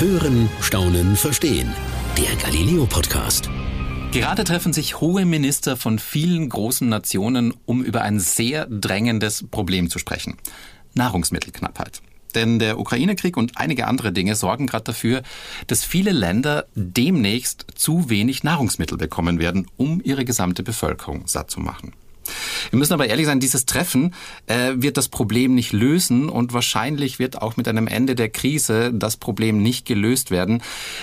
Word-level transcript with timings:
Hören, 0.00 0.48
Staunen, 0.62 1.14
Verstehen. 1.14 1.74
Der 2.16 2.34
Galileo 2.36 2.86
Podcast. 2.86 3.50
Gerade 4.12 4.44
treffen 4.44 4.72
sich 4.72 4.98
hohe 5.02 5.26
Minister 5.26 5.76
von 5.76 5.98
vielen 5.98 6.48
großen 6.48 6.88
Nationen, 6.88 7.52
um 7.66 7.84
über 7.84 8.00
ein 8.00 8.18
sehr 8.18 8.64
drängendes 8.64 9.44
Problem 9.50 9.90
zu 9.90 9.98
sprechen. 9.98 10.38
Nahrungsmittelknappheit. 10.94 12.00
Denn 12.34 12.58
der 12.58 12.78
Ukraine-Krieg 12.78 13.36
und 13.36 13.58
einige 13.58 13.86
andere 13.86 14.10
Dinge 14.10 14.36
sorgen 14.36 14.66
gerade 14.66 14.84
dafür, 14.84 15.20
dass 15.66 15.84
viele 15.84 16.12
Länder 16.12 16.64
demnächst 16.74 17.66
zu 17.74 18.08
wenig 18.08 18.42
Nahrungsmittel 18.42 18.96
bekommen 18.96 19.38
werden, 19.38 19.66
um 19.76 20.00
ihre 20.02 20.24
gesamte 20.24 20.62
Bevölkerung 20.62 21.24
satt 21.26 21.50
zu 21.50 21.60
machen. 21.60 21.92
Wir 22.70 22.78
müssen 22.78 22.92
aber 22.92 23.08
ehrlich 23.08 23.26
sein, 23.26 23.40
dieses 23.40 23.66
Treffen 23.66 24.14
äh, 24.46 24.72
wird 24.76 24.96
das 24.96 25.08
Problem 25.08 25.54
nicht 25.54 25.72
lösen 25.72 26.28
und 26.28 26.52
wahrscheinlich 26.52 27.18
wird 27.18 27.40
auch 27.40 27.56
mit 27.56 27.68
einem 27.68 27.86
Ende 27.86 28.14
der 28.14 28.28
Krise 28.28 28.92
das 28.92 29.16
Problem 29.16 29.62
nicht 29.62 29.86
gelöst 29.86 30.30
werden. 30.30 30.62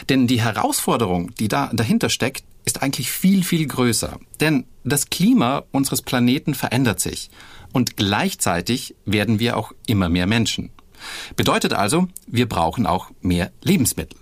Denn 0.09 0.27
die 0.27 0.41
Herausforderung, 0.41 1.33
die 1.35 1.47
da 1.47 1.69
dahinter 1.73 2.09
steckt, 2.09 2.43
ist 2.65 2.83
eigentlich 2.83 3.11
viel, 3.11 3.43
viel 3.43 3.65
größer. 3.65 4.19
Denn 4.41 4.65
das 4.83 5.09
Klima 5.09 5.63
unseres 5.71 6.01
Planeten 6.01 6.53
verändert 6.53 6.99
sich 6.99 7.29
und 7.71 7.97
gleichzeitig 7.97 8.95
werden 9.05 9.39
wir 9.39 9.57
auch 9.57 9.71
immer 9.85 10.09
mehr 10.09 10.27
Menschen. 10.27 10.69
Bedeutet 11.35 11.73
also, 11.73 12.07
wir 12.25 12.49
brauchen 12.49 12.85
auch 12.85 13.09
mehr 13.21 13.51
Lebensmittel. 13.61 14.19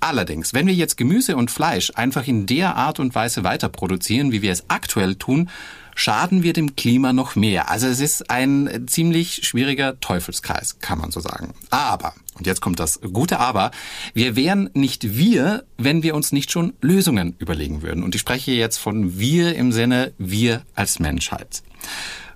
Allerdings, 0.00 0.54
wenn 0.54 0.66
wir 0.66 0.74
jetzt 0.74 0.96
Gemüse 0.96 1.36
und 1.36 1.50
Fleisch 1.50 1.92
einfach 1.94 2.26
in 2.26 2.46
der 2.46 2.76
Art 2.76 3.00
und 3.00 3.14
Weise 3.14 3.44
weiter 3.44 3.68
produzieren, 3.68 4.32
wie 4.32 4.40
wir 4.40 4.50
es 4.50 4.64
aktuell 4.68 5.16
tun, 5.16 5.50
schaden 5.94 6.42
wir 6.42 6.52
dem 6.52 6.76
Klima 6.76 7.12
noch 7.12 7.36
mehr. 7.36 7.70
Also 7.70 7.86
es 7.86 8.00
ist 8.00 8.30
ein 8.30 8.86
ziemlich 8.86 9.46
schwieriger 9.46 9.98
Teufelskreis, 10.00 10.78
kann 10.80 10.98
man 10.98 11.10
so 11.10 11.20
sagen. 11.20 11.54
Aber, 11.70 12.14
und 12.34 12.46
jetzt 12.46 12.60
kommt 12.60 12.80
das 12.80 13.00
gute 13.12 13.38
Aber, 13.38 13.70
wir 14.14 14.36
wären 14.36 14.70
nicht 14.74 15.16
wir, 15.16 15.64
wenn 15.78 16.02
wir 16.02 16.14
uns 16.14 16.32
nicht 16.32 16.50
schon 16.50 16.74
Lösungen 16.80 17.34
überlegen 17.38 17.82
würden. 17.82 18.02
Und 18.02 18.14
ich 18.14 18.20
spreche 18.20 18.52
jetzt 18.52 18.78
von 18.78 19.18
wir 19.18 19.54
im 19.56 19.72
Sinne 19.72 20.12
wir 20.18 20.62
als 20.74 20.98
Menschheit. 20.98 21.62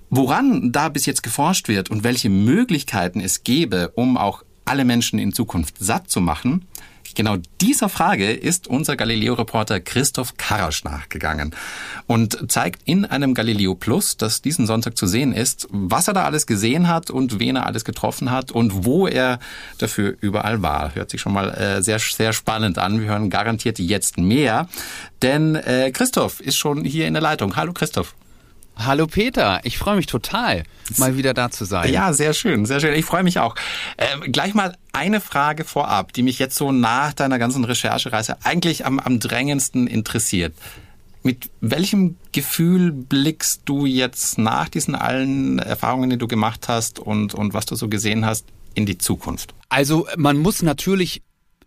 Woran 0.09 0.71
da 0.71 0.89
bis 0.89 1.05
jetzt 1.05 1.23
geforscht 1.23 1.67
wird 1.67 1.89
und 1.89 2.03
welche 2.03 2.29
Möglichkeiten 2.29 3.19
es 3.19 3.43
gäbe, 3.43 3.91
um 3.95 4.17
auch 4.17 4.43
alle 4.65 4.85
Menschen 4.85 5.19
in 5.19 5.33
Zukunft 5.33 5.75
satt 5.79 6.09
zu 6.09 6.21
machen, 6.21 6.65
Genau 7.13 7.37
dieser 7.61 7.89
Frage 7.89 8.31
ist 8.31 8.67
unser 8.67 8.95
Galileo-Reporter 8.95 9.79
Christoph 9.79 10.37
Karasch 10.37 10.83
nachgegangen 10.83 11.55
und 12.07 12.51
zeigt 12.51 12.81
in 12.85 13.05
einem 13.05 13.33
Galileo 13.33 13.75
Plus, 13.75 14.17
das 14.17 14.41
diesen 14.41 14.65
Sonntag 14.65 14.97
zu 14.97 15.05
sehen 15.05 15.33
ist, 15.33 15.67
was 15.71 16.07
er 16.07 16.13
da 16.13 16.25
alles 16.25 16.47
gesehen 16.47 16.87
hat 16.87 17.11
und 17.11 17.39
wen 17.39 17.57
er 17.57 17.65
alles 17.65 17.85
getroffen 17.85 18.31
hat 18.31 18.51
und 18.51 18.85
wo 18.85 19.07
er 19.07 19.39
dafür 19.77 20.15
überall 20.21 20.61
war. 20.61 20.95
Hört 20.95 21.11
sich 21.11 21.21
schon 21.21 21.33
mal 21.33 21.49
äh, 21.51 21.83
sehr, 21.83 21.99
sehr 21.99 22.33
spannend 22.33 22.77
an. 22.77 22.99
Wir 22.99 23.09
hören 23.09 23.29
garantiert 23.29 23.77
jetzt 23.77 24.17
mehr, 24.17 24.67
denn 25.21 25.55
äh, 25.55 25.91
Christoph 25.91 26.39
ist 26.39 26.57
schon 26.57 26.83
hier 26.83 27.07
in 27.07 27.13
der 27.13 27.21
Leitung. 27.21 27.55
Hallo 27.55 27.73
Christoph. 27.73 28.15
Hallo 28.77 29.07
Peter, 29.07 29.61
ich 29.63 29.77
freue 29.77 29.95
mich 29.95 30.05
total, 30.05 30.63
mal 30.97 31.17
wieder 31.17 31.33
da 31.33 31.49
zu 31.49 31.65
sein. 31.65 31.91
Ja, 31.91 32.11
sehr 32.13 32.33
schön, 32.33 32.65
sehr 32.65 32.79
schön. 32.79 32.93
Ich 32.93 33.05
freue 33.05 33.23
mich 33.23 33.39
auch. 33.39 33.55
Ähm, 33.97 34.31
gleich 34.31 34.53
mal 34.53 34.75
eine 34.91 35.21
Frage 35.21 35.63
vorab, 35.63 36.11
die 36.13 36.23
mich 36.23 36.39
jetzt 36.39 36.57
so 36.57 36.71
nach 36.71 37.13
deiner 37.13 37.39
ganzen 37.39 37.63
Recherchereise 37.63 38.37
eigentlich 38.43 38.85
am, 38.85 38.99
am 38.99 39.19
drängendsten 39.19 39.87
interessiert. 39.87 40.53
Mit 41.23 41.49
welchem 41.61 42.17
Gefühl 42.33 42.91
blickst 42.91 43.61
du 43.65 43.85
jetzt 43.85 44.37
nach 44.37 44.69
diesen 44.69 44.93
allen 44.93 45.57
Erfahrungen, 45.57 46.09
die 46.09 46.17
du 46.17 46.27
gemacht 46.27 46.67
hast 46.67 46.99
und, 46.99 47.33
und 47.33 47.53
was 47.53 47.65
du 47.65 47.75
so 47.75 47.87
gesehen 47.87 48.25
hast, 48.25 48.45
in 48.75 48.85
die 48.85 48.97
Zukunft? 48.97 49.55
Also 49.69 50.07
man 50.17 50.37
muss 50.37 50.61
natürlich 50.61 51.23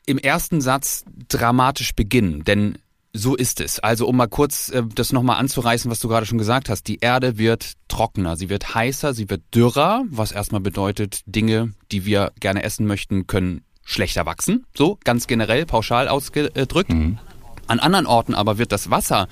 im 0.06 0.18
ersten 0.18 0.60
Satz 0.60 1.04
dramatisch 1.28 1.94
beginnen, 1.94 2.44
denn 2.44 2.78
so 3.12 3.36
ist 3.36 3.60
es. 3.60 3.80
Also 3.80 4.06
um 4.06 4.16
mal 4.16 4.28
kurz 4.28 4.68
äh, 4.68 4.82
das 4.94 5.12
nochmal 5.12 5.38
anzureißen, 5.38 5.90
was 5.90 6.00
du 6.00 6.08
gerade 6.08 6.26
schon 6.26 6.38
gesagt 6.38 6.68
hast. 6.68 6.84
Die 6.84 6.98
Erde 7.00 7.38
wird 7.38 7.72
trockener, 7.88 8.36
sie 8.36 8.48
wird 8.48 8.74
heißer, 8.74 9.14
sie 9.14 9.30
wird 9.30 9.42
dürrer, 9.54 10.04
was 10.10 10.32
erstmal 10.32 10.60
bedeutet, 10.60 11.22
Dinge, 11.26 11.72
die 11.90 12.04
wir 12.04 12.32
gerne 12.40 12.62
essen 12.62 12.86
möchten, 12.86 13.26
können 13.26 13.62
schlechter 13.84 14.26
wachsen. 14.26 14.66
So, 14.76 14.98
ganz 15.04 15.26
generell, 15.26 15.64
pauschal 15.64 16.08
ausgedrückt. 16.08 16.90
Mhm. 16.90 17.18
An 17.68 17.80
anderen 17.80 18.06
Orten 18.06 18.34
aber 18.34 18.58
wird 18.58 18.72
das 18.72 18.90
Wasser 18.90 19.28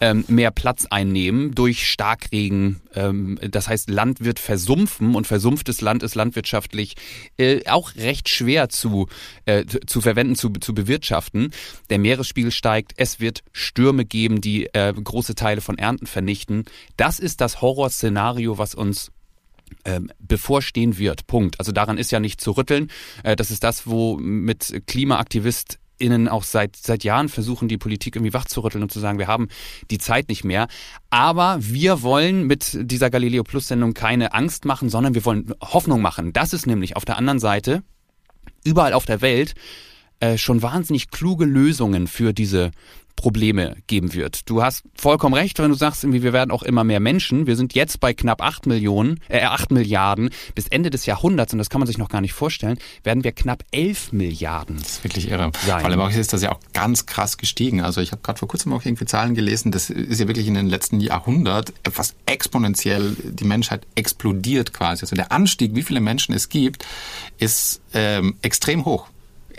ähm, 0.00 0.24
mehr 0.28 0.50
Platz 0.50 0.86
einnehmen 0.86 1.54
durch 1.54 1.86
Starkregen. 1.86 2.80
Ähm, 2.94 3.38
das 3.50 3.68
heißt, 3.68 3.90
Land 3.90 4.24
wird 4.24 4.38
versumpfen 4.38 5.14
und 5.14 5.26
versumpftes 5.26 5.80
Land 5.80 6.02
ist 6.02 6.14
landwirtschaftlich 6.14 6.96
äh, 7.38 7.66
auch 7.68 7.96
recht 7.96 8.28
schwer 8.28 8.68
zu, 8.68 9.08
äh, 9.46 9.64
zu 9.64 10.00
verwenden, 10.00 10.36
zu, 10.36 10.50
zu 10.50 10.74
bewirtschaften. 10.74 11.50
Der 11.90 11.98
Meeresspiegel 11.98 12.52
steigt, 12.52 12.92
es 12.96 13.20
wird 13.20 13.42
Stürme 13.52 14.04
geben, 14.04 14.40
die 14.40 14.66
äh, 14.74 14.92
große 14.92 15.34
Teile 15.34 15.60
von 15.60 15.78
Ernten 15.78 16.06
vernichten. 16.06 16.64
Das 16.96 17.18
ist 17.18 17.40
das 17.40 17.60
Horrorszenario, 17.60 18.58
was 18.58 18.74
uns 18.74 19.10
ähm, 19.84 20.10
bevorstehen 20.18 20.98
wird. 20.98 21.26
Punkt. 21.26 21.58
Also 21.58 21.72
daran 21.72 21.98
ist 21.98 22.10
ja 22.10 22.20
nicht 22.20 22.40
zu 22.40 22.52
rütteln. 22.52 22.90
Äh, 23.22 23.36
das 23.36 23.50
ist 23.50 23.64
das, 23.64 23.86
wo 23.86 24.16
mit 24.16 24.82
Klimaaktivist 24.86 25.78
Innen 25.98 26.28
auch 26.28 26.44
seit, 26.44 26.76
seit 26.76 27.04
Jahren 27.04 27.28
versuchen, 27.28 27.68
die 27.68 27.78
Politik 27.78 28.16
irgendwie 28.16 28.32
wachzurütteln 28.32 28.82
und 28.82 28.92
zu 28.92 29.00
sagen, 29.00 29.18
wir 29.18 29.26
haben 29.26 29.48
die 29.90 29.98
Zeit 29.98 30.28
nicht 30.28 30.44
mehr. 30.44 30.68
Aber 31.10 31.58
wir 31.60 32.02
wollen 32.02 32.46
mit 32.46 32.78
dieser 32.80 33.10
Galileo 33.10 33.44
Plus 33.44 33.68
Sendung 33.68 33.94
keine 33.94 34.34
Angst 34.34 34.64
machen, 34.64 34.88
sondern 34.88 35.14
wir 35.14 35.24
wollen 35.24 35.52
Hoffnung 35.60 36.00
machen. 36.00 36.32
Das 36.32 36.52
ist 36.52 36.66
nämlich 36.66 36.96
auf 36.96 37.04
der 37.04 37.16
anderen 37.16 37.40
Seite 37.40 37.82
überall 38.64 38.92
auf 38.92 39.06
der 39.06 39.20
Welt 39.20 39.54
äh, 40.20 40.36
schon 40.36 40.62
wahnsinnig 40.62 41.10
kluge 41.10 41.44
Lösungen 41.44 42.06
für 42.06 42.32
diese 42.32 42.70
Probleme 43.18 43.74
geben 43.88 44.14
wird. 44.14 44.48
Du 44.48 44.62
hast 44.62 44.84
vollkommen 44.94 45.34
recht, 45.34 45.58
wenn 45.58 45.70
du 45.70 45.76
sagst, 45.76 46.04
wir 46.04 46.32
werden 46.32 46.52
auch 46.52 46.62
immer 46.62 46.84
mehr 46.84 47.00
Menschen. 47.00 47.48
Wir 47.48 47.56
sind 47.56 47.74
jetzt 47.74 47.98
bei 47.98 48.14
knapp 48.14 48.40
acht 48.40 48.64
Millionen, 48.66 49.18
äh, 49.28 49.42
acht 49.42 49.72
Milliarden. 49.72 50.30
Bis 50.54 50.68
Ende 50.68 50.88
des 50.88 51.04
Jahrhunderts, 51.04 51.52
und 51.52 51.58
das 51.58 51.68
kann 51.68 51.80
man 51.80 51.88
sich 51.88 51.98
noch 51.98 52.10
gar 52.10 52.20
nicht 52.20 52.32
vorstellen, 52.32 52.78
werden 53.02 53.24
wir 53.24 53.32
knapp 53.32 53.64
elf 53.72 54.12
Milliarden. 54.12 54.76
Das 54.78 54.90
ist 54.90 55.04
wirklich 55.04 55.30
irre. 55.32 55.50
Sein. 55.66 55.80
Vor 55.80 55.90
allem 55.90 56.00
auch 56.00 56.10
ist 56.10 56.32
das 56.32 56.42
ja 56.42 56.52
auch 56.52 56.60
ganz 56.72 57.06
krass 57.06 57.38
gestiegen. 57.38 57.80
Also 57.80 58.00
ich 58.00 58.12
habe 58.12 58.22
gerade 58.22 58.38
vor 58.38 58.46
kurzem 58.46 58.72
auch 58.72 58.84
irgendwie 58.84 59.04
Zahlen 59.04 59.34
gelesen, 59.34 59.72
das 59.72 59.90
ist 59.90 60.20
ja 60.20 60.28
wirklich 60.28 60.46
in 60.46 60.54
den 60.54 60.68
letzten 60.68 61.00
Jahrhundert 61.00 61.72
fast 61.90 62.14
exponentiell 62.26 63.16
die 63.24 63.44
Menschheit 63.44 63.84
explodiert 63.96 64.72
quasi. 64.72 65.02
Also 65.02 65.16
der 65.16 65.32
Anstieg, 65.32 65.74
wie 65.74 65.82
viele 65.82 65.98
Menschen 65.98 66.36
es 66.36 66.48
gibt, 66.48 66.86
ist 67.38 67.80
ähm, 67.94 68.36
extrem 68.42 68.84
hoch 68.84 69.08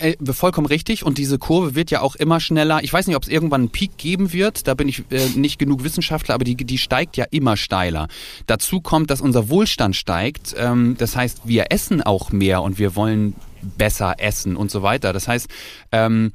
äh, 0.02 0.34
vollkommen 0.34 0.68
richtig. 0.68 1.04
Und 1.06 1.18
diese 1.18 1.38
Kurve 1.38 1.76
wird 1.76 1.92
ja 1.92 2.02
auch 2.02 2.16
immer 2.16 2.40
schneller. 2.40 2.84
Ich 2.84 2.92
weiß 2.92 3.08
nicht, 3.08 3.16
ob 3.16 3.24
es 3.24 3.30
irgendwann 3.30 3.62
einen 3.62 3.70
Peak 3.70 3.98
geben 3.98 4.34
wird. 4.34 4.68
Da 4.68 4.74
bin 4.74 4.88
ich 4.88 5.04
äh, 5.12 5.30
nicht 5.36 5.60
genug 5.60 5.84
Wissenschaftler, 5.84 6.36
aber 6.36 6.44
die, 6.44 6.56
die 6.56 6.78
steigt 6.78 7.18
ja 7.18 7.26
immer 7.32 7.58
steiler. 7.58 8.08
Dazu 8.48 8.82
kommt, 8.82 9.12
dass 9.12 9.22
unser 9.22 9.50
Wohlstand 9.50 9.96
steigt. 9.96 10.56
Ähm, 10.58 10.96
das 10.98 11.16
heißt, 11.16 11.42
wir 11.46 11.72
essen 11.72 12.02
auch 12.02 12.32
mehr 12.32 12.62
und 12.62 12.80
wir 12.80 12.96
wollen 12.96 13.36
besser 13.78 14.16
essen 14.20 14.56
und 14.56 14.72
so 14.72 14.82
weiter. 14.84 15.14
Das 15.14 15.28
heißt, 15.28 15.48
ähm, 15.92 16.31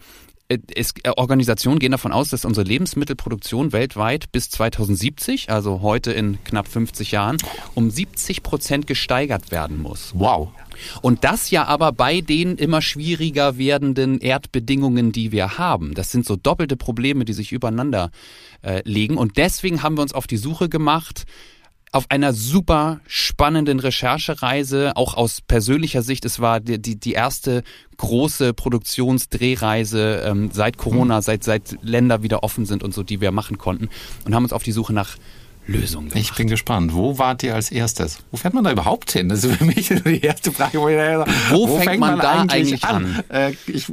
äh, 0.49 0.59
es, 0.75 0.93
äh, 1.03 1.11
Organisationen 1.17 1.79
gehen 1.79 1.93
davon 1.93 2.13
aus, 2.13 2.29
dass 2.29 2.45
unsere 2.45 2.67
Lebensmittelproduktion 2.67 3.73
weltweit 3.73 4.31
bis 4.33 4.51
2070, 4.51 5.51
also 5.51 5.81
heute 5.81 6.13
in 6.13 6.43
knapp 6.45 6.69
50 6.69 7.13
Jahren, 7.13 7.39
um 7.75 7.91
70 7.91 8.43
Prozent 8.43 8.87
gesteigert 8.87 9.51
werden 9.51 9.81
muss. 9.81 10.13
Wow. 10.15 10.51
Und 11.03 11.25
das 11.25 11.51
ja 11.51 11.65
aber 11.65 11.93
bei 11.93 12.21
den 12.21 12.57
immer 12.57 12.83
schwieriger 12.83 13.59
werdenden 13.59 14.21
Erdbedingungen, 14.21 15.13
die 15.13 15.33
wir 15.33 15.59
haben. 15.59 15.95
Das 15.95 16.11
sind 16.11 16.27
so 16.27 16.37
doppelte 16.37 16.77
Probleme, 16.77 17.25
die 17.25 17.33
sich 17.33 17.53
übereinander 17.53 18.11
äh, 18.63 18.83
legen. 18.85 19.17
Und 19.17 19.37
deswegen 19.37 19.83
haben 19.83 19.97
wir 19.97 20.03
uns 20.03 20.15
auf 20.15 20.27
die 20.27 20.37
Suche 20.37 20.69
gemacht, 20.69 21.25
auf 21.95 22.11
einer 22.11 22.33
super 22.33 23.01
spannenden 23.07 23.79
Recherchereise, 23.79 24.97
auch 24.97 25.15
aus 25.15 25.41
persönlicher 25.41 26.03
Sicht. 26.03 26.25
Es 26.25 26.41
war 26.41 26.59
die, 26.59 26.83
die, 26.83 26.99
die 26.99 27.13
erste 27.13 27.63
große 27.99 28.53
Produktionsdrehreise 28.53 30.25
ähm, 30.27 30.51
seit 30.53 30.77
Corona, 30.77 31.19
mhm. 31.19 31.23
seit, 31.23 31.45
seit 31.45 31.77
Länder 31.83 32.25
wieder 32.25 32.43
offen 32.43 32.67
sind 32.67 32.83
und 32.83 32.93
so, 32.93 33.05
die 33.05 33.21
wir 33.21 33.31
machen 33.31 33.59
konnten 33.59 33.91
und 34.25 34.35
haben 34.35 34.43
uns 34.43 34.53
auf 34.53 34.65
die 34.65 34.73
Suche 34.73 34.93
nach 34.93 35.17
Lösung 35.67 36.09
gemacht. 36.09 36.19
Ich 36.19 36.35
bin 36.35 36.49
gespannt. 36.49 36.95
Wo 36.95 37.19
wart 37.19 37.43
ihr 37.43 37.55
als 37.55 37.71
erstes? 37.71 38.19
Wo 38.31 38.37
fährt 38.37 38.55
man 38.55 38.65
da 38.65 38.73
überhaupt 38.73 39.13
hin? 39.13 39.29
Das 39.29 39.45
ist 39.45 39.57
für 39.57 39.65
mich 39.65 39.89
die 40.05 40.21
erste 40.21 40.53
Frage. 40.53 40.79
Wo, 40.79 40.89
sage, 40.89 41.25
wo, 41.51 41.69
wo 41.69 41.77
fängt, 41.77 41.85
fängt, 41.91 42.01
man, 42.01 42.19
man 42.19 42.21
da 42.21 42.55
eigentlich, 42.55 42.85
an? 42.85 43.25
an? 43.29 43.37
Äh, 43.37 43.53
ich, 43.67 43.87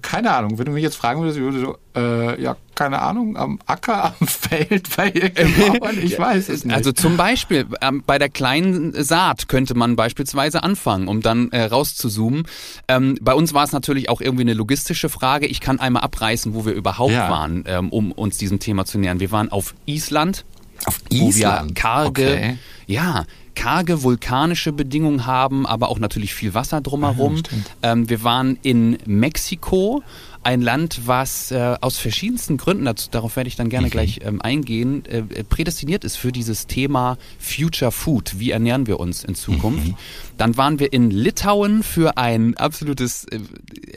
keine 0.00 0.32
Ahnung. 0.32 0.58
Wenn 0.58 0.66
du 0.66 0.72
mich 0.72 0.82
jetzt 0.82 0.96
fragen 0.96 1.20
würdest, 1.20 1.38
ich 1.38 1.44
würde 1.44 1.60
so, 1.60 1.78
äh, 1.94 2.40
ja, 2.40 2.56
keine 2.74 3.02
Ahnung, 3.02 3.36
am 3.36 3.58
Acker, 3.66 4.14
am 4.20 4.26
Feld, 4.26 4.96
bei 4.96 5.12
irgendjemandem, 5.12 6.02
ich 6.04 6.18
weiß 6.18 6.48
es 6.48 6.64
nicht. 6.64 6.74
Also 6.74 6.92
zum 6.92 7.16
Beispiel, 7.16 7.66
ähm, 7.82 8.02
bei 8.06 8.18
der 8.18 8.30
kleinen 8.30 8.92
Saat 9.02 9.48
könnte 9.48 9.74
man 9.74 9.96
beispielsweise 9.96 10.62
anfangen, 10.62 11.08
um 11.08 11.20
dann 11.20 11.50
äh, 11.50 11.64
rauszuzoomen. 11.64 12.44
Ähm, 12.86 13.18
bei 13.20 13.34
uns 13.34 13.52
war 13.52 13.64
es 13.64 13.72
natürlich 13.72 14.08
auch 14.08 14.20
irgendwie 14.20 14.42
eine 14.42 14.54
logistische 14.54 15.08
Frage. 15.08 15.46
Ich 15.46 15.60
kann 15.60 15.78
einmal 15.80 16.02
abreißen, 16.04 16.54
wo 16.54 16.64
wir 16.64 16.72
überhaupt 16.72 17.12
ja. 17.12 17.28
waren, 17.30 17.64
ähm, 17.66 17.90
um 17.90 18.12
uns 18.12 18.38
diesem 18.38 18.60
Thema 18.60 18.84
zu 18.84 18.98
nähern. 18.98 19.20
Wir 19.20 19.30
waren 19.30 19.50
auf 19.50 19.74
Island, 19.84 20.44
auf 20.84 21.00
Island? 21.10 21.62
Wo 21.62 21.68
wir 21.68 21.74
karge, 21.74 22.26
okay. 22.26 22.58
ja, 22.86 23.24
karge 23.54 24.02
vulkanische 24.02 24.72
Bedingungen 24.72 25.26
haben, 25.26 25.66
aber 25.66 25.88
auch 25.88 25.98
natürlich 25.98 26.34
viel 26.34 26.54
Wasser 26.54 26.80
drumherum. 26.80 27.36
Ja, 27.36 27.92
ähm, 27.92 28.08
wir 28.08 28.22
waren 28.22 28.58
in 28.62 28.98
Mexiko 29.04 30.02
ein 30.48 30.62
Land, 30.62 31.02
was 31.04 31.50
äh, 31.50 31.76
aus 31.82 31.98
verschiedensten 31.98 32.56
Gründen, 32.56 32.86
dazu, 32.86 33.10
darauf 33.10 33.36
werde 33.36 33.48
ich 33.48 33.56
dann 33.56 33.68
gerne 33.68 33.88
mhm. 33.88 33.90
gleich 33.90 34.20
ähm, 34.22 34.40
eingehen, 34.40 35.04
äh, 35.04 35.44
prädestiniert 35.44 36.04
ist 36.04 36.16
für 36.16 36.32
dieses 36.32 36.66
Thema 36.66 37.18
Future 37.38 37.92
Food. 37.92 38.38
Wie 38.38 38.52
ernähren 38.52 38.86
wir 38.86 38.98
uns 38.98 39.24
in 39.24 39.34
Zukunft? 39.34 39.88
Mhm. 39.88 39.96
Dann 40.38 40.56
waren 40.56 40.78
wir 40.78 40.94
in 40.94 41.10
Litauen 41.10 41.82
für 41.82 42.16
ein 42.16 42.56
absolutes, 42.56 43.26
äh, 43.26 43.40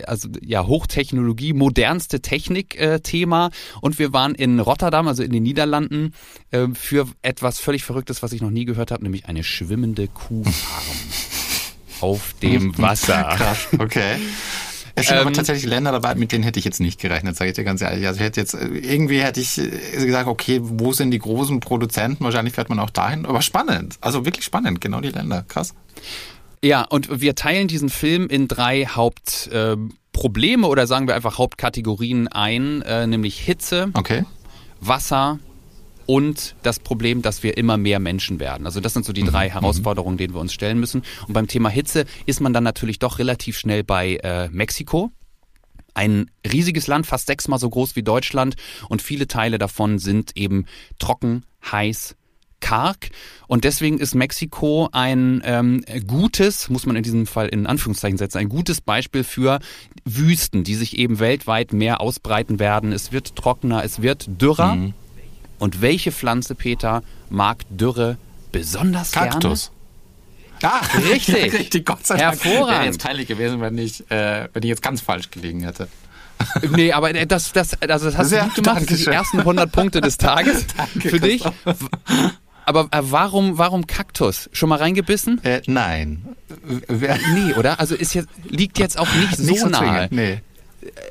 also 0.06 0.28
ja, 0.46 0.68
Hochtechnologie, 0.68 1.54
modernste 1.54 2.20
Technik-Thema. 2.20 3.48
Äh, 3.48 3.78
und 3.80 3.98
wir 3.98 4.12
waren 4.12 4.36
in 4.36 4.60
Rotterdam, 4.60 5.08
also 5.08 5.24
in 5.24 5.32
den 5.32 5.44
Niederlanden, 5.44 6.14
äh, 6.50 6.68
für 6.74 7.08
etwas 7.22 7.62
völlig 7.62 7.86
Verrücktes, 7.86 8.24
was 8.24 8.34
ich 8.34 8.42
noch 8.42 8.52
nie 8.52 8.66
gehört 8.66 8.92
habe, 8.92 9.04
nämlich 9.04 9.26
eine 9.26 9.46
schwimmende 9.46 10.10
Kuhfarm 10.10 10.52
auf 12.02 12.36
dem 12.42 12.78
Wasser. 12.78 13.24
Krass, 13.38 13.70
okay. 13.80 14.18
Es 14.96 15.08
sind 15.08 15.16
ähm, 15.16 15.22
aber 15.22 15.34
tatsächlich 15.34 15.70
Länder 15.70 15.92
dabei, 15.92 16.16
mit 16.16 16.32
denen 16.32 16.44
hätte 16.44 16.60
ich 16.60 16.66
jetzt 16.66 16.80
nicht 16.80 17.00
gerechnet, 17.00 17.36
sage 17.36 17.52
ich 17.52 17.56
dir 17.56 17.64
ganz 17.64 17.82
ehrlich. 17.82 18.06
Also 18.08 18.20
ich 18.20 18.26
hätte 18.26 18.40
jetzt, 18.40 18.54
irgendwie 18.54 19.22
hätte 19.22 19.40
ich 19.40 19.58
äh, 19.58 20.06
gesagt, 20.06 20.28
okay, 20.28 20.60
wo 20.62 20.94
sind 20.94 21.12
die 21.12 21.20
großen 21.20 21.60
Produzenten? 21.60 22.24
Wahrscheinlich 22.24 22.54
fährt 22.54 22.70
man 22.70 22.80
auch 22.80 22.90
dahin. 22.90 23.26
Aber 23.26 23.42
spannend. 23.42 23.98
Also 24.02 24.26
wirklich 24.26 24.46
spannend, 24.46 24.82
genau 24.82 25.02
die 25.02 25.10
Länder. 25.10 25.46
Krass. 25.48 25.74
Ja, 26.64 26.84
und 26.84 27.22
wir 27.22 27.36
teilen 27.36 27.68
diesen 27.68 27.90
Film 27.90 28.28
in 28.28 28.48
drei 28.48 28.86
Hauptprobleme 28.86 30.68
äh, 30.68 30.70
oder 30.70 30.86
sagen 30.86 31.08
wir 31.08 31.16
einfach 31.16 31.38
Hauptkategorien 31.38 32.28
ein, 32.28 32.82
äh, 32.84 33.08
nämlich 33.08 33.40
Hitze, 33.40 33.90
okay. 33.96 34.26
Wasser 34.80 35.40
und 36.12 36.58
das 36.62 36.82
Problem, 36.82 37.22
dass 37.22 37.42
wir 37.42 37.56
immer 37.56 37.78
mehr 37.78 38.02
Menschen 38.02 38.42
werden. 38.42 38.66
Also 38.66 38.82
das 38.82 38.92
sind 38.92 39.06
so 39.06 39.14
die 39.14 39.24
drei 39.24 39.48
mhm. 39.48 39.54
Herausforderungen, 39.54 40.18
denen 40.18 40.34
wir 40.34 40.42
uns 40.42 40.52
stellen 40.52 40.78
müssen. 40.78 41.04
Und 41.26 41.34
beim 41.34 41.48
Thema 41.48 41.70
Hitze 41.70 42.04
ist 42.26 42.42
man 42.42 42.52
dann 42.52 42.66
natürlich 42.66 43.00
doch 43.00 43.18
relativ 43.18 43.58
schnell 43.58 43.86
bei 43.86 44.18
äh, 44.22 44.50
Mexiko. 44.50 45.14
Ein 45.94 46.30
riesiges 46.46 46.88
Land, 46.88 47.06
fast 47.06 47.28
sechsmal 47.28 47.60
so 47.60 47.70
groß 47.70 47.96
wie 47.96 48.04
Deutschland 48.04 48.56
und 48.90 49.02
viele 49.02 49.26
Teile 49.30 49.58
davon 49.58 50.00
sind 50.00 50.36
eben 50.36 50.66
trocken, 51.00 51.46
heiß, 51.72 52.18
karg. 52.60 53.10
Und 53.48 53.64
deswegen 53.64 53.98
ist 53.98 54.14
Mexiko 54.14 54.90
ein 54.92 55.42
ähm, 55.46 55.82
gutes, 56.08 56.70
muss 56.70 56.86
man 56.86 56.98
in 56.98 57.04
diesem 57.04 57.26
Fall 57.26 57.48
in 57.48 57.68
Anführungszeichen 57.68 58.18
setzen, 58.18 58.40
ein 58.40 58.50
gutes 58.50 58.82
Beispiel 58.82 59.24
für 59.24 59.60
Wüsten, 60.04 60.66
die 60.66 60.76
sich 60.76 60.98
eben 60.98 61.20
weltweit 61.20 61.72
mehr 61.72 62.02
ausbreiten 62.02 62.60
werden. 62.60 62.92
Es 62.92 63.14
wird 63.14 63.38
trockener, 63.38 63.86
es 63.86 64.02
wird 64.02 64.26
dürrer. 64.42 64.76
Mhm. 64.76 64.94
Und 65.62 65.80
welche 65.80 66.12
Pflanze, 66.12 66.56
Peter, 66.56 67.04
mag 67.30 67.60
Dürre 67.70 68.18
besonders 68.52 69.12
Kaktus. 69.12 69.72
gerne? 70.58 70.74
Ah, 70.74 70.98
richtig. 71.12 71.54
richtig, 71.54 71.86
Gott 71.86 72.08
sei 72.08 72.18
Dank. 72.18 72.32
Hervorragend. 72.32 72.70
Wäre 72.72 72.86
jetzt 72.86 73.04
peinlich 73.04 73.28
gewesen, 73.28 73.62
wenn 73.62 73.78
ich, 73.78 74.10
äh, 74.10 74.50
wenn 74.54 74.64
ich 74.64 74.70
jetzt 74.70 74.82
ganz 74.82 75.02
falsch 75.02 75.30
gelegen 75.30 75.64
hätte. 75.64 75.88
Nee, 76.72 76.92
aber 76.92 77.14
das, 77.14 77.54
das, 77.54 77.80
also 77.80 78.06
das 78.08 78.18
hast 78.18 78.30
Sehr, 78.30 78.46
du 78.46 78.48
gut 78.48 78.64
gemacht. 78.64 78.90
Die 78.90 79.06
ersten 79.06 79.38
100 79.42 79.72
Punkte 79.72 80.02
des 80.02 80.18
Tages 80.18 80.66
danke, 80.76 81.10
für 81.10 81.20
dich. 81.20 81.44
Aber 82.66 82.88
äh, 82.90 83.02
warum, 83.02 83.60
warum 83.60 83.86
Kaktus? 83.86 84.50
Schon 84.52 84.70
mal 84.70 84.80
reingebissen? 84.80 85.44
Äh, 85.44 85.62
nein. 85.68 86.26
Nee, 86.88 87.54
oder? 87.54 87.80
Also 87.80 87.94
ist 87.94 88.16
jetzt, 88.16 88.30
liegt 88.46 88.80
jetzt 88.80 88.98
auch 88.98 89.14
nicht, 89.14 89.38
nicht 89.38 89.60
so, 89.60 89.66
so 89.66 89.70
nahe. 89.70 90.08
Nee 90.10 90.42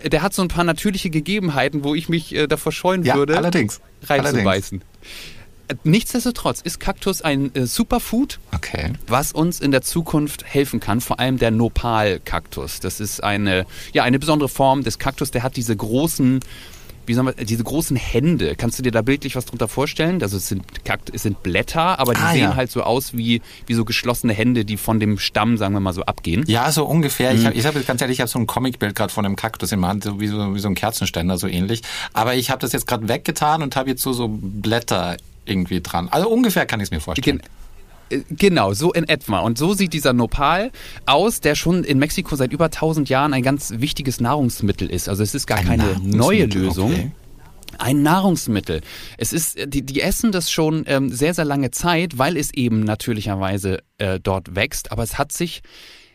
der 0.05 0.23
hat 0.23 0.35
so 0.35 0.43
ein 0.43 0.49
paar 0.49 0.65
natürliche 0.65 1.11
Gegebenheiten, 1.11 1.85
wo 1.85 1.95
ich 1.95 2.09
mich 2.09 2.35
äh, 2.35 2.47
davor 2.47 2.73
scheuen 2.73 3.05
ja, 3.05 3.15
würde, 3.15 3.37
allerdings. 3.37 3.81
reinzubeißen. 4.07 4.81
Allerdings. 4.81 5.41
Nichtsdestotrotz 5.85 6.61
ist 6.61 6.81
Kaktus 6.81 7.23
ein 7.23 7.55
äh, 7.55 7.67
Superfood, 7.67 8.41
okay. 8.53 8.93
was 9.07 9.33
uns 9.33 9.61
in 9.61 9.71
der 9.71 9.83
Zukunft 9.83 10.45
helfen 10.45 10.81
kann, 10.81 11.01
vor 11.01 11.21
allem 11.21 11.39
der 11.39 11.51
Nopal-Kaktus. 11.53 12.81
Das 12.81 13.01
ist 13.01 13.23
eine, 13.23 13.67
ja, 13.93 14.03
eine 14.03 14.19
besondere 14.19 14.49
Form 14.49 14.83
des 14.83 14.99
Kaktus, 14.99 15.31
der 15.31 15.43
hat 15.43 15.57
diese 15.57 15.77
großen 15.77 16.41
wie 17.07 17.15
soll 17.15 17.25
man, 17.25 17.35
diese 17.37 17.65
großen 17.65 17.97
Hände, 17.97 18.55
kannst 18.57 18.79
du 18.79 18.83
dir 18.83 18.93
da 18.93 19.03
bildlich 19.03 19.37
was 19.37 19.45
drunter 19.45 19.69
vorstellen? 19.69 20.23
Also 20.23 20.37
es 20.37 20.49
sind, 20.49 20.65
es 21.13 21.23
sind 21.23 21.43
Blätter, 21.43 21.99
aber 21.99 22.15
die 22.15 22.21
ah, 22.21 22.33
sehen 22.33 22.43
ja. 22.43 22.57
halt 22.57 22.71
so 22.71 22.83
aus 22.83 23.15
wie, 23.15 23.43
wie 23.67 23.75
so 23.75 23.85
geschlossene 23.85 24.33
Hände, 24.33 24.65
die 24.65 24.77
von 24.77 25.01
dem 25.01 25.19
Stamm, 25.19 25.57
sagen 25.57 25.75
wir 25.75 25.81
mal, 25.81 25.93
so 25.93 26.03
abgehen. 26.03 26.45
Ja, 26.47 26.71
so 26.73 26.85
ungefähr. 26.85 27.33
Mhm. 27.33 27.39
Ich 27.39 27.47
habe 27.47 27.59
ich 27.59 27.67
hab, 27.67 27.87
ganz 27.87 28.01
ehrlich, 28.01 28.17
ich 28.17 28.21
habe 28.21 28.31
so 28.31 28.39
ein 28.39 28.47
Comicbild 28.47 28.95
gerade 28.95 29.13
von 29.13 29.25
einem 29.25 29.37
Kaktus 29.37 29.73
in 29.73 29.81
der 29.81 29.91
Hand, 29.91 30.05
so 30.05 30.21
wie, 30.21 30.29
so, 30.29 30.55
wie 30.55 30.61
so 30.61 30.69
ein 30.69 30.75
Kerzenständer, 30.75 31.39
so 31.39 31.47
ähnlich. 31.47 31.83
Aber 32.13 32.35
ich 32.35 32.51
habe 32.51 32.61
das 32.61 32.73
jetzt 32.73 32.87
gerade 32.87 33.09
weggetan 33.09 33.63
und 33.63 33.77
habe 33.77 33.91
jetzt 33.91 34.03
so, 34.03 34.13
so 34.13 34.29
Blätter 34.31 35.17
irgendwie 35.45 35.81
dran. 35.81 36.09
Also 36.11 36.29
ungefähr 36.29 36.67
kann 36.67 36.81
ich 36.81 36.85
es 36.85 36.91
mir 36.91 37.01
vorstellen. 37.01 37.43
Äh, 38.11 38.21
Genau, 38.31 38.73
so 38.73 38.93
in 38.93 39.09
etwa. 39.09 39.41
Und 39.41 39.59
so 39.59 39.75
sieht 39.75 39.93
dieser 39.93 40.13
Nopal 40.13 40.71
aus, 41.07 41.41
der 41.41 41.55
schon 41.55 41.85
in 41.85 41.99
Mexiko 41.99 42.37
seit 42.37 42.53
über 42.53 42.67
1000 42.67 43.09
Jahren 43.09 43.33
ein 43.33 43.43
ganz 43.43 43.73
wichtiges 43.77 44.21
Nahrungsmittel 44.21 44.91
ist. 44.91 45.09
Also 45.09 45.23
es 45.23 45.35
ist 45.35 45.47
gar 45.47 45.59
ein 45.59 45.67
keine 45.67 45.97
neue 46.03 46.47
Lösung. 46.47 46.93
Okay. 46.93 47.13
Ein 47.79 48.03
Nahrungsmittel. 48.03 48.83
Es 49.17 49.33
ist, 49.33 49.57
äh, 49.57 49.67
die, 49.67 49.83
die 49.83 50.01
essen 50.01 50.33
das 50.33 50.51
schon 50.51 50.85
ähm, 50.87 51.11
sehr, 51.11 51.35
sehr 51.35 51.45
lange 51.45 51.71
Zeit, 51.71 52.19
weil 52.19 52.37
es 52.37 52.53
eben 52.53 52.81
natürlicherweise 52.81 53.83
äh, 53.99 54.21
dort 54.21 54.55
wächst. 54.55 54.93
Aber 54.93 55.03
es 55.03 55.19
hat 55.19 55.33
sich 55.33 55.63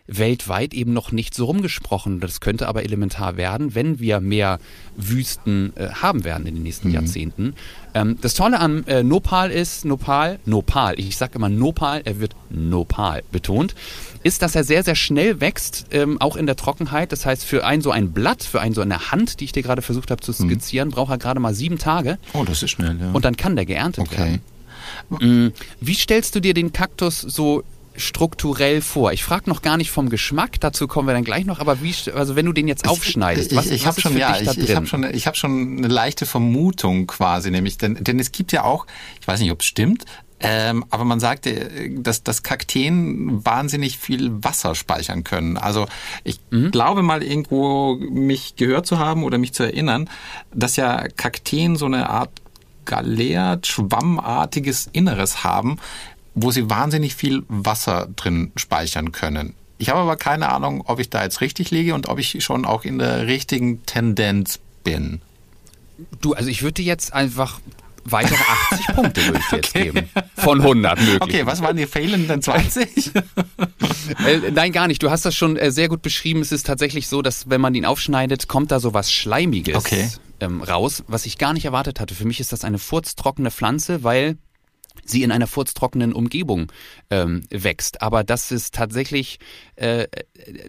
weltweit 0.07 0.73
eben 0.73 0.93
noch 0.93 1.11
nicht 1.11 1.33
so 1.33 1.45
rumgesprochen. 1.45 2.19
Das 2.19 2.39
könnte 2.39 2.67
aber 2.67 2.83
elementar 2.83 3.37
werden, 3.37 3.73
wenn 3.73 3.99
wir 3.99 4.19
mehr 4.19 4.59
Wüsten 4.95 5.73
äh, 5.75 5.89
haben 5.89 6.23
werden 6.23 6.45
in 6.45 6.55
den 6.55 6.63
nächsten 6.63 6.89
mhm. 6.89 6.93
Jahrzehnten. 6.93 7.53
Ähm, 7.93 8.17
das 8.21 8.35
Tolle 8.35 8.59
an 8.59 8.85
äh, 8.87 9.03
Nopal 9.03 9.51
ist, 9.51 9.83
Nopal, 9.85 10.39
Nopal, 10.45 10.99
ich 10.99 11.17
sage 11.17 11.35
immer 11.35 11.49
Nopal, 11.49 12.01
er 12.05 12.19
wird 12.19 12.35
Nopal 12.49 13.23
betont, 13.31 13.73
ist, 14.21 14.41
dass 14.41 14.55
er 14.55 14.63
sehr, 14.63 14.83
sehr 14.83 14.95
schnell 14.95 15.41
wächst, 15.41 15.87
ähm, 15.91 16.21
auch 16.21 16.35
in 16.35 16.45
der 16.45 16.55
Trockenheit. 16.55 17.11
Das 17.11 17.25
heißt, 17.25 17.43
für 17.43 17.65
ein 17.65 17.81
so 17.81 17.91
ein 17.91 18.11
Blatt, 18.11 18.43
für 18.43 18.61
ein 18.61 18.73
so 18.73 18.81
eine 18.81 19.11
Hand, 19.11 19.39
die 19.39 19.45
ich 19.45 19.51
dir 19.53 19.63
gerade 19.63 19.81
versucht 19.81 20.11
habe 20.11 20.21
zu 20.21 20.31
mhm. 20.31 20.49
skizzieren, 20.49 20.89
mhm. 20.89 20.93
braucht 20.93 21.11
er 21.11 21.17
gerade 21.17 21.39
mal 21.39 21.53
sieben 21.55 21.79
Tage. 21.79 22.19
Oh, 22.33 22.43
das 22.43 22.61
ist 22.61 22.71
schnell, 22.71 22.97
ja. 22.99 23.11
Und 23.11 23.25
dann 23.25 23.37
kann 23.37 23.55
der 23.55 23.65
geerntet 23.65 24.07
okay. 24.07 24.17
werden. 24.17 24.41
Mhm. 25.09 25.51
Wie 25.81 25.95
stellst 25.95 26.35
du 26.35 26.39
dir 26.39 26.53
den 26.53 26.73
Kaktus 26.73 27.21
so 27.21 27.63
strukturell 27.97 28.81
vor? 28.81 29.11
Ich 29.11 29.23
frage 29.23 29.49
noch 29.49 29.61
gar 29.61 29.77
nicht 29.77 29.91
vom 29.91 30.09
Geschmack, 30.09 30.59
dazu 30.59 30.87
kommen 30.87 31.07
wir 31.07 31.13
dann 31.13 31.23
gleich 31.23 31.45
noch, 31.45 31.59
aber 31.59 31.81
wie, 31.81 31.93
also 32.13 32.35
wenn 32.35 32.45
du 32.45 32.53
den 32.53 32.67
jetzt 32.67 32.87
aufschneidest, 32.87 33.55
was, 33.55 33.67
ich, 33.67 33.73
ich 33.73 33.85
was 33.85 33.97
ist 33.97 34.03
schon, 34.03 34.17
ja, 34.17 34.39
ich, 34.39 34.57
ich 34.57 34.75
habe 34.75 34.85
schon, 34.85 35.03
ich 35.03 35.27
habe 35.27 35.37
schon 35.37 35.77
eine 35.77 35.87
leichte 35.87 36.25
Vermutung 36.25 37.07
quasi, 37.07 37.51
nämlich, 37.51 37.77
denn, 37.77 37.95
denn 38.03 38.19
es 38.19 38.31
gibt 38.31 38.51
ja 38.51 38.63
auch, 38.63 38.85
ich 39.21 39.27
weiß 39.27 39.39
nicht, 39.39 39.51
ob 39.51 39.61
es 39.61 39.65
stimmt, 39.65 40.05
ähm, 40.39 40.85
aber 40.89 41.05
man 41.05 41.19
sagte, 41.19 41.89
dass, 41.97 42.23
dass 42.23 42.43
Kakteen 42.43 43.45
wahnsinnig 43.45 43.97
viel 43.97 44.43
Wasser 44.43 44.75
speichern 44.75 45.23
können. 45.23 45.57
Also 45.57 45.87
ich 46.23 46.39
mhm. 46.51 46.71
glaube 46.71 47.03
mal 47.03 47.23
irgendwo 47.23 47.95
mich 47.95 48.55
gehört 48.57 48.85
zu 48.85 48.99
haben 48.99 49.23
oder 49.23 49.37
mich 49.37 49.53
zu 49.53 49.63
erinnern, 49.63 50.09
dass 50.53 50.75
ja 50.75 51.07
Kakteen 51.15 51.77
so 51.77 51.85
eine 51.85 52.09
Art 52.09 52.31
galert, 52.83 53.65
schwammartiges 53.65 54.89
Inneres 54.91 55.43
haben, 55.43 55.77
wo 56.35 56.51
sie 56.51 56.69
wahnsinnig 56.69 57.15
viel 57.15 57.43
Wasser 57.47 58.07
drin 58.15 58.51
speichern 58.55 59.11
können. 59.11 59.55
Ich 59.77 59.89
habe 59.89 59.99
aber 59.99 60.15
keine 60.15 60.49
Ahnung, 60.49 60.83
ob 60.85 60.99
ich 60.99 61.09
da 61.09 61.23
jetzt 61.23 61.41
richtig 61.41 61.71
liege 61.71 61.95
und 61.95 62.07
ob 62.07 62.19
ich 62.19 62.43
schon 62.43 62.65
auch 62.65 62.83
in 62.83 62.99
der 62.99 63.27
richtigen 63.27 63.85
Tendenz 63.85 64.59
bin. 64.83 65.21
Du, 66.21 66.33
also 66.33 66.49
ich 66.49 66.61
würde 66.61 66.81
jetzt 66.81 67.13
einfach 67.13 67.59
weitere 68.05 68.35
80 68.71 68.87
Punkte 68.95 69.25
würde 69.25 69.39
ich 69.39 69.45
dir 69.47 69.55
jetzt 69.57 69.75
okay. 69.75 69.91
geben. 69.91 70.09
Von 70.35 70.61
100 70.61 70.99
möglich. 70.99 71.21
Okay, 71.21 71.45
was 71.45 71.61
waren 71.61 71.75
die 71.75 71.87
fehlenden 71.87 72.41
20? 72.41 73.11
äh, 73.15 74.51
nein, 74.53 74.71
gar 74.71 74.87
nicht. 74.87 75.01
Du 75.03 75.09
hast 75.09 75.25
das 75.25 75.35
schon 75.35 75.57
äh, 75.57 75.71
sehr 75.71 75.89
gut 75.89 76.01
beschrieben. 76.01 76.41
Es 76.41 76.51
ist 76.51 76.65
tatsächlich 76.65 77.07
so, 77.07 77.21
dass 77.21 77.49
wenn 77.49 77.61
man 77.61 77.75
ihn 77.75 77.85
aufschneidet, 77.85 78.47
kommt 78.47 78.71
da 78.71 78.79
so 78.79 78.93
was 78.93 79.11
Schleimiges 79.11 79.75
okay. 79.75 80.09
ähm, 80.39 80.61
raus, 80.61 81.03
was 81.07 81.25
ich 81.25 81.37
gar 81.37 81.53
nicht 81.53 81.65
erwartet 81.65 81.99
hatte. 81.99 82.13
Für 82.13 82.25
mich 82.25 82.39
ist 82.39 82.53
das 82.53 82.63
eine 82.63 82.77
furztrockene 82.77 83.51
Pflanze, 83.51 84.03
weil 84.03 84.37
sie 85.05 85.23
in 85.23 85.31
einer 85.31 85.47
furztrockenen 85.47 86.11
Umgebung 86.11 86.71
ähm, 87.09 87.43
wächst. 87.49 88.01
Aber 88.01 88.23
das 88.23 88.51
ist 88.51 88.73
tatsächlich, 88.73 89.39
äh, 89.75 90.07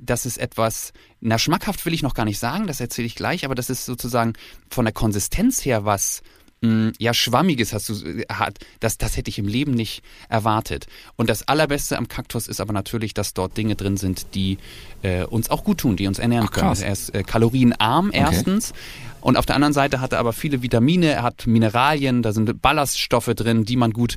das 0.01 0.27
ist 0.27 0.39
etwas, 0.39 0.93
na 1.21 1.39
schmackhaft 1.39 1.85
will 1.85 1.95
ich 1.95 2.03
noch 2.03 2.15
gar 2.15 2.25
nicht 2.25 2.39
sagen, 2.39 2.67
das 2.67 2.81
erzähle 2.81 3.07
ich 3.07 3.17
gleich, 3.17 3.45
aber 3.45 3.55
das 3.55 3.71
ist 3.71 3.85
sozusagen 3.85 4.35
von 4.71 4.85
der 4.85 4.95
Konsistenz 4.95 5.65
her 5.65 5.85
was 5.85 6.23
mh, 6.61 6.93
ja 6.99 7.15
schwammiges 7.15 7.73
hast 7.73 7.89
du 7.89 8.25
hat 8.29 8.59
das 8.81 8.99
das 8.99 9.17
hätte 9.17 9.29
ich 9.31 9.39
im 9.39 9.49
Leben 9.49 9.73
nicht 9.73 10.03
erwartet 10.29 10.87
und 11.17 11.31
das 11.31 11.47
allerbeste 11.49 11.97
am 11.97 12.09
Kaktus 12.09 12.49
ist 12.49 12.61
aber 12.61 12.73
natürlich 12.73 13.15
dass 13.15 13.35
dort 13.35 13.57
Dinge 13.57 13.77
drin 13.77 13.97
sind 13.97 14.35
die 14.35 14.59
äh, 15.03 15.25
uns 15.25 15.51
auch 15.51 15.65
gut 15.65 15.79
tun 15.79 15.97
die 15.97 16.07
uns 16.07 16.19
ernähren 16.19 16.49
Ach, 16.51 16.55
können 16.55 16.83
er 16.83 16.93
ist 16.93 17.15
äh, 17.15 17.23
kalorienarm 17.23 18.11
erstens 18.13 18.71
okay. 18.71 18.81
Und 19.27 19.37
auf 19.37 19.45
der 19.45 19.57
anderen 19.57 19.73
Seite 19.73 20.01
hat 20.01 20.13
er 20.13 20.21
aber 20.21 20.33
viele 20.33 20.63
Vitamine, 20.63 21.07
er 21.07 21.25
hat 21.25 21.49
Mineralien, 21.49 22.23
da 22.23 22.33
sind 22.33 22.63
Ballaststoffe 22.63 23.33
drin, 23.35 23.65
die 23.65 23.75
man 23.75 23.91
gut 23.91 24.15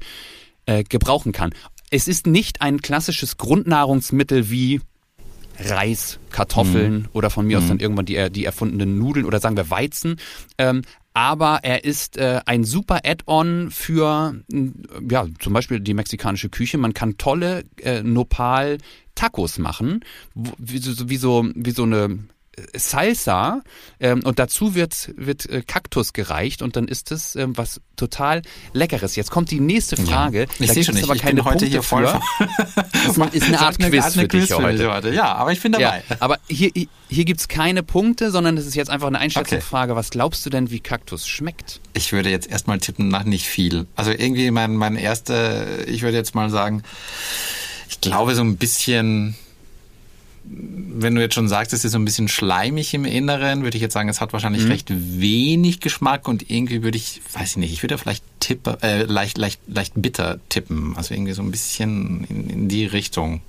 äh, 0.68 0.84
gebrauchen 0.84 1.32
kann. 1.32 1.50
Es 1.90 2.08
ist 2.08 2.28
nicht 2.28 2.62
ein 2.62 2.80
klassisches 2.80 3.38
Grundnahrungsmittel 3.38 4.52
wie 4.52 4.82
Reis, 5.66 6.20
Kartoffeln 6.32 6.94
mhm. 6.94 7.06
oder 7.14 7.30
von 7.30 7.46
mir 7.46 7.58
aus 7.58 7.68
dann 7.68 7.80
irgendwann 7.80 8.06
die, 8.06 8.30
die 8.30 8.46
erfundenen 8.46 8.98
Nudeln 8.98 9.26
oder 9.26 9.40
sagen 9.40 9.58
wir 9.58 9.70
Weizen. 9.70 10.18
Ähm, 10.58 10.84
aber 11.14 11.60
er 11.64 11.84
ist 11.84 12.18
äh, 12.18 12.42
ein 12.46 12.64
super 12.64 13.02
Add-on 13.04 13.72
für 13.72 14.36
ja 15.10 15.26
zum 15.40 15.54
Beispiel 15.54 15.80
die 15.80 15.94
mexikanische 15.94 16.50
Küche. 16.50 16.78
Man 16.78 16.94
kann 16.94 17.18
tolle 17.18 17.66
äh, 17.82 18.04
Nopal 18.04 18.78
Tacos 19.16 19.60
machen, 19.60 20.06
wie 20.34 20.78
so, 20.78 21.10
wie 21.10 21.18
so, 21.18 21.46
wie 21.56 21.72
so 21.72 21.84
eine 21.84 22.20
Salsa 22.76 23.62
ähm, 24.00 24.22
und 24.24 24.40
dazu 24.40 24.76
wird, 24.76 25.12
wird 25.16 25.50
äh, 25.50 25.62
Kaktus 25.62 26.14
gereicht 26.14 26.62
und 26.62 26.76
dann 26.76 26.88
ist 26.88 27.12
es 27.12 27.36
ähm, 27.36 27.58
was 27.58 27.82
total 27.96 28.42
Leckeres. 28.74 29.16
Jetzt 29.16 29.32
kommt 29.32 29.52
die 29.52 29.60
nächste 29.60 29.98
Frage. 29.98 30.42
Ja, 30.42 30.48
ich 30.60 30.68
da 30.68 30.74
sehe 30.74 30.84
schon 30.84 30.96
nicht, 30.96 31.04
aber 31.04 31.16
ich 31.16 31.22
keine 31.22 31.36
bin 31.36 31.46
heute 31.46 31.58
Punkte 31.60 31.66
hier 31.68 31.84
voll 31.84 32.04
ist, 33.08 33.20
eine, 33.20 33.32
ist 33.32 33.44
eine 33.44 33.60
Art 33.60 33.78
Quiz, 33.78 34.04
eine, 34.04 34.12
für, 34.12 34.28
Quiz 34.28 34.42
dich 34.42 34.50
für 34.50 34.64
heute. 34.64 34.94
heute. 34.94 35.14
Ja, 35.14 35.34
aber 35.36 35.52
ich 35.52 35.62
bin 35.62 35.72
dabei. 35.72 36.04
Ja, 36.10 36.16
aber 36.20 36.38
hier, 36.48 36.72
hier 37.10 37.26
gibt's 37.26 37.48
keine 37.48 37.84
Punkte, 37.84 38.32
sondern 38.32 38.58
es 38.58 38.66
ist 38.66 38.76
jetzt 38.76 38.90
einfach 38.90 39.08
eine 39.08 39.20
Einschätzungsfrage. 39.20 39.92
Okay. 39.92 40.00
Was 40.00 40.10
glaubst 40.10 40.46
du 40.46 40.50
denn, 40.50 40.72
wie 40.72 40.80
Kaktus 40.80 41.28
schmeckt? 41.28 41.82
Ich 41.94 42.12
würde 42.14 42.30
jetzt 42.30 42.50
erstmal 42.50 42.80
tippen 42.80 43.10
nach 43.10 43.24
nicht 43.24 43.46
viel. 43.46 43.88
Also 43.96 44.12
irgendwie 44.12 44.52
mein, 44.52 44.76
mein 44.76 44.96
erster, 44.96 45.88
ich 45.88 46.02
würde 46.02 46.18
jetzt 46.18 46.36
mal 46.36 46.50
sagen, 46.50 46.84
ich 47.90 48.02
glaube 48.02 48.36
so 48.36 48.42
ein 48.42 48.58
bisschen 48.58 49.36
wenn 50.52 51.16
du 51.16 51.22
jetzt 51.22 51.36
schon 51.36 51.48
sagst, 51.48 51.74
es 51.74 51.86
ist 51.86 51.92
so 51.92 52.00
ein 52.00 52.06
bisschen 52.06 52.28
schleimig 52.28 52.94
im 52.94 53.06
Inneren, 53.06 53.64
würde 53.64 53.78
ich 53.78 53.82
jetzt 53.82 53.94
sagen, 53.94 54.10
es 54.10 54.20
hat 54.20 54.34
wahrscheinlich 54.34 54.64
mhm. 54.64 54.72
recht 54.72 54.90
wenig 54.90 55.80
Geschmack 55.80 56.28
und 56.28 56.50
irgendwie 56.50 56.82
würde 56.82 56.98
ich, 56.98 57.22
weiß 57.34 57.52
ich 57.52 57.58
nicht, 57.58 57.72
ich 57.72 57.84
würde 57.84 57.98
vielleicht 57.98 58.24
tippe, 58.40 58.80
äh, 58.82 59.04
leicht, 59.04 59.38
leicht, 59.38 59.62
leicht 59.68 59.94
bitter 59.96 60.40
tippen. 60.50 60.96
Also 60.98 61.14
irgendwie 61.14 61.34
so 61.34 61.44
ein 61.44 61.52
bisschen 61.52 62.26
in, 62.26 62.50
in 62.50 62.68
die 62.68 62.86
Richtung 62.86 63.42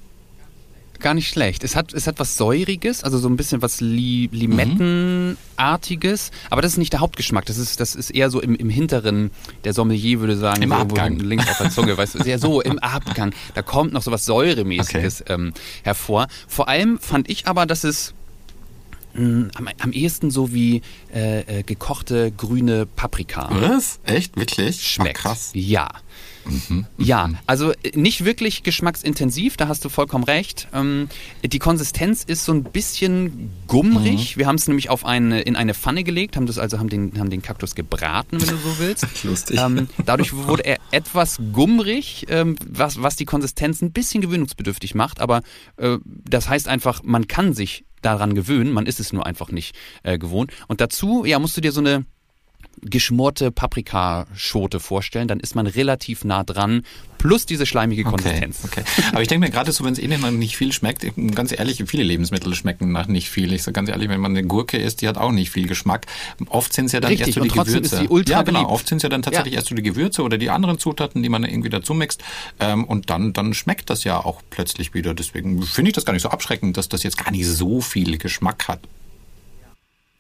gar 1.01 1.15
nicht 1.15 1.29
schlecht. 1.29 1.65
Es 1.65 1.75
hat, 1.77 1.93
es 1.93 2.07
hat 2.07 2.19
was 2.19 2.37
Säuriges, 2.37 3.03
also 3.05 3.19
so 3.19 3.29
ein 3.29 3.37
bisschen 3.37 3.63
was 3.63 3.81
Li 3.81 4.29
Limettenartiges, 4.33 6.31
aber 6.51 6.63
das 6.63 6.73
ist 6.73 6.79
nicht 6.79 6.93
der 6.93 7.01
Hauptgeschmack. 7.01 7.47
Das 7.47 7.59
ist, 7.59 7.81
das 7.81 7.95
ist 7.95 8.11
eher 8.11 8.31
so 8.31 8.41
im, 8.41 8.55
im 8.55 8.71
hinteren, 8.71 9.31
der 9.65 9.73
Sommelier 9.73 10.21
würde 10.21 10.37
sagen, 10.37 10.63
Im 10.63 10.73
Abgang. 10.73 11.19
links 11.19 11.49
auf 11.49 11.59
der 11.59 11.71
Zunge, 11.71 11.97
weißt 11.97 12.15
du, 12.17 12.23
sehr 12.23 12.39
so 12.39 12.61
im 12.61 12.79
Abgang. 12.79 13.35
Da 13.55 13.63
kommt 13.63 13.93
noch 13.93 14.03
so 14.03 14.11
was 14.11 14.25
Säuremäßiges 14.25 15.23
okay. 15.23 15.33
ähm, 15.33 15.53
hervor. 15.83 16.29
Vor 16.47 16.69
allem 16.69 16.99
fand 16.99 17.29
ich 17.29 17.47
aber, 17.47 17.67
dass 17.67 17.85
es 17.85 18.15
hm, 19.15 19.51
am, 19.55 19.69
am 19.81 19.93
ehesten 19.93 20.31
so 20.31 20.53
wie 20.53 20.83
äh, 21.13 21.41
äh, 21.41 21.63
gekochte 21.63 22.31
grüne 22.31 22.87
Paprika. 22.87 23.49
Was? 23.51 23.99
Echt? 24.05 24.37
Wirklich? 24.37 24.83
Schmeckt. 24.87 25.19
Ach, 25.21 25.23
krass. 25.23 25.51
Ja. 25.55 25.89
Mhm, 26.51 26.87
ja, 26.99 27.31
also 27.47 27.73
äh, 27.73 27.93
nicht 27.95 28.25
wirklich 28.25 28.63
geschmacksintensiv, 28.63 29.57
da 29.57 29.69
hast 29.69 29.85
du 29.85 29.89
vollkommen 29.89 30.25
recht. 30.25 30.69
Ähm, 30.75 31.09
die 31.45 31.59
Konsistenz 31.59 32.25
ist 32.25 32.45
so 32.45 32.53
ein 32.53 32.65
bisschen 32.65 33.51
gummrig. 33.67 34.37
Mhm. 34.37 34.39
Wir 34.39 34.47
haben 34.47 34.57
es 34.57 34.67
nämlich 34.67 34.91
auf 34.91 35.05
eine, 35.05 35.41
in 35.41 35.57
eine 35.57 35.75
Pfanne 35.75 36.05
gelegt, 36.05 36.37
haben 36.37 36.47
das 36.47 36.59
also 36.59 36.79
haben 36.79 36.89
den, 36.89 37.19
haben 37.19 37.31
den 37.31 37.43
Kaktus 37.43 37.75
gebraten, 37.75 38.41
wenn 38.41 38.49
du 38.49 38.57
so 38.57 38.79
willst. 38.79 39.07
Lustig. 39.25 39.59
Ähm, 39.59 39.89
dadurch 40.05 40.33
wurde 40.33 40.65
er 40.65 40.79
etwas 40.91 41.39
gummrig, 41.53 42.27
ähm, 42.29 42.57
was, 42.67 43.03
was 43.03 43.17
die 43.17 43.25
Konsistenz 43.25 43.83
ein 43.83 43.93
bisschen 43.93 44.21
gewöhnungsbedürftig 44.21 44.95
macht, 44.95 45.21
aber 45.21 45.43
äh, 45.77 45.99
das 46.05 46.49
heißt 46.49 46.69
einfach, 46.69 47.03
man 47.03 47.29
kann 47.29 47.55
sich 47.55 47.85
daran 48.03 48.35
gewöhnen, 48.35 48.73
man 48.73 48.87
ist 48.87 49.01
es 49.01 49.13
nur 49.13 49.27
einfach 49.27 49.51
nicht 49.51 49.75
äh, 50.03 50.19
gewohnt. 50.19 50.53
Und 50.69 50.81
dazu, 50.81 51.25
ja, 51.25 51.39
musst 51.39 51.57
du 51.57 51.61
dir 51.61 51.73
so 51.73 51.81
eine 51.81 52.07
geschmorte 52.83 53.51
Paprikaschote 53.51 54.81
vorstellen, 54.81 55.29
dann 55.29 55.41
ist 55.41 55.55
man 55.55 55.67
relativ 55.67 56.25
nah 56.25 56.45
dran, 56.45 56.83
plus 57.19 57.47
diese 57.47 57.67
schleimige 57.67 58.03
Konsistenz. 58.05 58.61
Okay, 58.65 58.83
okay. 58.83 59.03
Aber 59.13 59.23
ich 59.23 59.29
denke 59.29 59.47
mir 59.47 59.53
gerade 59.53 59.73
so, 59.73 59.85
wenn 59.85 59.93
es 59.93 59.99
eh 59.99 60.09
nicht 60.09 60.57
viel 60.57 60.73
schmeckt, 60.73 61.05
ganz 61.35 61.53
ehrlich, 61.53 61.83
viele 61.87 62.03
Lebensmittel 62.03 62.55
schmecken 62.55 62.93
nach 62.93 63.07
nicht 63.09 63.29
viel. 63.29 63.53
Ich 63.53 63.63
sage 63.63 63.75
ganz 63.75 63.91
ehrlich, 63.91 64.09
wenn 64.09 64.21
man 64.21 64.33
eine 64.33 64.47
Gurke 64.47 64.79
isst, 64.79 65.03
die 65.03 65.09
hat 65.09 65.19
auch 65.19 65.33
nicht 65.33 65.51
viel 65.51 65.67
Geschmack. 65.67 66.07
Oft 66.49 66.73
sind 66.73 66.87
es 66.87 66.93
ja 66.93 67.01
dann 67.01 67.11
Richtig, 67.11 67.29
erst 67.29 67.39
so 67.39 67.43
die 67.43 67.49
Gewürze. 67.51 67.97
Ist 67.97 68.03
die 68.03 68.09
ultra 68.09 68.39
ja, 68.39 68.43
genau. 68.43 68.69
Oft 68.69 68.89
sind 68.89 68.99
es 68.99 69.03
ja 69.03 69.09
dann 69.09 69.23
tatsächlich 69.23 69.53
ja. 69.53 69.59
erst 69.59 69.69
so 69.69 69.75
die 69.75 69.83
Gewürze 69.83 70.23
oder 70.23 70.39
die 70.39 70.51
anderen 70.51 70.79
Zutaten, 70.79 71.23
die 71.23 71.29
man 71.29 71.45
irgendwie 71.45 71.71
dazu 71.71 71.95
mixt. 71.95 72.23
Ähm, 72.59 72.85
und 72.85 73.11
dann, 73.11 73.33
dann 73.33 73.55
schmeckt 73.55 73.91
das 73.91 74.05
ja 74.05 74.19
auch 74.19 74.41
plötzlich 74.49 74.95
wieder. 74.95 75.15
Deswegen 75.15 75.63
finde 75.63 75.91
ich 75.91 75.95
das 75.95 76.05
gar 76.05 76.13
nicht 76.13 76.23
so 76.23 76.31
abschreckend, 76.31 76.77
dass 76.77 76.89
das 76.89 77.03
jetzt 77.03 77.23
gar 77.23 77.31
nicht 77.31 77.47
so 77.47 77.81
viel 77.81 78.17
Geschmack 78.19 78.69
hat. 78.69 78.81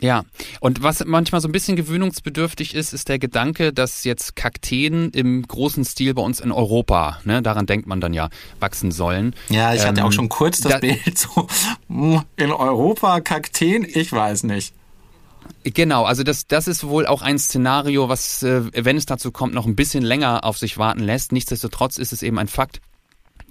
Ja, 0.00 0.25
und 0.61 0.83
was 0.83 1.04
manchmal 1.04 1.40
so 1.40 1.49
ein 1.49 1.52
bisschen 1.52 1.76
gewöhnungsbedürftig 1.76 2.75
ist, 2.75 2.92
ist 2.92 3.09
der 3.09 3.19
Gedanke, 3.19 3.73
dass 3.73 4.04
jetzt 4.04 4.35
Kakteen 4.35 5.11
im 5.11 5.47
großen 5.47 5.85
Stil 5.85 6.14
bei 6.14 6.23
uns 6.23 6.40
in 6.40 6.52
Europa, 6.52 7.19
ne, 7.25 7.42
daran 7.42 7.66
denkt 7.66 7.87
man 7.87 8.00
dann 8.00 8.14
ja, 8.14 8.30
wachsen 8.61 8.92
sollen. 8.92 9.35
Ja, 9.50 9.75
ich 9.75 9.83
ähm, 9.83 9.88
hatte 9.88 10.04
auch 10.04 10.12
schon 10.12 10.28
kurz 10.28 10.61
das 10.61 10.73
da, 10.73 10.78
Bild 10.78 11.19
so, 11.19 11.47
hm, 11.88 12.23
in 12.37 12.50
Europa 12.50 13.21
Kakteen, 13.21 13.87
ich 13.88 14.12
weiß 14.12 14.45
nicht. 14.45 14.75
Genau, 15.64 16.04
also 16.04 16.23
das, 16.23 16.47
das 16.47 16.69
ist 16.69 16.85
wohl 16.85 17.07
auch 17.07 17.21
ein 17.21 17.38
Szenario, 17.38 18.09
was, 18.09 18.42
äh, 18.42 18.62
wenn 18.73 18.97
es 18.97 19.04
dazu 19.04 19.30
kommt, 19.30 19.52
noch 19.52 19.66
ein 19.66 19.76
bisschen 19.76 20.02
länger 20.02 20.45
auf 20.45 20.57
sich 20.57 20.78
warten 20.78 21.00
lässt. 21.00 21.33
Nichtsdestotrotz 21.33 21.99
ist 21.99 22.12
es 22.12 22.23
eben 22.23 22.38
ein 22.38 22.49
Fakt, 22.49 22.80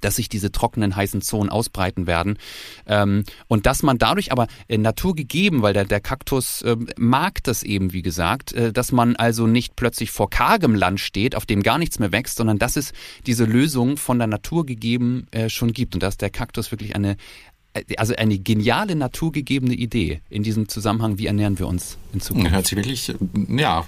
dass 0.01 0.15
sich 0.15 0.29
diese 0.29 0.51
trockenen, 0.51 0.95
heißen 0.95 1.21
Zonen 1.21 1.49
ausbreiten 1.49 2.07
werden. 2.07 2.37
Ähm, 2.85 3.23
und 3.47 3.65
dass 3.65 3.83
man 3.83 3.97
dadurch 3.97 4.31
aber 4.31 4.47
äh, 4.67 4.77
naturgegeben, 4.77 5.61
weil 5.61 5.73
der, 5.73 5.85
der 5.85 5.99
Kaktus 5.99 6.61
äh, 6.61 6.75
mag 6.97 7.43
das 7.43 7.63
eben, 7.63 7.93
wie 7.93 8.01
gesagt, 8.01 8.53
äh, 8.53 8.71
dass 8.71 8.91
man 8.91 9.15
also 9.15 9.47
nicht 9.47 9.75
plötzlich 9.75 10.11
vor 10.11 10.29
kargem 10.29 10.75
Land 10.75 10.99
steht, 10.99 11.35
auf 11.35 11.45
dem 11.45 11.63
gar 11.63 11.77
nichts 11.77 11.99
mehr 11.99 12.11
wächst, 12.11 12.37
sondern 12.37 12.59
dass 12.59 12.75
es 12.75 12.93
diese 13.25 13.45
Lösung 13.45 13.97
von 13.97 14.19
der 14.19 14.27
Natur 14.27 14.65
gegeben 14.65 15.27
äh, 15.31 15.49
schon 15.49 15.73
gibt 15.73 15.93
und 15.93 16.03
dass 16.03 16.17
der 16.17 16.29
Kaktus 16.29 16.71
wirklich 16.71 16.95
eine, 16.95 17.17
also 17.98 18.15
eine 18.15 18.38
geniale 18.38 18.95
naturgegebene 18.95 19.74
Idee 19.74 20.21
in 20.29 20.43
diesem 20.43 20.67
Zusammenhang, 20.67 21.17
wie 21.17 21.27
ernähren 21.27 21.59
wir 21.59 21.67
uns 21.67 21.98
in 22.13 22.21
Zukunft? 22.21 22.51
Hört 22.51 22.67
sich 22.67 22.77
wirklich, 22.77 23.13
ja, 23.48 23.86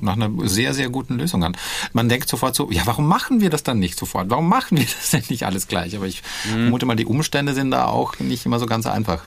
nach 0.00 0.16
einer 0.16 0.30
sehr, 0.48 0.74
sehr 0.74 0.88
guten 0.90 1.18
Lösung 1.18 1.44
an. 1.44 1.56
Man 1.92 2.08
denkt 2.08 2.28
sofort 2.28 2.54
so, 2.54 2.70
ja, 2.70 2.82
warum 2.84 3.06
machen 3.06 3.40
wir 3.40 3.50
das 3.50 3.62
dann 3.62 3.78
nicht 3.78 3.98
sofort? 3.98 4.30
Warum 4.30 4.48
machen 4.48 4.78
wir 4.78 4.84
das 5.00 5.10
denn 5.10 5.22
nicht 5.28 5.44
alles 5.44 5.68
gleich? 5.68 5.96
Aber 5.96 6.06
ich 6.06 6.22
mhm. 6.46 6.62
vermute 6.62 6.86
mal, 6.86 6.96
die 6.96 7.06
Umstände 7.06 7.54
sind 7.54 7.70
da 7.70 7.86
auch 7.86 8.18
nicht 8.18 8.46
immer 8.46 8.58
so 8.58 8.66
ganz 8.66 8.86
einfach. 8.86 9.26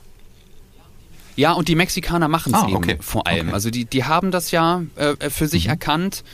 Ja, 1.38 1.52
und 1.52 1.68
die 1.68 1.76
Mexikaner 1.76 2.26
machen 2.26 2.52
es 2.52 2.60
ah, 2.60 2.66
okay. 2.68 2.92
eben 2.92 3.02
vor 3.02 3.28
allem. 3.28 3.46
Okay. 3.46 3.54
Also 3.54 3.70
die, 3.70 3.84
die 3.84 4.02
haben 4.02 4.32
das 4.32 4.50
ja 4.50 4.82
äh, 4.96 5.30
für 5.30 5.46
sich 5.46 5.66
mhm. 5.66 5.70
erkannt 5.70 6.24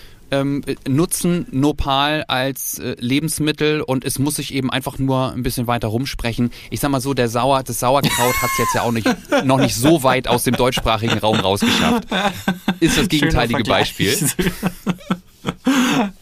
ähm, 0.40 0.62
nutzen 0.88 1.46
Nopal 1.50 2.24
als 2.28 2.78
äh, 2.78 2.96
Lebensmittel 2.98 3.80
und 3.80 4.04
es 4.04 4.18
muss 4.18 4.36
sich 4.36 4.54
eben 4.54 4.70
einfach 4.70 4.98
nur 4.98 5.32
ein 5.32 5.42
bisschen 5.42 5.66
weiter 5.66 5.88
rumsprechen. 5.88 6.50
Ich 6.70 6.80
sag 6.80 6.90
mal 6.90 7.00
so, 7.00 7.14
der 7.14 7.28
Sauer, 7.28 7.62
das 7.62 7.80
Sauerkraut 7.80 8.42
hat 8.42 8.50
es 8.52 8.58
jetzt 8.58 8.74
ja 8.74 8.82
auch 8.82 8.92
nicht, 8.92 9.08
noch 9.44 9.58
nicht 9.58 9.74
so 9.74 10.02
weit 10.02 10.28
aus 10.28 10.44
dem 10.44 10.56
deutschsprachigen 10.56 11.18
Raum 11.18 11.40
rausgeschafft. 11.40 12.08
Ist 12.80 12.98
das 12.98 13.08
gegenteilige 13.08 13.64
Beispiel. 13.64 14.16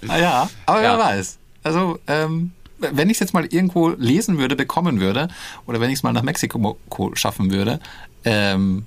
Ah 0.08 0.18
ja, 0.18 0.50
aber 0.66 0.82
ja. 0.82 0.98
wer 0.98 1.04
weiß. 1.04 1.38
Also, 1.62 2.00
ähm, 2.08 2.50
wenn 2.78 3.08
ich 3.08 3.14
es 3.16 3.20
jetzt 3.20 3.34
mal 3.34 3.46
irgendwo 3.46 3.90
lesen 3.90 4.38
würde, 4.38 4.56
bekommen 4.56 5.00
würde, 5.00 5.28
oder 5.66 5.80
wenn 5.80 5.90
ich 5.90 5.98
es 5.98 6.02
mal 6.02 6.12
nach 6.12 6.22
Mexiko 6.22 6.76
schaffen 7.14 7.52
würde, 7.52 7.78
ähm, 8.24 8.84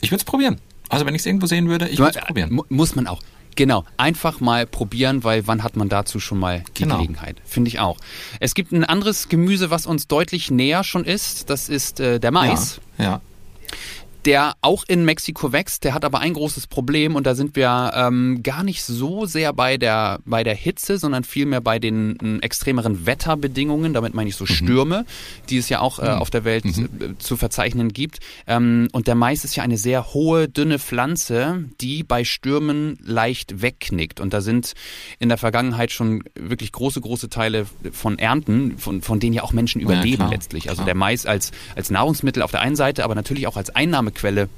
ich 0.00 0.10
würde 0.10 0.20
es 0.20 0.24
probieren. 0.24 0.58
Also 0.88 1.06
wenn 1.06 1.14
ich 1.14 1.22
es 1.22 1.26
irgendwo 1.26 1.46
sehen 1.46 1.68
würde, 1.68 1.88
ich 1.88 1.98
würde 1.98 2.18
es 2.18 2.24
probieren. 2.24 2.60
Muss 2.68 2.96
man 2.96 3.06
auch. 3.06 3.20
Genau, 3.58 3.84
einfach 3.96 4.38
mal 4.38 4.66
probieren, 4.66 5.24
weil 5.24 5.48
wann 5.48 5.64
hat 5.64 5.74
man 5.74 5.88
dazu 5.88 6.20
schon 6.20 6.38
mal 6.38 6.62
die 6.76 6.84
genau. 6.84 6.94
Gelegenheit? 6.94 7.42
Finde 7.44 7.66
ich 7.66 7.80
auch. 7.80 7.98
Es 8.38 8.54
gibt 8.54 8.70
ein 8.70 8.84
anderes 8.84 9.28
Gemüse, 9.28 9.68
was 9.68 9.84
uns 9.84 10.06
deutlich 10.06 10.52
näher 10.52 10.84
schon 10.84 11.04
ist. 11.04 11.50
Das 11.50 11.68
ist 11.68 11.98
äh, 11.98 12.20
der 12.20 12.30
Mais. 12.30 12.80
Ja, 12.98 13.04
ja 13.04 13.20
der 14.24 14.54
auch 14.62 14.84
in 14.88 15.04
Mexiko 15.04 15.52
wächst. 15.52 15.84
Der 15.84 15.94
hat 15.94 16.04
aber 16.04 16.20
ein 16.20 16.34
großes 16.34 16.66
Problem 16.66 17.16
und 17.16 17.26
da 17.26 17.34
sind 17.34 17.56
wir 17.56 17.92
ähm, 17.94 18.42
gar 18.42 18.62
nicht 18.64 18.82
so 18.82 19.26
sehr 19.26 19.52
bei 19.52 19.76
der, 19.76 20.20
bei 20.24 20.44
der 20.44 20.54
Hitze, 20.54 20.98
sondern 20.98 21.24
vielmehr 21.24 21.60
bei 21.60 21.78
den 21.78 22.18
äh, 22.20 22.44
extremeren 22.44 23.06
Wetterbedingungen. 23.06 23.94
Damit 23.94 24.14
meine 24.14 24.28
ich 24.28 24.36
so 24.36 24.44
mhm. 24.44 24.48
Stürme, 24.48 25.06
die 25.48 25.58
es 25.58 25.68
ja 25.68 25.80
auch 25.80 25.98
äh, 25.98 26.14
mhm. 26.14 26.18
auf 26.18 26.30
der 26.30 26.44
Welt 26.44 26.64
mhm. 26.64 26.88
Äh, 27.00 27.18
zu 27.18 27.36
verzeichnen 27.36 27.92
gibt. 27.92 28.18
Ähm, 28.46 28.88
und 28.92 29.06
der 29.06 29.14
Mais 29.14 29.44
ist 29.44 29.56
ja 29.56 29.62
eine 29.62 29.78
sehr 29.78 30.12
hohe, 30.12 30.48
dünne 30.48 30.78
Pflanze, 30.78 31.64
die 31.80 32.02
bei 32.02 32.24
Stürmen 32.24 32.98
leicht 33.02 33.62
wegknickt. 33.62 34.20
Und 34.20 34.34
da 34.34 34.40
sind 34.40 34.74
in 35.18 35.28
der 35.28 35.38
Vergangenheit 35.38 35.92
schon 35.92 36.24
wirklich 36.34 36.72
große, 36.72 37.00
große 37.00 37.28
Teile 37.28 37.66
von 37.92 38.18
Ernten, 38.18 38.78
von, 38.78 39.02
von 39.02 39.20
denen 39.20 39.34
ja 39.34 39.42
auch 39.42 39.52
Menschen 39.52 39.80
überleben 39.80 40.24
ja, 40.24 40.28
letztlich. 40.28 40.68
Also 40.68 40.80
klar. 40.80 40.86
der 40.86 40.94
Mais 40.96 41.24
als, 41.24 41.52
als 41.76 41.90
Nahrungsmittel 41.90 42.42
auf 42.42 42.50
der 42.50 42.60
einen 42.60 42.76
Seite, 42.76 43.04
aber 43.04 43.14
natürlich 43.14 43.46
auch 43.46 43.56
als 43.56 43.70
Einnahme 43.70 44.07
Einnahmequelle 44.08 44.48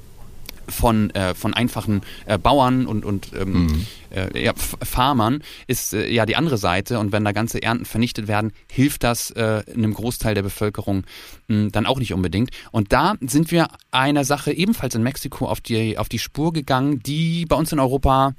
von, 0.67 1.09
äh, 1.09 1.33
von 1.33 1.53
einfachen 1.53 2.01
äh, 2.25 2.37
Bauern 2.37 2.85
und, 2.85 3.03
und 3.03 3.31
ähm, 3.37 3.65
mhm. 3.65 3.85
äh, 4.11 4.41
ja, 4.41 4.53
Farmern 4.55 5.43
ist 5.67 5.93
äh, 5.93 6.09
ja 6.09 6.25
die 6.25 6.37
andere 6.37 6.57
Seite. 6.57 6.97
Und 6.99 7.11
wenn 7.11 7.25
da 7.25 7.33
ganze 7.33 7.61
Ernten 7.61 7.83
vernichtet 7.83 8.29
werden, 8.29 8.53
hilft 8.71 9.03
das 9.03 9.31
äh, 9.31 9.63
einem 9.73 9.93
Großteil 9.93 10.33
der 10.33 10.43
Bevölkerung 10.43 11.03
mh, 11.47 11.55
hm, 11.55 11.71
dann 11.73 11.85
auch 11.85 11.99
nicht 11.99 12.13
unbedingt. 12.13 12.51
Und 12.71 12.93
da 12.93 13.15
sind 13.19 13.51
wir 13.51 13.67
einer 13.89 14.23
Sache 14.23 14.53
ebenfalls 14.53 14.95
in 14.95 15.03
Mexiko 15.03 15.47
auf 15.47 15.59
die, 15.59 15.97
auf 15.97 16.07
die 16.07 16.19
Spur 16.19 16.53
gegangen, 16.53 17.01
die 17.03 17.45
bei 17.45 17.57
uns 17.57 17.73
in 17.73 17.79
Europa 17.79 18.33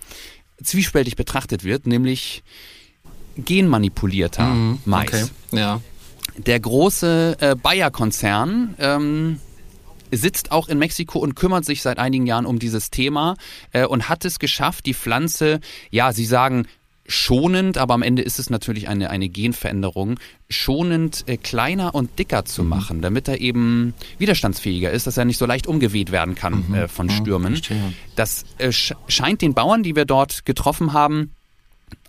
zwiespältig 0.62 1.16
betrachtet 1.16 1.64
wird, 1.64 1.86
nämlich 1.86 2.42
genmanipulierter 3.36 4.46
mhm. 4.46 4.78
Mais. 4.86 5.08
Okay. 5.08 5.24
Ja. 5.50 5.80
Der 6.38 6.60
große 6.60 7.36
äh, 7.40 7.56
Bayer-Konzern 7.56 8.74
ähm, 8.78 9.40
sitzt 10.12 10.52
auch 10.52 10.68
in 10.68 10.78
Mexiko 10.78 11.18
und 11.18 11.34
kümmert 11.34 11.64
sich 11.64 11.82
seit 11.82 11.98
einigen 11.98 12.26
Jahren 12.26 12.46
um 12.46 12.58
dieses 12.58 12.90
Thema 12.90 13.36
äh, 13.72 13.86
und 13.86 14.08
hat 14.08 14.24
es 14.24 14.38
geschafft, 14.38 14.86
die 14.86 14.94
Pflanze, 14.94 15.60
ja, 15.90 16.12
sie 16.12 16.26
sagen, 16.26 16.66
schonend, 17.06 17.78
aber 17.78 17.94
am 17.94 18.02
Ende 18.02 18.22
ist 18.22 18.38
es 18.38 18.48
natürlich 18.48 18.88
eine, 18.88 19.10
eine 19.10 19.28
Genveränderung, 19.28 20.20
schonend 20.48 21.24
äh, 21.26 21.36
kleiner 21.36 21.94
und 21.94 22.18
dicker 22.18 22.44
zu 22.44 22.62
mhm. 22.62 22.68
machen, 22.68 23.02
damit 23.02 23.28
er 23.28 23.40
eben 23.40 23.94
widerstandsfähiger 24.18 24.90
ist, 24.90 25.06
dass 25.06 25.16
er 25.16 25.24
nicht 25.24 25.38
so 25.38 25.46
leicht 25.46 25.66
umgeweht 25.66 26.12
werden 26.12 26.34
kann 26.34 26.64
mhm. 26.68 26.74
äh, 26.74 26.88
von 26.88 27.10
Stürmen. 27.10 27.54
Ja, 27.54 27.76
das 28.16 28.44
äh, 28.58 28.70
scheint 28.72 29.42
den 29.42 29.54
Bauern, 29.54 29.82
die 29.82 29.96
wir 29.96 30.04
dort 30.04 30.44
getroffen 30.44 30.92
haben, 30.92 31.32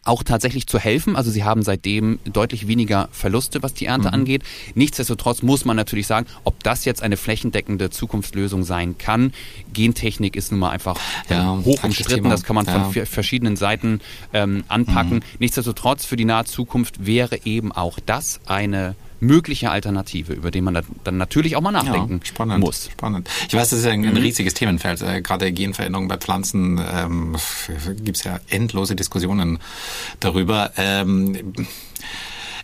auch 0.04 0.24
tatsächlich 0.24 0.68
zu 0.68 0.80
helfen. 0.80 1.16
Also 1.16 1.32
sie 1.32 1.44
haben 1.44 1.64
seitdem 1.64 2.20
deutlich 2.26 2.68
weniger 2.68 3.08
Verluste, 3.12 3.64
was 3.64 3.74
die 3.74 3.86
Ernte 3.86 4.10
mhm. 4.10 4.14
angeht. 4.14 4.44
Nichtsdestotrotz 4.76 5.42
muss 5.42 5.66
man 5.66 5.78
natürlich 5.78 6.08
sagen, 6.08 6.28
ob 6.44 6.62
das 6.64 6.86
jetzt 6.86 7.02
eine 7.02 7.18
flächendeckende 7.18 7.90
Zukunftslösung 7.90 8.64
sein 8.64 8.98
kann. 8.98 9.34
Gentechnik 9.72 10.36
ist 10.36 10.52
nun 10.52 10.60
mal 10.60 10.72
einfach 10.72 11.00
ja, 11.30 11.58
hoch 11.64 11.84
umstritten. 11.84 12.30
Das 12.30 12.44
kann 12.44 12.56
man 12.56 12.66
ja. 12.66 12.90
von 12.90 13.06
verschiedenen 13.06 13.56
Seiten 13.56 14.02
ähm, 14.34 14.64
anpacken. 14.68 15.18
Mhm. 15.18 15.40
Nichtsdestotrotz 15.40 16.06
für 16.06 16.18
die 16.18 16.26
nahe 16.26 16.46
Zukunft 16.46 17.06
wäre 17.06 17.40
eben 17.46 17.72
auch 17.72 18.00
das 18.06 18.42
eine 18.46 18.96
mögliche 19.24 19.72
Alternative, 19.72 20.34
über 20.34 20.52
die 20.52 20.62
man 20.62 20.84
dann 21.04 21.18
natürlich 21.18 21.56
auch 21.56 21.62
mal 21.62 21.72
nachdenken 21.72 22.20
ja, 22.20 22.26
spannend, 22.26 22.60
muss. 22.60 22.90
Spannend. 22.92 23.30
Ich 23.48 23.54
weiß, 23.54 23.70
das 23.70 23.80
ist 23.80 23.86
ja 23.86 23.92
ein, 23.92 24.02
mhm. 24.02 24.18
riesiges 24.18 24.54
Themenfeld. 24.54 25.02
Äh, 25.02 25.22
gerade 25.22 25.52
Genveränderungen 25.52 26.10
bei 26.10 26.18
Pflanzen 26.18 26.80
ähm, 26.80 27.36
gibt 28.04 28.18
es 28.18 28.24
ja 28.24 28.40
endlose 28.50 28.96
Diskussionen 28.96 29.60
darüber. 30.20 30.72
Ähm, 30.78 31.54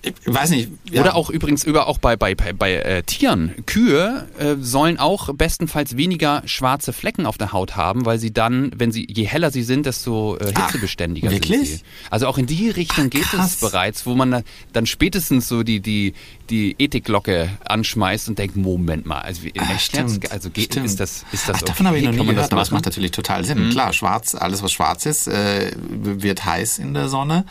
ich 0.01 0.13
weiß 0.25 0.51
nicht. 0.51 0.69
Ja. 0.89 1.01
Oder 1.01 1.15
auch 1.15 1.29
übrigens 1.29 1.65
über 1.65 1.87
auch 1.87 1.97
bei 1.97 2.15
bei 2.15 2.33
bei, 2.33 2.53
bei 2.53 2.75
äh, 2.75 3.03
Tieren. 3.03 3.53
Kühe 3.65 4.27
äh, 4.39 4.55
sollen 4.59 4.97
auch 4.97 5.33
bestenfalls 5.33 5.97
weniger 5.97 6.41
schwarze 6.45 6.93
Flecken 6.93 7.25
auf 7.25 7.37
der 7.37 7.51
Haut 7.51 7.75
haben, 7.75 8.05
weil 8.05 8.17
sie 8.17 8.31
dann, 8.31 8.71
wenn 8.75 8.91
sie 8.91 9.05
je 9.09 9.25
heller 9.25 9.51
sie 9.51 9.63
sind, 9.63 9.85
desto 9.85 10.37
äh, 10.37 10.53
hitzebeständiger 10.55 11.27
Ach, 11.27 11.33
wirklich? 11.33 11.69
sind 11.69 11.79
sie. 11.79 11.83
Also 12.09 12.27
auch 12.27 12.37
in 12.37 12.45
die 12.45 12.69
Richtung 12.69 13.05
Ach, 13.07 13.09
geht 13.09 13.33
es 13.33 13.57
bereits, 13.57 14.05
wo 14.05 14.15
man 14.15 14.43
dann 14.71 14.85
spätestens 14.85 15.49
so 15.49 15.63
die 15.63 15.81
die 15.81 16.13
die 16.49 16.75
Ethikglocke 16.79 17.49
anschmeißt 17.65 18.29
und 18.29 18.39
denkt, 18.39 18.55
Moment 18.55 19.05
mal, 19.05 19.19
also 19.19 19.43
wie, 19.43 19.53
Ach, 19.57 19.79
stimmt, 19.79 20.31
also 20.31 20.49
geht 20.49 20.65
stimmt. 20.65 20.85
ist 20.85 20.99
das 20.99 21.25
ist 21.31 21.47
das 21.47 21.57
Ach, 21.57 21.61
okay? 21.61 21.65
davon 21.67 21.87
habe 21.87 21.97
ich 21.97 22.05
noch 22.05 22.13
nie 22.13 22.25
gehört, 22.25 22.51
aber 22.51 22.61
es 22.61 22.71
macht 22.71 22.85
natürlich 22.85 23.11
total 23.11 23.45
Sinn. 23.45 23.67
Mhm. 23.67 23.69
Klar, 23.71 23.93
schwarz, 23.93 24.35
alles 24.35 24.63
was 24.63 24.71
schwarz 24.71 25.05
ist, 25.05 25.27
äh, 25.27 25.71
wird 25.77 26.45
heiß 26.45 26.79
in 26.79 26.93
der 26.93 27.09
Sonne 27.09 27.45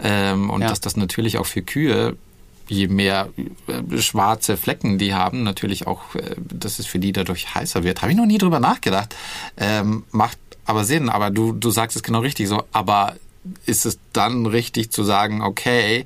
ähm, 0.00 0.50
und 0.50 0.62
ja. 0.62 0.68
dass 0.68 0.80
das 0.80 0.96
natürlich 0.96 1.38
auch 1.38 1.46
für 1.46 1.62
Kühe 1.62 2.16
je 2.68 2.88
mehr 2.88 3.28
äh, 3.66 3.98
schwarze 4.00 4.56
Flecken 4.56 4.98
die 4.98 5.14
haben, 5.14 5.42
natürlich 5.42 5.86
auch, 5.86 6.14
äh, 6.14 6.34
dass 6.38 6.78
es 6.78 6.86
für 6.86 6.98
die 6.98 7.12
dadurch 7.12 7.54
heißer 7.54 7.84
wird. 7.84 8.02
Habe 8.02 8.12
ich 8.12 8.18
noch 8.18 8.26
nie 8.26 8.38
drüber 8.38 8.60
nachgedacht. 8.60 9.14
Ähm, 9.56 10.04
macht 10.10 10.38
aber 10.66 10.84
Sinn, 10.84 11.08
aber 11.08 11.30
du, 11.30 11.52
du 11.52 11.70
sagst 11.70 11.96
es 11.96 12.02
genau 12.02 12.20
richtig 12.20 12.48
so. 12.48 12.62
Aber 12.72 13.14
ist 13.66 13.86
es 13.86 13.98
dann 14.12 14.46
richtig 14.46 14.90
zu 14.90 15.04
sagen, 15.04 15.42
okay, 15.42 16.04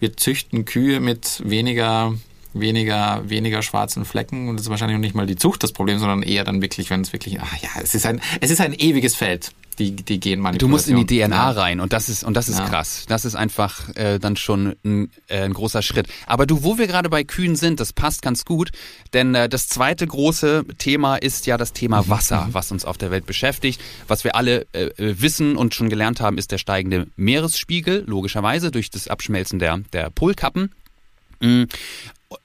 wir 0.00 0.16
züchten 0.16 0.64
Kühe 0.64 1.00
mit 1.00 1.42
weniger 1.44 2.14
weniger, 2.54 3.22
weniger 3.28 3.62
schwarzen 3.62 4.04
Flecken 4.04 4.48
und 4.48 4.56
das 4.56 4.66
ist 4.66 4.70
wahrscheinlich 4.70 4.96
noch 4.96 5.02
nicht 5.02 5.14
mal 5.14 5.26
die 5.26 5.36
Zucht 5.36 5.62
das 5.62 5.72
Problem, 5.72 5.98
sondern 5.98 6.22
eher 6.22 6.44
dann 6.44 6.62
wirklich, 6.62 6.90
wenn 6.90 7.02
es 7.02 7.12
wirklich, 7.12 7.40
ach 7.40 7.56
ja, 7.58 7.68
es 7.82 7.94
ist 7.94 8.06
ein, 8.06 8.20
es 8.40 8.50
ist 8.50 8.60
ein 8.60 8.72
ewiges 8.72 9.14
Feld 9.14 9.52
die, 9.78 9.96
die 9.96 10.20
Genmanipulation. 10.20 10.58
Du 10.58 10.68
musst 10.68 10.88
in 10.88 11.06
die 11.06 11.06
DNA 11.06 11.34
ja. 11.34 11.50
rein 11.50 11.80
und 11.80 11.92
das 11.92 12.08
ist 12.08 12.24
und 12.24 12.34
das 12.34 12.48
ist 12.48 12.58
ja. 12.58 12.68
krass. 12.68 13.06
Das 13.08 13.24
ist 13.24 13.34
einfach 13.34 13.94
äh, 13.96 14.18
dann 14.18 14.36
schon 14.36 14.76
ein, 14.84 15.10
äh, 15.28 15.42
ein 15.42 15.52
großer 15.52 15.82
Schritt. 15.82 16.06
Aber 16.26 16.46
du, 16.46 16.62
wo 16.62 16.78
wir 16.78 16.86
gerade 16.86 17.08
bei 17.08 17.24
Kühen 17.24 17.56
sind, 17.56 17.80
das 17.80 17.92
passt 17.92 18.22
ganz 18.22 18.44
gut, 18.44 18.70
denn 19.12 19.34
äh, 19.34 19.48
das 19.48 19.68
zweite 19.68 20.06
große 20.06 20.64
Thema 20.78 21.16
ist 21.16 21.46
ja 21.46 21.56
das 21.56 21.72
Thema 21.72 22.02
mhm. 22.02 22.08
Wasser, 22.08 22.46
mhm. 22.46 22.54
was 22.54 22.72
uns 22.72 22.84
auf 22.84 22.98
der 22.98 23.10
Welt 23.10 23.26
beschäftigt. 23.26 23.80
Was 24.08 24.24
wir 24.24 24.36
alle 24.36 24.66
äh, 24.72 24.90
wissen 24.96 25.56
und 25.56 25.74
schon 25.74 25.88
gelernt 25.88 26.20
haben, 26.20 26.38
ist 26.38 26.52
der 26.52 26.58
steigende 26.58 27.06
Meeresspiegel, 27.16 28.04
logischerweise 28.06 28.70
durch 28.70 28.90
das 28.90 29.08
Abschmelzen 29.08 29.58
der 29.58 29.78
der 29.92 30.10
Polkappen. 30.10 30.70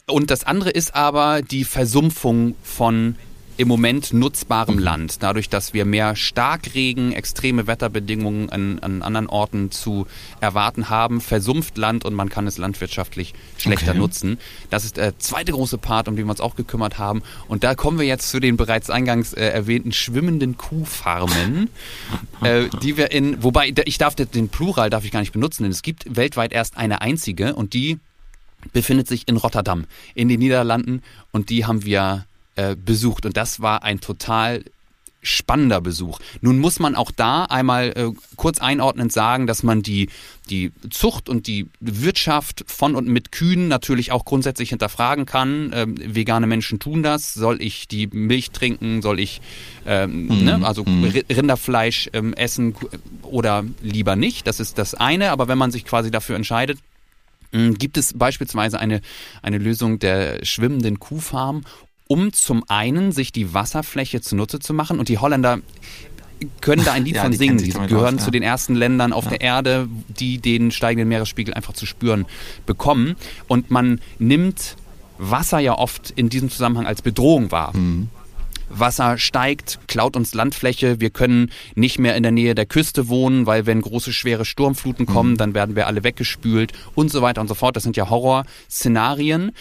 Und 0.08 0.32
das 0.32 0.44
andere 0.44 0.70
ist 0.70 0.96
aber 0.96 1.42
die 1.42 1.64
Versumpfung 1.64 2.56
von 2.64 3.16
im 3.60 3.68
Moment 3.68 4.14
nutzbarem. 4.14 4.80
Land. 4.80 5.22
Dadurch, 5.22 5.50
dass 5.50 5.74
wir 5.74 5.84
mehr 5.84 6.16
Starkregen, 6.16 7.12
extreme 7.12 7.68
Wetterbedingungen 7.68 8.50
an, 8.50 8.80
an 8.80 9.02
anderen 9.02 9.28
Orten 9.28 9.70
zu 9.70 10.08
erwarten 10.40 10.90
haben, 10.90 11.20
versumpft 11.20 11.78
Land 11.78 12.06
und 12.06 12.14
man 12.14 12.30
kann 12.30 12.48
es 12.48 12.58
landwirtschaftlich 12.58 13.34
schlechter 13.58 13.92
okay. 13.92 14.00
nutzen. 14.00 14.40
Das 14.70 14.86
ist 14.86 14.96
der 14.96 15.20
zweite 15.20 15.52
große 15.52 15.78
Part, 15.78 16.08
um 16.08 16.16
den 16.16 16.26
wir 16.26 16.32
uns 16.32 16.40
auch 16.40 16.56
gekümmert 16.56 16.98
haben. 16.98 17.22
Und 17.50 17.66
da 17.66 17.76
kommen 17.76 18.00
wir 18.00 18.06
jetzt 18.06 18.30
zu 18.30 18.40
den 18.40 18.56
bereits 18.56 18.90
eingangs 18.90 19.34
äh, 19.34 19.44
erwähnten 19.44 19.92
schwimmenden 19.92 20.56
Kuhfarmen, 20.56 21.70
äh, 22.42 22.70
die 22.82 22.96
wir 22.96 23.12
in, 23.12 23.44
wobei 23.44 23.74
ich 23.84 23.98
darf 23.98 24.16
den 24.16 24.48
Plural 24.48 24.90
darf 24.90 25.04
ich 25.04 25.12
gar 25.12 25.20
nicht 25.20 25.34
benutzen, 25.34 25.64
denn 25.64 25.72
es 25.74 25.82
gibt 25.82 26.16
weltweit 26.16 26.54
erst 26.54 26.78
eine 26.78 27.02
einzige 27.02 27.56
und 27.56 27.74
die 27.74 28.00
befindet 28.74 29.08
sich 29.08 29.28
in 29.28 29.38
Rotterdam 29.38 29.86
in 30.16 30.28
den 30.28 30.40
Niederlanden 30.40 31.02
und 31.32 31.50
die 31.50 31.66
haben 31.66 31.86
wir 31.86 32.26
äh, 32.56 32.76
besucht. 32.76 33.26
Und 33.26 33.38
das 33.38 33.62
war 33.62 33.84
ein 33.84 34.00
total 34.00 34.64
spannender 35.22 35.82
Besuch. 35.82 36.20
Nun 36.42 36.60
muss 36.60 36.80
man 36.80 36.96
auch 36.96 37.12
da 37.12 37.44
einmal 37.46 37.90
äh, 37.90 38.12
kurz 38.36 38.60
einordnend 38.60 39.12
sagen, 39.12 39.48
dass 39.48 39.64
man 39.64 39.82
die, 39.82 40.10
die 40.50 40.72
Zucht 40.90 41.28
und 41.28 41.48
die 41.48 41.68
Wirtschaft 41.80 42.64
von 42.68 42.96
und 42.96 43.08
mit 43.08 43.32
Kühen 43.32 43.68
natürlich 43.68 44.12
auch 44.12 44.26
grundsätzlich 44.26 44.70
hinterfragen 44.70 45.26
kann. 45.26 45.72
Ähm, 45.74 45.96
vegane 46.16 46.48
Menschen 46.48 46.80
tun 46.80 47.04
das. 47.04 47.34
Soll 47.34 47.62
ich 47.62 47.88
die 47.88 48.08
Milch 48.08 48.52
trinken? 48.52 49.02
Soll 49.02 49.20
ich 49.20 49.42
ähm, 49.86 50.28
mhm. 50.28 50.44
ne, 50.46 50.60
also 50.64 50.86
mhm. 50.86 51.04
Rinderfleisch 51.30 52.10
ähm, 52.14 52.34
essen 52.34 52.76
oder 53.24 53.66
lieber 53.82 54.16
nicht? 54.16 54.48
Das 54.48 54.60
ist 54.60 54.78
das 54.78 54.96
eine. 54.96 55.32
Aber 55.32 55.48
wenn 55.48 55.58
man 55.58 55.72
sich 55.72 55.86
quasi 55.86 56.12
dafür 56.12 56.38
entscheidet, 56.38 56.80
Gibt 57.52 57.98
es 57.98 58.14
beispielsweise 58.14 58.80
eine, 58.80 59.02
eine 59.42 59.58
Lösung 59.58 60.00
der 60.00 60.46
schwimmenden 60.46 61.00
Kuhfarm 61.00 61.64
um 62.10 62.34
zum 62.34 62.64
einen 62.68 63.12
sich 63.12 63.32
die 63.32 63.54
Wasserfläche 63.54 64.20
zunutze 64.20 64.60
zu 64.60 64.74
machen. 64.74 64.98
Und 64.98 65.10
die 65.10 65.20
Holländer 65.20 65.60
können 66.60 66.84
da 66.84 66.92
ein 66.92 67.06
Lied 67.06 67.16
ja, 67.18 67.22
von 67.22 67.34
singen. 67.34 67.60
Die 67.60 67.70
gehören 67.70 68.16
aus, 68.16 68.22
ja. 68.22 68.26
zu 68.26 68.32
den 68.32 68.42
ersten 68.42 68.74
Ländern 68.74 69.14
auf 69.14 69.26
ja. 69.26 69.30
der 69.30 69.42
Erde, 69.42 69.88
die 70.08 70.40
den 70.40 70.72
steigenden 70.72 71.08
Meeresspiegel 71.08 71.54
einfach 71.54 71.74
zu 71.74 71.86
spüren 71.86 72.26
bekommen. 72.66 73.16
Und 73.48 73.70
man 73.70 74.02
nimmt 74.18 74.76
Wasser 75.20 75.60
ja 75.60 75.78
oft 75.78 76.10
in 76.10 76.30
diesem 76.30 76.50
Zusammenhang 76.50 76.88
als 76.88 77.04
Bedrohung 77.04 77.52
wahr. 77.52 77.78
Mhm. 77.78 78.10
Wasser 78.70 79.18
steigt, 79.18 79.80
klaut 79.88 80.16
uns 80.16 80.34
Landfläche, 80.34 81.00
wir 81.00 81.10
können 81.10 81.52
nicht 81.76 82.00
mehr 82.00 82.16
in 82.16 82.24
der 82.24 82.32
Nähe 82.32 82.56
der 82.56 82.66
Küste 82.66 83.08
wohnen, 83.08 83.46
weil 83.46 83.66
wenn 83.66 83.82
große 83.82 84.14
schwere 84.14 84.46
Sturmfluten 84.46 85.06
kommen, 85.06 85.32
mhm. 85.32 85.38
dann 85.38 85.54
werden 85.54 85.76
wir 85.76 85.88
alle 85.88 86.04
weggespült 86.04 86.74
und 86.96 87.12
so 87.12 87.22
weiter 87.22 87.42
und 87.42 87.48
so 87.48 87.56
fort. 87.56 87.76
Das 87.76 87.84
sind 87.84 87.98
ja 87.98 88.10
Horrorszenarien. 88.10 89.52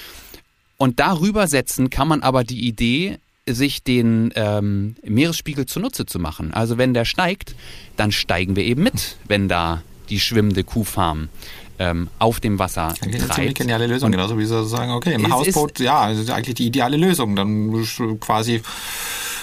Und 0.77 1.01
darüber 1.01 1.49
setzen 1.49 1.90
kann 1.90 2.09
man 2.09 2.23
aber 2.23 2.44
die 2.44 2.66
Idee, 2.66 3.18
sich 3.47 3.83
den 3.83 4.33
ähm, 4.37 4.97
Meeresspiegel 5.03 5.66
zunutze 5.66 6.07
zu 6.07 6.18
machen. 6.18 6.53
Also 6.53 6.79
wenn 6.79 6.94
der 6.94 7.05
steigt, 7.05 7.55
dann 7.97 8.12
steigen 8.12 8.57
wir 8.57 8.64
eben 8.64 8.83
mit, 8.83 9.16
wenn 9.27 9.49
da 9.49 9.83
die 10.11 10.21
schwimmende 10.21 10.64
Kuhfarm 10.64 11.29
ähm, 11.78 12.08
auf 12.18 12.40
dem 12.40 12.58
Wasser 12.58 12.94
treibt. 12.98 13.14
Das 13.14 13.22
ist 13.22 13.38
eine 13.38 13.52
geniale 13.52 13.86
Lösung, 13.86 14.10
genauso 14.10 14.38
wie 14.38 14.44
sie 14.44 14.66
sagen, 14.66 14.92
okay, 14.92 15.14
im 15.14 15.32
Hausboot, 15.32 15.78
ja, 15.80 16.08
das 16.08 16.18
ist 16.18 16.30
eigentlich 16.30 16.56
die 16.56 16.66
ideale 16.66 16.96
Lösung. 16.96 17.36
Dann 17.36 17.84
quasi 18.20 18.62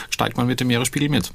steigt 0.09 0.37
man 0.37 0.47
mit 0.47 0.59
dem 0.59 0.67
Meeresspiegel 0.67 1.09
mit. 1.09 1.31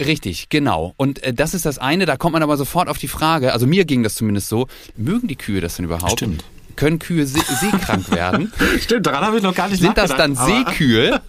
Richtig, 0.00 0.48
genau. 0.48 0.94
Und 0.96 1.22
äh, 1.22 1.34
das 1.34 1.52
ist 1.52 1.66
das 1.66 1.78
eine, 1.78 2.06
da 2.06 2.16
kommt 2.16 2.32
man 2.32 2.42
aber 2.42 2.56
sofort 2.56 2.88
auf 2.88 2.98
die 2.98 3.08
Frage, 3.08 3.52
also 3.52 3.66
mir 3.66 3.84
ging 3.84 4.02
das 4.02 4.14
zumindest 4.14 4.48
so, 4.48 4.66
mögen 4.96 5.28
die 5.28 5.36
Kühe 5.36 5.60
das 5.60 5.76
denn 5.76 5.84
überhaupt? 5.84 6.12
Stimmt 6.12 6.44
können 6.76 6.98
Kühe 6.98 7.26
see 7.26 7.40
seekrank 7.40 8.10
werden? 8.10 8.52
Stimmt, 8.80 9.06
daran 9.06 9.24
habe 9.24 9.36
ich 9.38 9.42
noch 9.42 9.54
gar 9.54 9.68
nicht 9.68 9.80
Sind 9.80 9.96
das 9.96 10.14
dann 10.16 10.36
Seekühe? 10.36 11.20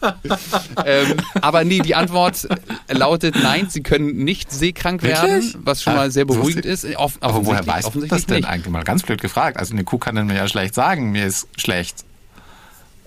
ähm, 0.85 1.17
aber 1.41 1.63
nee, 1.63 1.79
die 1.79 1.95
Antwort 1.95 2.47
lautet 2.89 3.35
nein, 3.41 3.67
sie 3.69 3.81
können 3.81 4.23
nicht 4.23 4.51
seekrank 4.51 5.03
Wirklich? 5.03 5.21
werden, 5.21 5.53
was 5.63 5.83
schon 5.83 5.95
mal 5.95 6.11
sehr 6.11 6.25
beruhigend 6.25 6.65
ist. 6.65 6.85
Off 6.95 7.17
aber 7.21 7.45
woher 7.45 7.65
weiß 7.65 7.93
man 7.93 8.07
das 8.07 8.25
denn 8.25 8.45
eigentlich 8.45 8.71
mal? 8.71 8.83
Ganz 8.83 9.03
blöd 9.03 9.21
gefragt. 9.21 9.57
Also 9.57 9.73
eine 9.73 9.83
Kuh 9.83 9.97
kann 9.97 10.15
dann 10.15 10.27
mir 10.27 10.35
ja 10.35 10.47
schlecht 10.47 10.75
sagen, 10.75 11.11
mir 11.11 11.25
ist 11.25 11.47
schlecht. 11.57 12.05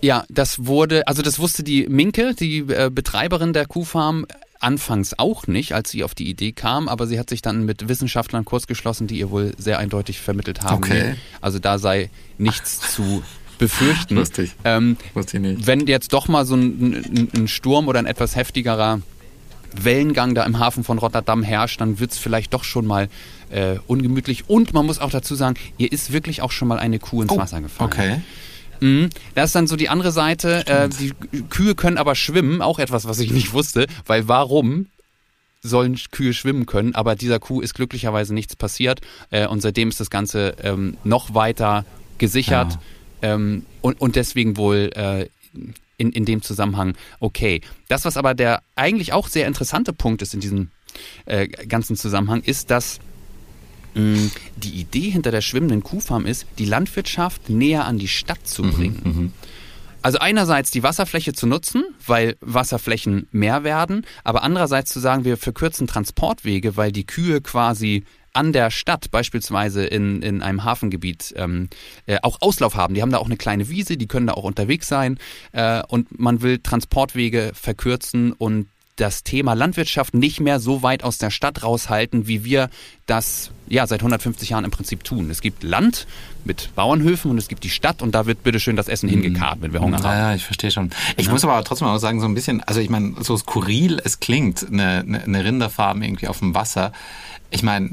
Ja, 0.01 0.25
das 0.29 0.66
wurde, 0.66 1.09
also 1.09 1.23
das 1.23 1.38
wusste 1.38 1.62
die 1.62 1.87
Minke, 1.88 2.35
die 2.35 2.59
äh, 2.59 2.90
Betreiberin 2.92 3.55
der 3.55 3.64
Kuhfarm, 3.64 4.27
anfangs 4.64 5.18
auch 5.18 5.46
nicht, 5.46 5.72
als 5.72 5.90
sie 5.90 6.03
auf 6.03 6.14
die 6.14 6.29
Idee 6.29 6.53
kam, 6.53 6.88
aber 6.88 7.07
sie 7.07 7.18
hat 7.18 7.29
sich 7.29 7.42
dann 7.42 7.64
mit 7.64 7.88
Wissenschaftlern 7.88 8.44
kurz 8.44 8.66
geschlossen, 8.66 9.07
die 9.07 9.18
ihr 9.18 9.31
wohl 9.31 9.53
sehr 9.59 9.79
eindeutig 9.79 10.20
vermittelt 10.20 10.62
haben. 10.62 10.77
Okay. 10.77 11.14
Also 11.40 11.59
da 11.59 11.79
sei 11.79 12.11
nichts 12.38 12.94
zu 12.94 13.22
befürchten. 13.59 14.16
Lustig. 14.16 14.53
Ähm, 14.64 14.96
Wusste 15.12 15.37
ich 15.37 15.42
nicht. 15.42 15.66
Wenn 15.66 15.87
jetzt 15.87 16.12
doch 16.12 16.29
mal 16.29 16.44
so 16.44 16.57
ein, 16.57 17.31
ein, 17.35 17.48
Sturm 17.48 17.88
oder 17.88 17.98
ein 17.98 18.07
etwas 18.07 18.37
heftigerer 18.37 19.00
Wellengang 19.77 20.35
da 20.35 20.44
im 20.44 20.59
Hafen 20.59 20.83
von 20.83 20.98
Rotterdam 20.98 21.42
herrscht, 21.42 21.81
dann 21.81 22.00
wird 22.00 22.12
es 22.12 22.18
vielleicht 22.18 22.55
doch 22.55 22.64
schon 22.64 22.87
mal 22.87 23.09
äh, 23.50 23.77
ungemütlich. 23.87 24.48
Und 24.48 24.72
man 24.72 24.87
muss 24.87 24.98
auch 24.98 25.11
dazu 25.11 25.35
sagen, 25.35 25.57
ihr 25.79 25.92
ist 25.92 26.12
wirklich 26.12 26.42
auch 26.42 26.53
schon 26.53 26.68
mal 26.68 26.79
eine 26.79 26.98
Kuh 26.98 27.22
ins 27.22 27.33
oh, 27.33 27.37
Wasser 27.37 27.61
gefallen. 27.61 27.90
Okay. 27.92 28.20
Mhm. 28.80 29.10
Das 29.34 29.46
ist 29.46 29.54
dann 29.54 29.66
so 29.66 29.76
die 29.76 29.88
andere 29.88 30.12
Seite. 30.12 30.66
Äh, 30.66 30.88
die 30.88 31.12
Kühe 31.50 31.74
können 31.74 31.98
aber 31.98 32.14
schwimmen, 32.14 32.62
auch 32.62 32.78
etwas, 32.78 33.06
was 33.06 33.18
ich 33.18 33.32
nicht 33.32 33.52
wusste, 33.52 33.87
weil 34.06 34.28
warum 34.28 34.87
sollen 35.64 35.98
Kühe 36.10 36.34
schwimmen 36.34 36.66
können, 36.66 36.94
aber 36.94 37.16
dieser 37.16 37.40
Kuh 37.40 37.60
ist 37.60 37.74
glücklicherweise 37.74 38.34
nichts 38.34 38.54
passiert 38.54 39.00
äh, 39.30 39.46
und 39.46 39.62
seitdem 39.62 39.88
ist 39.88 39.98
das 39.98 40.10
Ganze 40.10 40.56
ähm, 40.62 40.98
noch 41.04 41.34
weiter 41.34 41.87
gesichert 42.18 42.78
ja. 43.22 43.34
ähm, 43.34 43.64
und, 43.80 43.98
und 44.00 44.14
deswegen 44.14 44.58
wohl 44.58 44.90
äh, 44.94 45.28
in, 45.96 46.12
in 46.12 46.26
dem 46.26 46.42
Zusammenhang 46.42 46.94
okay. 47.18 47.62
Das, 47.88 48.04
was 48.04 48.16
aber 48.16 48.34
der 48.34 48.62
eigentlich 48.76 49.12
auch 49.12 49.28
sehr 49.28 49.46
interessante 49.46 49.92
Punkt 49.94 50.20
ist 50.20 50.34
in 50.34 50.40
diesem 50.40 50.70
äh, 51.24 51.48
ganzen 51.48 51.96
Zusammenhang, 51.96 52.42
ist, 52.42 52.70
dass 52.70 53.00
die 53.94 54.80
Idee 54.80 55.11
hinter 55.11 55.30
der 55.30 55.40
schwimmenden 55.40 55.83
Kuhfarm 55.83 56.26
ist, 56.26 56.46
die 56.59 56.64
Landwirtschaft 56.64 57.48
näher 57.48 57.85
an 57.85 57.98
die 57.98 58.09
Stadt 58.09 58.46
zu 58.46 58.64
mhm, 58.64 58.72
bringen. 58.72 59.00
Mhm, 59.04 59.33
also 60.02 60.18
einerseits 60.18 60.70
die 60.70 60.83
Wasserfläche 60.83 61.33
zu 61.33 61.46
nutzen, 61.46 61.85
weil 62.07 62.37
Wasserflächen 62.40 63.26
mehr 63.30 63.64
werden, 63.64 64.04
aber 64.22 64.42
andererseits 64.42 64.92
zu 64.92 65.00
sagen, 65.00 65.24
wir 65.24 65.38
verkürzen 65.38 65.87
Transportwege, 65.87 66.76
weil 66.76 66.92
die 66.92 67.07
Kühe 67.07 67.40
quasi 67.40 68.04
an 68.35 68.52
der 68.52 68.70
Stadt, 68.70 69.11
beispielsweise 69.11 69.87
in, 69.87 70.20
in 70.20 70.42
einem 70.42 70.64
Hafengebiet, 70.64 71.33
ähm, 71.37 71.70
äh, 72.07 72.18
auch 72.22 72.42
Auslauf 72.42 72.74
haben. 72.74 72.94
Die 72.94 73.00
haben 73.00 73.12
da 73.12 73.18
auch 73.18 73.26
eine 73.26 73.37
kleine 73.37 73.68
Wiese, 73.68 73.96
die 73.96 74.09
können 74.09 74.26
da 74.26 74.35
auch 74.35 74.44
unterwegs 74.44 74.88
sein 74.88 75.18
äh, 75.52 75.83
und 75.88 76.18
man 76.18 76.42
will 76.42 76.59
Transportwege 76.59 77.52
verkürzen 77.54 78.33
und 78.33 78.66
das 78.96 79.24
Thema 79.24 79.54
Landwirtschaft 79.54 80.14
nicht 80.14 80.40
mehr 80.40 80.61
so 80.61 80.83
weit 80.83 81.02
aus 81.02 81.18
der 81.18 81.30
Stadt 81.30 81.62
raushalten, 81.62 82.28
wie 82.28 82.44
wir 82.44 82.70
das 83.07 83.50
ja 83.66 83.87
seit 83.87 84.00
150 84.00 84.50
Jahren 84.50 84.64
im 84.64 84.70
Prinzip 84.70 85.02
tun. 85.02 85.30
Es 85.30 85.40
gibt 85.40 85.62
Land 85.62 86.07
mit 86.44 86.70
Bauernhöfen 86.76 87.30
und 87.30 87.38
es 87.38 87.48
gibt 87.48 87.64
die 87.64 87.70
Stadt 87.70 88.02
und 88.02 88.14
da 88.14 88.26
wird 88.26 88.42
bitteschön 88.44 88.76
das 88.76 88.88
Essen 88.88 89.07
mhm. 89.07 89.22
hingekarrt, 89.22 89.62
wenn 89.62 89.72
wir 89.72 89.80
Hunger 89.80 89.98
haben. 89.98 90.04
Ja, 90.04 90.35
ich 90.35 90.44
verstehe 90.44 90.70
schon. 90.70 90.90
Ich 91.16 91.26
ja. 91.26 91.33
muss 91.33 91.44
aber 91.44 91.62
trotzdem 91.64 91.88
auch 91.88 91.98
sagen, 91.98 92.20
so 92.20 92.26
ein 92.26 92.35
bisschen, 92.35 92.62
also 92.62 92.80
ich 92.80 92.90
meine, 92.90 93.14
so 93.20 93.37
skurril 93.37 94.00
es 94.04 94.20
klingt, 94.20 94.66
eine, 94.66 95.04
eine 95.24 95.44
Rinderfarm 95.44 96.02
irgendwie 96.02 96.28
auf 96.28 96.38
dem 96.38 96.54
Wasser. 96.54 96.92
Ich 97.50 97.62
meine, 97.62 97.90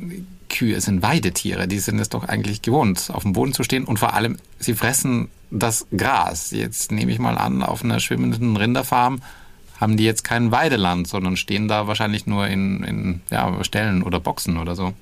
Kühe 0.49 0.79
sind 0.81 1.01
Weidetiere, 1.01 1.67
die 1.67 1.79
sind 1.79 1.97
es 1.99 2.09
doch 2.09 2.25
eigentlich 2.25 2.61
gewohnt, 2.61 3.09
auf 3.11 3.23
dem 3.23 3.33
Boden 3.33 3.53
zu 3.53 3.63
stehen 3.63 3.85
und 3.85 3.97
vor 3.97 4.13
allem, 4.13 4.37
sie 4.59 4.75
fressen 4.75 5.29
das 5.49 5.87
Gras. 5.95 6.51
Jetzt 6.51 6.91
nehme 6.91 7.11
ich 7.11 7.19
mal 7.19 7.37
an, 7.37 7.63
auf 7.63 7.83
einer 7.83 7.99
schwimmenden 7.99 8.55
Rinderfarm 8.55 9.21
haben 9.81 9.97
die 9.97 10.05
jetzt 10.05 10.23
kein 10.23 10.51
Weideland, 10.51 11.07
sondern 11.07 11.35
stehen 11.35 11.67
da 11.67 11.87
wahrscheinlich 11.87 12.27
nur 12.27 12.47
in, 12.47 12.83
in 12.83 13.21
ja, 13.31 13.63
Ställen 13.63 14.03
oder 14.03 14.19
Boxen 14.19 14.57
oder 14.57 14.75
so. 14.75 14.93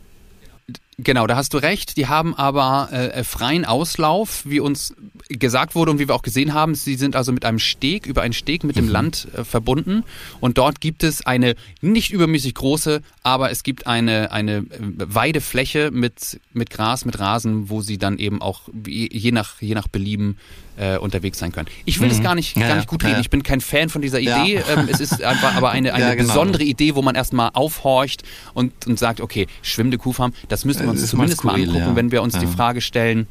Genau, 1.02 1.28
da 1.28 1.38
hast 1.38 1.54
du 1.54 1.58
recht. 1.58 1.96
Die 1.96 2.08
haben 2.08 2.36
aber 2.36 2.90
äh, 2.92 3.24
freien 3.24 3.64
Auslauf, 3.64 4.42
wie 4.46 4.60
uns 4.60 4.94
gesagt 5.30 5.76
wurde 5.76 5.92
und 5.92 6.00
wie 6.00 6.08
wir 6.08 6.16
auch 6.16 6.24
gesehen 6.24 6.54
haben. 6.54 6.76
Sie 6.76 6.96
sind 6.96 7.16
also 7.16 7.32
mit 7.32 7.46
einem 7.46 7.60
Steg, 7.60 8.06
über 8.06 8.22
einen 8.22 8.34
Steg 8.34 8.64
mit 8.66 8.76
dem 8.76 8.88
mhm. 8.88 8.92
Land 8.92 9.28
äh, 9.36 9.46
verbunden. 9.46 10.04
Und 10.42 10.58
dort 10.58 10.82
gibt 10.82 11.04
es 11.04 11.26
eine 11.26 11.56
nicht 11.82 12.12
übermäßig 12.12 12.54
große, 12.56 13.02
aber 13.24 13.50
es 13.50 13.64
gibt 13.64 13.88
eine, 13.88 14.32
eine 14.32 14.58
äh, 14.58 14.64
Weidefläche 14.80 15.90
mit, 15.92 16.42
mit 16.52 16.70
Gras, 16.70 17.06
mit 17.06 17.20
Rasen, 17.20 17.70
wo 17.70 17.82
sie 17.82 17.98
dann 17.98 18.18
eben 18.18 18.42
auch 18.42 18.64
je 18.86 19.32
nach, 19.32 19.62
je 19.62 19.76
nach 19.76 19.88
Belieben 19.88 20.38
äh, 20.80 20.98
unterwegs 20.98 21.38
sein 21.40 21.52
können. 21.52 21.68
Ich 21.86 22.00
will 22.00 22.08
mhm. 22.08 22.12
das 22.12 22.24
gar 22.24 22.36
nicht, 22.36 22.58
ja, 22.58 22.68
gar 22.68 22.78
nicht 22.78 22.88
gut 22.88 23.04
reden. 23.04 23.16
Ja. 23.16 23.20
Ich 23.20 23.30
bin 23.30 23.44
kein 23.44 23.62
Fan 23.62 23.90
von 23.90 24.02
dieser 24.02 24.20
Idee. 24.20 24.56
Ja. 24.56 24.78
Ähm, 24.78 24.88
es 24.90 25.00
ist 25.00 25.22
einfach 25.22 25.56
aber 25.56 25.72
eine, 25.72 25.94
eine 25.94 26.16
genau. 26.16 26.28
besondere 26.28 26.64
Idee, 26.64 26.96
wo 26.96 27.02
man 27.02 27.16
erstmal 27.16 27.52
aufhorcht 27.54 28.24
und, 28.54 28.88
und 28.88 28.98
sagt, 28.98 29.20
okay, 29.20 29.48
schwimmende 29.62 29.98
Kuhfarm, 29.98 30.34
das 30.48 30.66
müssen 30.66 30.86
wir 30.86 30.89
uns 30.90 31.08
zumindest 31.08 31.44
mal, 31.44 31.54
skurril, 31.54 31.68
mal 31.68 31.76
angucken, 31.78 31.96
wenn 31.96 32.12
wir 32.12 32.22
uns 32.22 32.38
die 32.38 32.48
Frage 32.48 32.82
stellen, 32.82 33.28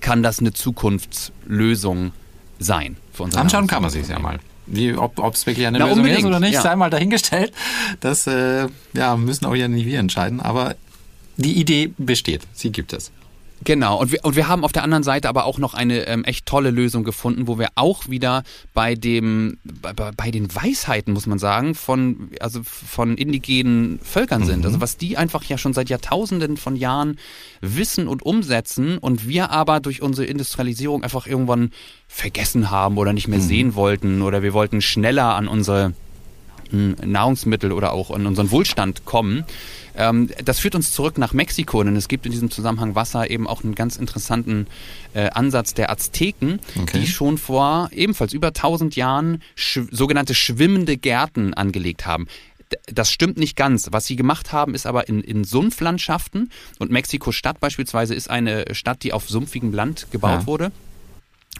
kann 0.00 0.22
das 0.22 0.40
eine 0.40 0.52
Zukunftslösung 0.52 2.12
sein 2.58 2.96
für 3.14 3.22
unser 3.22 3.40
Anschauen 3.40 3.66
kann 3.66 3.82
man 3.82 3.90
sich 3.90 4.08
ja 4.08 4.18
mal. 4.18 4.38
Wie, 4.66 4.94
ob 4.94 5.34
es 5.34 5.46
wirklich 5.46 5.66
eine 5.66 5.78
Na, 5.78 5.86
Lösung 5.86 6.06
ist 6.06 6.24
oder 6.24 6.40
nicht, 6.40 6.58
sei 6.58 6.74
mal 6.74 6.90
dahingestellt. 6.90 7.52
Das 8.00 8.26
äh, 8.26 8.68
ja, 8.94 9.16
müssen 9.16 9.44
auch 9.44 9.54
ja 9.54 9.68
nicht 9.68 9.86
wir 9.86 9.98
entscheiden. 9.98 10.40
Aber 10.40 10.74
die 11.36 11.54
Idee 11.54 11.92
besteht. 11.98 12.42
Sie 12.54 12.70
gibt 12.70 12.92
es. 12.92 13.12
Genau, 13.64 13.98
und 13.98 14.12
wir, 14.12 14.20
und 14.24 14.36
wir 14.36 14.46
haben 14.46 14.62
auf 14.62 14.72
der 14.72 14.82
anderen 14.82 15.02
Seite 15.02 15.28
aber 15.28 15.46
auch 15.46 15.58
noch 15.58 15.72
eine 15.72 16.06
ähm, 16.06 16.24
echt 16.24 16.44
tolle 16.44 16.70
Lösung 16.70 17.02
gefunden, 17.02 17.48
wo 17.48 17.58
wir 17.58 17.68
auch 17.76 18.08
wieder 18.08 18.42
bei 18.74 18.94
dem, 18.94 19.58
bei, 19.64 19.92
bei 19.92 20.30
den 20.30 20.54
Weisheiten, 20.54 21.14
muss 21.14 21.26
man 21.26 21.38
sagen, 21.38 21.74
von, 21.74 22.30
also 22.40 22.60
von 22.62 23.16
indigenen 23.16 23.98
Völkern 24.02 24.42
mhm. 24.42 24.46
sind. 24.46 24.66
Also 24.66 24.80
was 24.82 24.98
die 24.98 25.16
einfach 25.16 25.42
ja 25.44 25.56
schon 25.56 25.72
seit 25.72 25.88
Jahrtausenden 25.88 26.58
von 26.58 26.76
Jahren 26.76 27.18
wissen 27.62 28.06
und 28.06 28.22
umsetzen 28.22 28.98
und 28.98 29.26
wir 29.26 29.50
aber 29.50 29.80
durch 29.80 30.02
unsere 30.02 30.26
Industrialisierung 30.26 31.02
einfach 31.02 31.26
irgendwann 31.26 31.70
vergessen 32.06 32.70
haben 32.70 32.98
oder 32.98 33.14
nicht 33.14 33.28
mehr 33.28 33.38
mhm. 33.38 33.44
sehen 33.44 33.74
wollten 33.74 34.20
oder 34.20 34.42
wir 34.42 34.52
wollten 34.52 34.82
schneller 34.82 35.34
an 35.34 35.48
unsere 35.48 35.94
hm, 36.70 36.96
Nahrungsmittel 37.04 37.72
oder 37.72 37.92
auch 37.92 38.10
an 38.10 38.26
unseren 38.26 38.50
Wohlstand 38.50 39.04
kommen. 39.06 39.44
Ähm, 39.96 40.30
das 40.44 40.58
führt 40.58 40.74
uns 40.74 40.92
zurück 40.92 41.18
nach 41.18 41.32
Mexiko, 41.32 41.82
denn 41.82 41.96
es 41.96 42.08
gibt 42.08 42.26
in 42.26 42.32
diesem 42.32 42.50
Zusammenhang 42.50 42.94
Wasser 42.94 43.30
eben 43.30 43.46
auch 43.46 43.64
einen 43.64 43.74
ganz 43.74 43.96
interessanten 43.96 44.66
äh, 45.14 45.30
Ansatz 45.30 45.74
der 45.74 45.90
Azteken, 45.90 46.60
okay. 46.80 47.00
die 47.00 47.06
schon 47.06 47.38
vor 47.38 47.88
ebenfalls 47.92 48.32
über 48.32 48.48
1000 48.48 48.96
Jahren 48.96 49.42
sch 49.54 49.80
sogenannte 49.90 50.34
schwimmende 50.34 50.96
Gärten 50.96 51.54
angelegt 51.54 52.06
haben 52.06 52.26
das 52.86 53.12
stimmt 53.12 53.36
nicht 53.36 53.56
ganz. 53.56 53.88
Was 53.92 54.06
sie 54.06 54.16
gemacht 54.16 54.52
haben, 54.52 54.74
ist 54.74 54.86
aber 54.86 55.08
in, 55.08 55.20
in 55.20 55.44
Sumpflandschaften 55.44 56.50
und 56.78 56.90
Mexiko-Stadt 56.90 57.60
beispielsweise 57.60 58.14
ist 58.14 58.30
eine 58.30 58.64
Stadt, 58.74 59.02
die 59.02 59.12
auf 59.12 59.28
sumpfigem 59.28 59.72
Land 59.72 60.08
gebaut 60.10 60.40
ja. 60.40 60.46
wurde. 60.46 60.72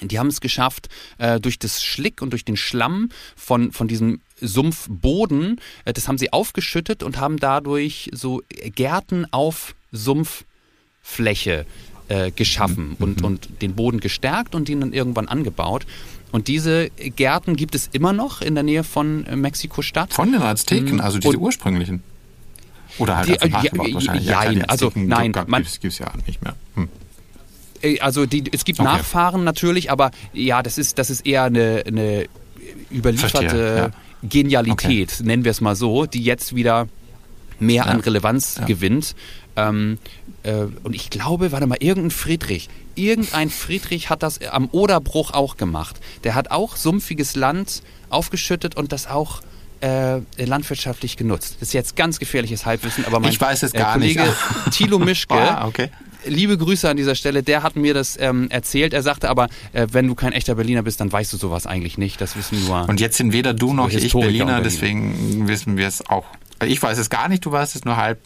Die 0.02 0.18
haben 0.18 0.28
es 0.28 0.40
geschafft, 0.40 0.88
äh, 1.18 1.40
durch 1.40 1.59
das 1.59 1.83
Schlick 1.83 2.20
und 2.20 2.30
durch 2.30 2.44
den 2.44 2.57
Schlamm 2.57 3.11
von, 3.37 3.72
von 3.72 3.88
diesem 3.88 4.20
Sumpfboden, 4.40 5.61
äh, 5.85 5.92
das 5.92 6.09
haben 6.09 6.18
sie 6.18 6.33
aufgeschüttet 6.33 7.02
und 7.02 7.18
haben 7.18 7.38
dadurch 7.38 8.11
so 8.12 8.42
Gärten 8.74 9.26
auf 9.30 9.74
Sumpffläche 9.92 11.66
äh, 12.09 12.30
geschaffen 12.33 12.90
mhm. 12.90 13.04
und, 13.04 13.22
und 13.22 13.62
den 13.62 13.74
Boden 13.74 14.00
gestärkt 14.00 14.54
und 14.54 14.68
ihn 14.68 14.80
dann 14.80 14.92
irgendwann 14.92 15.28
angebaut. 15.28 15.87
Und 16.33 16.48
diese 16.48 16.90
Gärten 16.90 17.54
gibt 17.54 17.76
es 17.76 17.88
immer 17.92 18.12
noch 18.12 18.42
in 18.42 18.54
der 18.54 18.64
Nähe 18.64 18.83
von 18.83 19.24
äh, 19.26 19.37
Mexiko-Stadt. 19.37 20.12
Von 20.12 20.33
den 20.33 20.42
Azteken, 20.42 21.00
also 21.00 21.18
diese 21.18 21.37
und, 21.37 21.42
ursprünglichen. 21.42 22.02
Oder 22.98 23.18
halt 23.18 23.28
die, 23.28 23.40
als 23.40 23.52
ja, 23.52 23.94
wahrscheinlich. 23.94 24.26
Ja, 24.26 24.50
ja 24.50 24.64
also 24.64 24.90
nein, 24.94 25.33
man, 25.46 25.62
gibt 25.62 25.85
es 25.85 25.98
ja 25.98 26.12
nicht 26.26 26.42
mehr. 26.42 26.54
Hm. 26.74 26.88
Äh, 27.85 28.01
also 28.01 28.27
die, 28.27 28.44
es 28.51 28.64
gibt 28.64 28.81
okay. 28.81 28.88
Nachfahren 28.88 29.44
natürlich, 29.44 29.90
aber 29.90 30.11
ja, 30.33 30.62
das 30.62 30.79
ist, 30.79 30.99
das 30.99 31.11
ist 31.11 31.27
eher 31.27 31.44
eine, 31.44 31.85
eine 31.87 32.27
überlieferte 32.90 33.38
Verstehe, 33.38 33.77
ja. 33.77 33.90
Genialität, 34.23 35.12
okay. 35.12 35.23
nennen 35.25 35.44
wir 35.44 35.51
es 35.51 35.61
mal 35.61 35.77
so, 35.77 36.07
die 36.07 36.23
jetzt 36.23 36.55
wieder 36.55 36.88
mehr 37.61 37.85
ja. 37.85 37.90
an 37.90 38.01
Relevanz 38.01 38.57
ja. 38.59 38.64
gewinnt. 38.64 39.14
Ähm, 39.57 39.99
äh, 40.42 40.66
und 40.83 40.94
ich 40.94 41.11
glaube, 41.11 41.53
warte 41.53 41.66
mal, 41.66 41.79
irgendein 41.79 42.11
Friedrich, 42.11 42.68
irgendein 42.94 43.51
Friedrich 43.51 44.11
hat 44.11 44.23
das 44.23 44.40
am 44.42 44.68
Oderbruch 44.73 45.33
auch 45.33 45.57
gemacht. 45.57 46.01
Der 46.25 46.35
hat 46.35 46.51
auch 46.51 46.77
sumpfiges 46.77 47.37
Land 47.37 47.83
aufgeschüttet 48.09 48.77
und 48.77 48.92
das 48.92 49.07
auch 49.07 49.42
äh, 49.81 50.20
landwirtschaftlich 50.38 51.16
genutzt. 51.16 51.57
Das 51.61 51.68
ist 51.68 51.75
jetzt 51.75 51.94
ganz 51.94 52.18
gefährliches 52.18 52.64
Halbwissen, 52.64 53.05
aber 53.05 53.20
mein 53.20 53.31
ich 53.31 53.40
weiß 53.40 53.62
es 53.62 53.73
gar 53.73 53.90
äh, 53.90 53.99
Kollege 53.99 54.23
nicht. 54.23 54.35
Thilo 54.73 54.99
Mischke 54.99 55.35
ah, 55.35 55.66
okay 55.66 55.90
liebe 56.26 56.58
Grüße 56.58 56.88
an 56.88 56.96
dieser 56.96 57.14
Stelle. 57.14 57.42
Der 57.42 57.62
hat 57.62 57.76
mir 57.76 57.94
das 57.94 58.18
ähm, 58.20 58.50
erzählt. 58.50 58.92
Er 58.92 59.02
sagte 59.02 59.28
aber, 59.28 59.48
äh, 59.72 59.87
wenn 59.92 60.06
du 60.06 60.14
kein 60.14 60.32
echter 60.32 60.54
Berliner 60.54 60.82
bist, 60.82 61.00
dann 61.00 61.12
weißt 61.12 61.32
du 61.32 61.37
sowas 61.37 61.66
eigentlich 61.66 61.98
nicht. 61.98 62.20
Das 62.20 62.37
wissen 62.37 62.64
nur. 62.64 62.88
Und 62.88 63.00
jetzt 63.00 63.16
sind 63.16 63.32
weder 63.32 63.54
du 63.54 63.72
noch 63.72 63.88
ich 63.88 64.12
Berliner, 64.12 64.26
Berliner, 64.26 64.60
deswegen 64.62 65.48
wissen 65.48 65.76
wir 65.76 65.87
es 65.87 66.06
auch. 66.08 66.26
Ich 66.64 66.82
weiß 66.82 66.98
es 66.98 67.10
gar 67.10 67.28
nicht, 67.28 67.44
du 67.44 67.52
weißt 67.52 67.76
es 67.76 67.84
nur 67.84 67.96
halb. 67.96 68.18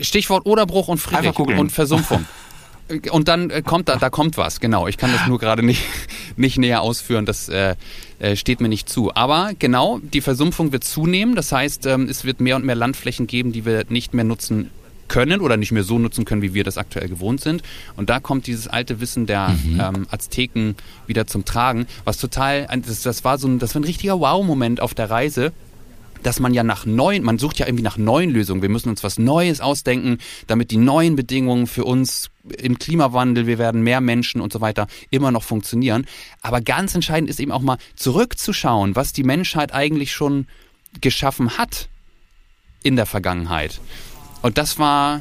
Stichwort 0.00 0.46
Oderbruch 0.46 0.88
und 0.88 0.98
Friedrich 0.98 1.38
und 1.38 1.72
Versumpfung. 1.72 2.24
und 3.10 3.28
dann 3.28 3.50
äh, 3.50 3.62
kommt 3.62 3.88
da, 3.88 3.96
da 3.96 4.10
kommt 4.10 4.36
was, 4.36 4.60
genau. 4.60 4.86
Ich 4.86 4.96
kann 4.96 5.12
das 5.12 5.26
nur 5.26 5.38
gerade 5.38 5.62
nicht, 5.62 5.82
nicht 6.36 6.58
näher 6.58 6.82
ausführen, 6.82 7.26
das 7.26 7.48
äh, 7.48 7.74
äh, 8.18 8.36
steht 8.36 8.60
mir 8.60 8.68
nicht 8.68 8.88
zu. 8.88 9.14
Aber 9.14 9.52
genau, 9.58 9.98
die 9.98 10.20
Versumpfung 10.20 10.72
wird 10.72 10.84
zunehmen. 10.84 11.34
Das 11.34 11.52
heißt, 11.52 11.86
ähm, 11.86 12.08
es 12.08 12.24
wird 12.24 12.40
mehr 12.40 12.56
und 12.56 12.64
mehr 12.64 12.76
Landflächen 12.76 13.26
geben, 13.26 13.52
die 13.52 13.64
wir 13.64 13.84
nicht 13.88 14.14
mehr 14.14 14.24
nutzen 14.24 14.70
können 15.08 15.40
oder 15.40 15.56
nicht 15.56 15.72
mehr 15.72 15.82
so 15.82 15.98
nutzen 15.98 16.24
können, 16.24 16.42
wie 16.42 16.54
wir 16.54 16.64
das 16.64 16.78
aktuell 16.78 17.08
gewohnt 17.08 17.40
sind. 17.40 17.62
Und 17.96 18.10
da 18.10 18.20
kommt 18.20 18.46
dieses 18.46 18.68
alte 18.68 19.00
Wissen 19.00 19.26
der 19.26 19.48
mhm. 19.48 19.80
ähm, 19.80 20.06
Azteken 20.10 20.76
wieder 21.06 21.26
zum 21.26 21.44
Tragen, 21.44 21.86
was 22.04 22.18
total, 22.18 22.66
das, 22.86 23.02
das 23.02 23.24
war 23.24 23.38
so 23.38 23.48
ein, 23.48 23.58
das 23.58 23.74
war 23.74 23.80
ein 23.80 23.84
richtiger 23.84 24.20
Wow-Moment 24.20 24.80
auf 24.80 24.94
der 24.94 25.10
Reise 25.10 25.52
dass 26.22 26.40
man 26.40 26.54
ja 26.54 26.64
nach 26.64 26.86
neuen, 26.86 27.22
man 27.22 27.38
sucht 27.38 27.58
ja 27.58 27.66
irgendwie 27.66 27.84
nach 27.84 27.96
neuen 27.96 28.30
Lösungen. 28.30 28.62
Wir 28.62 28.68
müssen 28.68 28.88
uns 28.88 29.04
was 29.04 29.18
Neues 29.18 29.60
ausdenken, 29.60 30.18
damit 30.46 30.70
die 30.70 30.76
neuen 30.76 31.16
Bedingungen 31.16 31.66
für 31.66 31.84
uns 31.84 32.30
im 32.58 32.78
Klimawandel, 32.78 33.46
wir 33.46 33.58
werden 33.58 33.82
mehr 33.82 34.00
Menschen 34.00 34.40
und 34.40 34.52
so 34.52 34.60
weiter, 34.60 34.86
immer 35.10 35.30
noch 35.30 35.42
funktionieren. 35.42 36.06
Aber 36.42 36.60
ganz 36.60 36.94
entscheidend 36.94 37.30
ist 37.30 37.40
eben 37.40 37.52
auch 37.52 37.60
mal 37.60 37.78
zurückzuschauen, 37.96 38.96
was 38.96 39.12
die 39.12 39.24
Menschheit 39.24 39.72
eigentlich 39.72 40.12
schon 40.12 40.46
geschaffen 41.00 41.58
hat 41.58 41.88
in 42.82 42.96
der 42.96 43.06
Vergangenheit. 43.06 43.80
Und 44.42 44.58
das 44.58 44.78
war, 44.78 45.20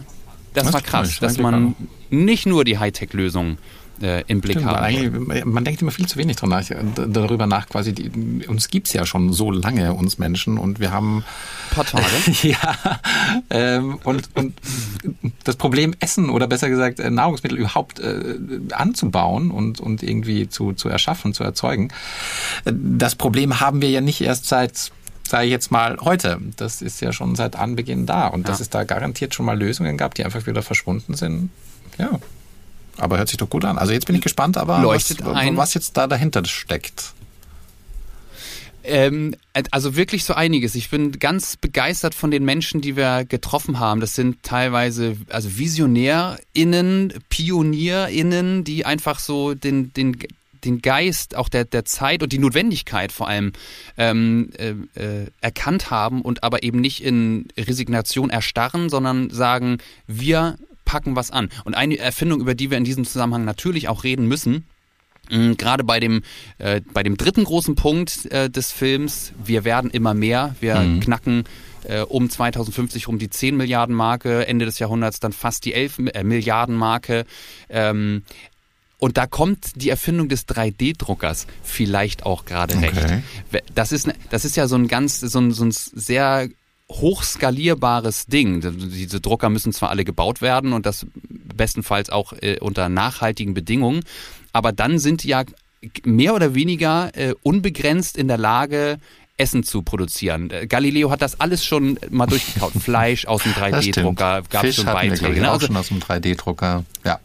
das, 0.54 0.66
das 0.66 0.74
war 0.74 0.82
krass, 0.82 1.20
dass 1.20 1.38
man 1.38 1.76
nicht 2.10 2.46
nur 2.46 2.64
die 2.64 2.78
Hightech-Lösung 2.78 3.58
äh, 4.02 4.24
im 4.28 4.42
Blick 4.42 4.60
Stimmt, 4.60 4.72
haben. 4.72 5.52
man 5.52 5.66
denkt 5.66 5.82
immer 5.82 5.92
viel 5.92 6.08
zu 6.08 6.18
wenig 6.18 6.36
dran 6.36 6.50
nach, 6.50 6.64
darüber 7.08 7.48
nach, 7.48 7.68
quasi, 7.68 7.94
die, 7.94 8.48
uns 8.48 8.70
gibt's 8.70 8.94
ja 8.94 9.06
schon 9.06 9.34
so 9.34 9.52
lange, 9.52 9.94
uns 9.94 10.18
Menschen, 10.18 10.58
und 10.58 10.80
wir 10.80 10.92
haben 10.92 11.24
Ein 11.72 11.76
paar 11.76 11.86
Tage. 11.86 12.06
ja, 12.44 13.00
ähm, 13.50 14.00
und, 14.04 14.30
und 14.36 14.54
das 15.44 15.56
Problem 15.56 15.96
Essen 16.00 16.30
oder 16.30 16.48
besser 16.48 16.70
gesagt 16.70 17.00
äh, 17.00 17.10
Nahrungsmittel 17.10 17.58
überhaupt 17.58 18.00
äh, 18.00 18.36
anzubauen 18.72 19.52
und, 19.52 19.80
und 19.80 20.04
irgendwie 20.04 20.50
zu, 20.50 20.74
zu 20.74 20.90
erschaffen, 20.90 21.34
zu 21.34 21.44
erzeugen, 21.44 21.90
äh, 22.66 22.74
das 22.74 23.16
Problem 23.16 23.60
haben 23.60 23.82
wir 23.82 23.90
ja 23.90 24.02
nicht 24.02 24.22
erst 24.22 24.46
seit 24.46 24.92
sage 25.30 25.46
ich 25.46 25.52
jetzt 25.52 25.72
mal 25.72 25.98
heute. 26.02 26.40
Das 26.58 26.82
ist 26.82 27.02
ja 27.02 27.12
schon 27.14 27.36
seit 27.36 27.56
Anbeginn 27.56 28.06
da 28.06 28.28
und 28.28 28.42
Ja. 28.42 28.48
dass 28.48 28.60
es 28.60 28.70
da 28.70 28.84
garantiert 28.84 29.34
schon 29.36 29.46
mal 29.46 29.58
Lösungen 29.58 29.98
gab, 29.98 30.14
die 30.16 30.24
einfach 30.26 30.46
wieder 30.48 30.62
verschwunden 30.62 31.16
sind. 31.16 31.50
Ja. 31.98 32.20
Aber 32.98 33.18
hört 33.18 33.30
sich 33.30 33.38
doch 33.38 33.50
gut 33.50 33.64
an. 33.66 33.78
Also 33.78 33.94
jetzt 33.94 34.08
bin 34.08 34.16
ich 34.16 34.22
gespannt, 34.22 34.58
aber 34.58 34.80
Leuchtet 34.82 35.24
was, 35.24 35.36
ein. 35.36 35.56
was 35.58 35.74
jetzt 35.76 35.96
da 35.98 36.08
dahinter 36.08 36.44
steckt. 36.46 37.14
Ähm, 38.84 39.36
also 39.72 39.96
wirklich 39.98 40.24
so 40.24 40.34
einiges. 40.34 40.74
Ich 40.76 40.90
bin 40.90 41.12
ganz 41.20 41.58
begeistert 41.58 42.16
von 42.16 42.32
den 42.32 42.46
Menschen, 42.46 42.80
die 42.80 42.96
wir 42.96 43.26
getroffen 43.26 43.80
haben. 43.80 44.00
Das 44.00 44.16
sind 44.16 44.42
teilweise 44.44 45.18
also 45.30 45.58
VisionärInnen, 45.58 47.14
PionierInnen, 47.30 48.64
die 48.64 48.86
einfach 48.86 49.20
so 49.20 49.54
den, 49.54 49.92
den, 49.94 50.18
den 50.64 50.82
Geist 50.82 51.36
auch 51.36 51.50
der, 51.50 51.66
der 51.66 51.86
Zeit 51.86 52.24
und 52.24 52.32
die 52.32 52.40
Notwendigkeit 52.40 53.12
vor 53.12 53.28
allem 53.28 53.54
ähm, 53.98 54.50
äh, 54.58 54.70
äh, 55.00 55.28
erkannt 55.42 55.90
haben 55.92 56.22
und 56.22 56.44
aber 56.44 56.64
eben 56.64 56.80
nicht 56.82 57.04
in 57.04 57.48
Resignation 57.58 58.30
erstarren, 58.30 58.90
sondern 58.90 59.30
sagen, 59.30 59.78
wir 60.08 60.58
packen 60.86 61.16
was 61.16 61.32
an. 61.32 61.50
Und 61.66 61.76
eine 61.76 61.98
Erfindung, 61.98 62.40
über 62.42 62.56
die 62.56 62.70
wir 62.72 62.78
in 62.78 62.86
diesem 62.86 63.06
Zusammenhang 63.06 63.44
natürlich 63.46 63.88
auch 63.90 64.04
reden 64.04 64.28
müssen, 64.28 64.66
mh, 65.30 65.56
Gerade 65.58 65.84
bei 65.84 66.00
dem, 66.00 66.24
äh, 66.60 66.80
bei 66.94 67.04
dem 67.04 67.18
dritten 67.18 67.44
großen 67.44 67.76
Punkt 67.76 68.26
äh, 68.32 68.50
des 68.50 68.72
Films, 68.72 69.34
wir 69.44 69.66
werden 69.66 69.92
immer 69.92 70.14
mehr, 70.14 70.56
wir 70.62 70.76
knacken 71.02 71.44
äh, 71.84 72.02
um 72.02 72.30
2050 72.30 73.08
um 73.10 73.20
die 73.20 73.30
10 73.30 73.58
Milliarden 73.58 73.94
Marke, 73.96 74.48
Ende 74.48 74.64
des 74.66 74.80
Jahrhunderts 74.80 75.20
dann 75.20 75.34
fast 75.34 75.66
die 75.66 75.74
11 75.74 75.98
Mi- 76.00 76.12
äh, 76.12 76.24
Milliarden 76.24 76.76
Marke. 76.76 77.26
Ähm, 77.70 78.24
und 79.00 79.18
da 79.18 79.28
kommt 79.28 79.82
die 79.82 79.90
Erfindung 79.90 80.28
des 80.30 80.48
3D-Druckers 80.48 81.46
vielleicht 81.64 82.26
auch 82.26 82.46
gerade 82.46 82.76
Okay. 82.78 82.90
recht. 83.52 83.64
Das 83.76 83.92
ist, 83.92 84.08
ne- 84.08 84.16
das 84.32 84.44
ist 84.46 84.56
ja 84.56 84.68
so 84.68 84.76
ein 84.76 84.88
ganz, 84.88 85.20
so 85.20 85.40
ein, 85.40 85.52
so 85.52 85.66
ein 85.66 85.72
sehr 85.72 86.50
hochskalierbares 87.22 88.28
Ding. 88.28 88.62
Diese 88.90 89.20
Drucker 89.22 89.50
müssen 89.50 89.74
zwar 89.74 89.90
alle 89.90 90.06
gebaut 90.06 90.42
werden 90.42 90.74
und 90.74 90.86
das 90.86 91.06
bestenfalls 91.30 92.10
auch 92.10 92.34
äh, 92.42 92.60
unter 92.60 92.90
nachhaltigen 92.90 93.54
Bedingungen, 93.54 94.04
aber 94.54 94.72
dann 94.72 95.00
sind 95.00 95.24
die 95.24 95.30
ja 95.30 95.44
mehr 96.04 96.34
oder 96.34 96.54
weniger 96.56 97.12
äh, 97.16 97.34
unbegrenzt 97.44 98.18
in 98.18 98.28
der 98.28 98.38
Lage, 98.38 98.98
Essen 99.40 99.64
zu 99.64 99.84
produzieren. 99.84 100.50
Äh, 100.50 100.66
Galileo 100.68 101.12
hat 101.12 101.22
das 101.22 101.40
alles 101.40 101.64
schon 101.64 102.00
mal 102.10 102.26
durchgekaut. 102.26 102.74
Fleisch 102.80 103.26
aus 103.28 103.44
dem 103.44 103.54
Das 103.54 103.84
stimmt. 103.86 103.98
3D-Drucker, 103.98 104.42
gab 104.50 104.64
es 104.64 104.68
Fisch 104.70 104.76
schon 104.78 104.86
wir, 104.88 104.94
Beiträge. 104.94 105.18
glaube 105.20 105.34
ich, 105.36 105.42
ne? 105.42 105.50
auch 105.50 105.54
Also 105.54 105.68
schon 105.68 105.78
aus 105.78 105.88
dem 105.90 106.00
3D-Drucker. 106.00 106.84
Ja. 107.06 107.20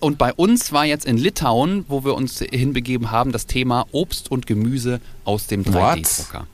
Und 0.00 0.18
bei 0.18 0.32
uns 0.32 0.72
war 0.72 0.84
jetzt 0.84 1.06
in 1.06 1.16
Litauen, 1.16 1.84
wo 1.88 2.04
wir 2.04 2.14
uns 2.14 2.38
hinbegeben 2.40 3.10
haben, 3.10 3.32
das 3.32 3.46
Thema 3.46 3.86
Obst 3.92 4.30
und 4.30 4.46
Gemüse 4.46 5.00
aus 5.24 5.46
dem 5.46 5.64
3D-Drucker. 5.64 6.46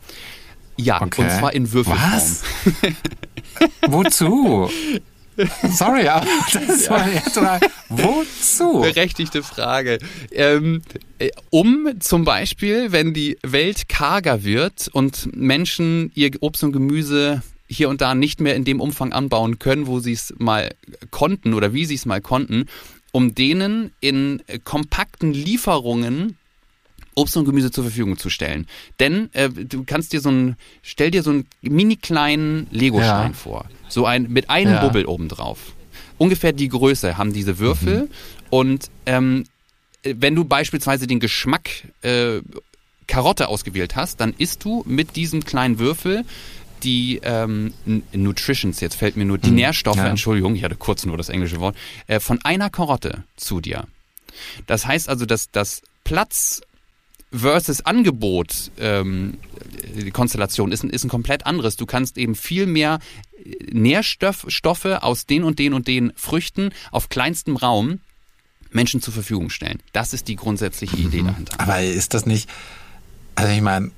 Ja, 0.77 1.01
Okay. 1.03 1.23
und 1.23 1.31
zwar 1.31 1.53
in 1.55 1.71
Würfelform. 1.73 2.13
Was? 2.13 2.43
Wozu? 3.89 4.71
Sorry, 5.71 6.09
aber 6.09 6.27
das 6.53 6.91
war 6.91 7.11
jetzt 7.11 7.37
mal. 7.41 7.59
Wozu? 7.89 8.81
Berechtigte 8.83 9.43
Frage. 9.43 9.99
Ähm, 10.31 10.83
äh, 11.19 11.31
um 11.51 11.89
zum 12.01 12.25
Beispiel, 12.25 12.93
wenn 12.93 13.15
die 13.15 13.39
Welt 13.43 13.89
karger 13.89 14.45
wird 14.45 14.89
und 14.93 15.35
Menschen 15.35 16.11
ihr 16.15 16.31
Obst 16.41 16.63
und 16.65 16.73
Gemüse 16.73 17.43
hier 17.67 17.89
und 17.89 18.03
da 18.03 18.15
nicht 18.15 18.41
mehr 18.43 18.55
in 18.57 18.65
dem 18.65 18.81
Umfang 18.81 19.13
anbauen 19.15 19.59
können, 19.59 19.87
wo 19.87 20.01
sie 20.01 20.13
es 20.13 20.35
mal 20.39 20.75
konnten 21.11 21.55
oder 21.55 21.73
wie 21.73 21.87
sie 21.87 21.95
es 21.95 22.05
mal 22.05 22.21
konnten, 22.21 22.67
um 23.12 23.35
denen 23.35 23.92
in 24.01 24.42
kompakten 24.64 25.33
Lieferungen 25.33 26.37
Obst 27.14 27.37
und 27.37 27.44
Gemüse 27.44 27.70
zur 27.70 27.85
Verfügung 27.85 28.16
zu 28.16 28.31
stellen. 28.31 28.66
Denn 28.98 29.29
äh, 29.35 29.51
du 29.51 29.85
kannst 29.85 30.14
dir 30.14 30.20
so 30.20 30.31
ein, 30.31 30.57
stell 30.83 31.11
dir 31.11 31.22
so 31.22 31.29
einen 31.31 31.46
mini 31.61 31.96
kleinen 31.96 32.66
Lego-Stein 32.70 33.33
Ja. 33.33 33.37
vor. 33.37 33.66
So 33.88 34.07
ein, 34.07 34.29
mit 34.31 34.48
einem 34.48 34.72
Ja. 34.72 34.81
Bubbel 34.81 35.05
obendrauf. 35.05 35.59
Ungefähr 36.16 36.53
die 36.55 36.68
Größe 36.70 37.18
haben 37.18 37.35
diese 37.35 37.59
Würfel. 37.59 38.09
Und 38.48 38.88
ähm, 39.05 39.44
äh, 40.05 40.14
wenn 40.18 40.35
du 40.35 40.44
beispielsweise 40.46 41.07
den 41.07 41.20
Geschmack 41.20 41.68
äh, 42.01 42.40
Karotte 43.09 43.48
ausgewählt 43.48 43.94
hast, 43.94 44.20
dann 44.20 44.33
isst 44.38 44.64
du 44.64 44.83
mit 44.87 45.14
diesem 45.16 45.44
kleinen 45.44 45.79
Würfel 45.79 46.25
die 46.83 47.21
ähm, 47.23 47.73
Nutritions, 48.12 48.81
jetzt 48.81 48.97
fällt 48.97 49.16
mir 49.16 49.25
nur 49.25 49.38
die 49.38 49.51
Nährstoffe, 49.51 49.97
ja. 49.97 50.07
Entschuldigung, 50.07 50.55
ich 50.55 50.64
hatte 50.64 50.77
kurz 50.77 51.05
nur 51.05 51.16
das 51.16 51.29
englische 51.29 51.61
Wort, 51.61 51.77
äh, 52.07 52.21
von 52.21 52.38
einer 52.45 52.71
Karotte 52.71 53.25
zu 53.37 53.61
dir. 53.61 53.87
Das 54.66 54.87
heißt 54.87 55.09
also, 55.09 55.27
dass 55.27 55.51
das 55.51 55.83
Platz 56.05 56.62
versus 57.33 57.85
Angebot 57.87 58.71
ähm, 58.79 59.38
die 59.95 60.11
Konstellation 60.11 60.73
ist 60.73 60.83
ein, 60.85 60.90
ist 60.90 61.05
ein 61.05 61.09
komplett 61.09 61.47
anderes. 61.47 61.77
Du 61.77 61.87
kannst 61.87 62.18
eben 62.18 62.35
viel 62.35 62.66
mehr 62.66 62.99
Nährstoffe 63.71 64.85
aus 64.85 65.27
den 65.27 65.45
und 65.45 65.59
den 65.59 65.75
und 65.75 65.88
den 65.88 66.12
Früchten 66.16 66.71
auf 66.90 67.09
kleinstem 67.09 67.57
Raum 67.57 68.01
Menschen 68.71 69.03
zur 69.03 69.12
Verfügung 69.12 69.51
stellen. 69.51 69.81
Das 69.92 70.12
ist 70.12 70.29
die 70.29 70.37
grundsätzliche 70.37 70.97
Idee 70.97 71.23
dahinter. 71.23 71.61
Aber 71.61 71.83
ist 71.83 72.14
das 72.14 72.27
nicht. 72.27 72.49
Also 73.35 73.53
ich 73.53 73.62
meine, 73.62 73.90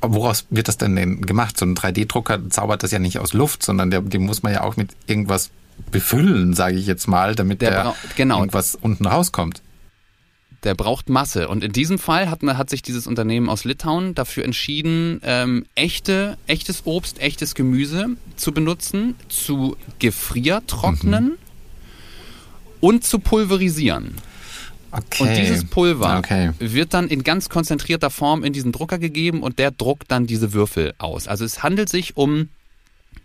woraus 0.00 0.46
wird 0.50 0.68
das 0.68 0.76
denn, 0.76 0.96
denn 0.96 1.22
gemacht? 1.22 1.58
So 1.58 1.64
ein 1.64 1.74
3D-Drucker 1.74 2.50
zaubert 2.50 2.82
das 2.82 2.90
ja 2.90 2.98
nicht 2.98 3.18
aus 3.18 3.32
Luft, 3.32 3.62
sondern 3.62 3.90
der, 3.90 4.02
den 4.02 4.24
muss 4.24 4.42
man 4.42 4.52
ja 4.52 4.62
auch 4.62 4.76
mit 4.76 4.90
irgendwas 5.06 5.50
befüllen, 5.90 6.54
sage 6.54 6.76
ich 6.76 6.86
jetzt 6.86 7.08
mal, 7.08 7.34
damit 7.34 7.62
Der 7.62 7.70
der, 7.70 7.94
genau. 8.16 8.38
irgendwas 8.40 8.74
unten 8.74 9.06
rauskommt. 9.06 9.62
Der 10.64 10.74
braucht 10.74 11.08
Masse. 11.08 11.48
Und 11.48 11.64
in 11.64 11.72
diesem 11.72 11.98
Fall 11.98 12.30
hat, 12.30 12.42
hat 12.42 12.70
sich 12.70 12.82
dieses 12.82 13.06
Unternehmen 13.06 13.48
aus 13.48 13.64
Litauen 13.64 14.14
dafür 14.14 14.44
entschieden, 14.44 15.20
ähm, 15.24 15.66
echte, 15.74 16.36
echtes 16.46 16.82
Obst, 16.84 17.20
echtes 17.20 17.54
Gemüse 17.54 18.10
zu 18.36 18.52
benutzen, 18.52 19.16
zu 19.28 19.76
gefriertrocknen 19.98 21.36
und 22.80 23.04
zu 23.04 23.18
pulverisieren. 23.18 24.16
Okay. 24.92 25.22
Und 25.22 25.36
dieses 25.36 25.64
Pulver 25.64 26.18
Okay. 26.18 26.50
wird 26.58 26.92
dann 26.94 27.08
in 27.08 27.24
ganz 27.24 27.48
konzentrierter 27.48 28.10
Form 28.10 28.44
in 28.44 28.52
diesen 28.52 28.72
Drucker 28.72 28.98
gegeben 28.98 29.42
und 29.42 29.58
der 29.58 29.70
druckt 29.70 30.10
dann 30.10 30.26
diese 30.26 30.52
Würfel 30.52 30.92
aus. 30.98 31.26
Also 31.28 31.44
es 31.44 31.62
handelt 31.62 31.88
sich 31.88 32.16
um 32.16 32.48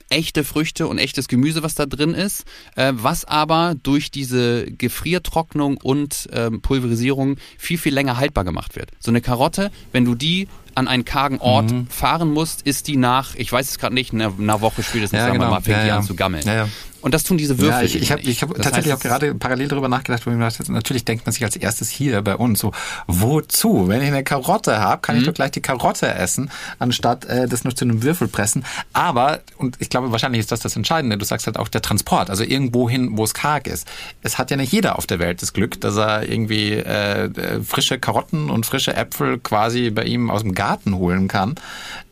echte 0.10 0.46
Früchte 0.46 0.88
und 0.88 0.98
echtes 1.00 1.28
Gemüse, 1.28 1.64
was 1.64 1.76
da 1.76 1.86
drin 1.86 2.14
ist, 2.14 2.46
äh, 2.78 2.94
was 2.96 3.26
aber 3.26 3.76
durch 3.84 4.10
diese 4.10 4.66
Gefriertrocknung 4.72 5.78
und 5.84 6.30
ähm, 6.32 6.62
Pulverisierung 6.62 7.36
viel, 7.58 7.78
viel 7.78 7.94
länger 7.94 8.16
haltbar 8.18 8.46
gemacht 8.46 8.76
wird. 8.78 8.90
So 9.00 9.12
eine 9.12 9.20
Karotte, 9.20 9.70
wenn 9.92 10.06
du 10.06 10.16
die 10.16 10.48
an 10.76 10.88
einen 10.88 11.04
kargen 11.06 11.40
Ort 11.40 11.72
Mhm. 11.72 11.88
fahren 11.88 12.32
musst, 12.32 12.62
ist 12.62 12.88
die 12.88 12.98
nach, 12.98 13.36
ich 13.36 13.52
weiß 13.52 13.70
es 13.70 13.80
gerade 13.80 13.96
nicht, 13.96 14.14
einer, 14.14 14.32
einer 14.40 14.62
Woche 14.62 14.84
spätestens, 14.84 15.18
Ja, 15.18 15.26
sagen 15.26 15.40
wir 15.40 15.46
genau. 15.46 15.52
mal, 15.52 15.62
fängt 15.62 15.78
Ja, 15.78 15.84
die 15.84 15.90
ja. 15.90 15.98
an 15.98 16.04
zu 16.04 16.16
gammeln. 16.16 16.44
Ja. 16.46 16.70
Und 17.08 17.14
das 17.14 17.24
tun 17.24 17.38
diese 17.38 17.58
Würfel 17.58 17.70
Ja, 17.74 17.82
ich, 17.84 17.96
ich 17.96 18.12
habe 18.12 18.22
ich 18.22 18.42
hab 18.42 18.54
Das 18.54 18.66
tatsächlich 18.66 18.92
heißt, 18.92 19.06
auch 19.06 19.08
gerade 19.10 19.34
parallel 19.34 19.70
darüber 19.70 19.88
nachgedacht, 19.88 20.26
wo 20.26 20.30
ich 20.30 20.36
mir 20.36 20.44
dachte, 20.44 20.70
natürlich 20.70 21.06
denkt 21.06 21.26
man 21.26 21.32
sich 21.32 21.42
als 21.46 21.56
erstes 21.56 21.90
hier 21.90 22.22
bei 22.22 22.36
uns 22.36 22.60
so, 22.60 22.74
wozu? 23.08 23.88
Wenn 23.88 24.02
ich 24.02 24.10
eine 24.10 24.26
Karotte 24.26 24.80
habe, 24.80 25.02
kann 25.02 25.16
ich 25.16 25.22
Mhm. 25.22 25.28
doch 25.28 25.34
gleich 25.34 25.52
die 25.52 25.62
Karotte 25.62 26.14
essen, 26.14 26.52
anstatt 26.80 27.24
äh, 27.24 27.48
das 27.48 27.64
nur 27.64 27.74
zu 27.74 27.86
einem 27.86 28.04
Würfel 28.04 28.28
pressen. 28.28 28.66
Aber, 28.92 29.40
und 29.58 29.78
ich 29.80 29.90
glaube, 29.90 30.12
wahrscheinlich 30.12 30.42
ist 30.42 30.52
das 30.52 30.60
das 30.60 30.76
Entscheidende, 30.76 31.18
du 31.18 31.24
sagst 31.24 31.46
halt 31.48 31.56
auch 31.58 31.70
der 31.70 31.82
Transport, 31.82 32.30
also 32.30 32.44
irgendwo 32.44 32.90
hin, 32.90 33.12
wo 33.14 33.24
es 33.24 33.34
karg 33.34 33.68
ist. 33.68 33.88
Es 34.22 34.38
hat 34.38 34.52
ja 34.52 34.58
nicht 34.58 34.74
jeder 34.74 34.98
auf 34.98 35.08
der 35.08 35.20
Welt 35.20 35.42
das 35.42 35.54
Glück, 35.54 35.80
dass 35.80 35.96
er 35.96 36.28
irgendwie 36.30 36.74
äh, 36.74 37.28
äh, 37.28 37.64
frische 37.64 38.00
Karotten 38.00 38.50
und 38.50 38.66
frische 38.66 38.94
Äpfel 38.94 39.40
quasi 39.40 39.92
bei 39.92 40.04
ihm 40.04 40.30
aus 40.30 40.42
dem 40.42 40.54
Garten 40.54 40.94
holen 40.96 41.30
kann. 41.30 41.56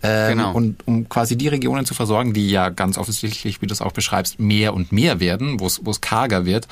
Ähm, 0.03 0.37
Genau. 0.37 0.53
Und 0.53 0.87
um 0.87 1.09
quasi 1.09 1.35
die 1.37 1.47
Regionen 1.49 1.85
zu 1.85 1.93
versorgen, 1.93 2.33
die 2.33 2.49
ja 2.49 2.69
ganz 2.69 2.97
offensichtlich, 2.97 3.61
wie 3.61 3.67
du 3.67 3.73
es 3.73 3.81
auch 3.81 3.91
beschreibst, 3.91 4.39
mehr 4.39 4.73
und 4.73 4.84
mehr 4.91 5.19
werden, 5.19 5.59
wo 5.59 5.65
es 5.67 6.01
karger 6.01 6.45
wird, 6.45 6.67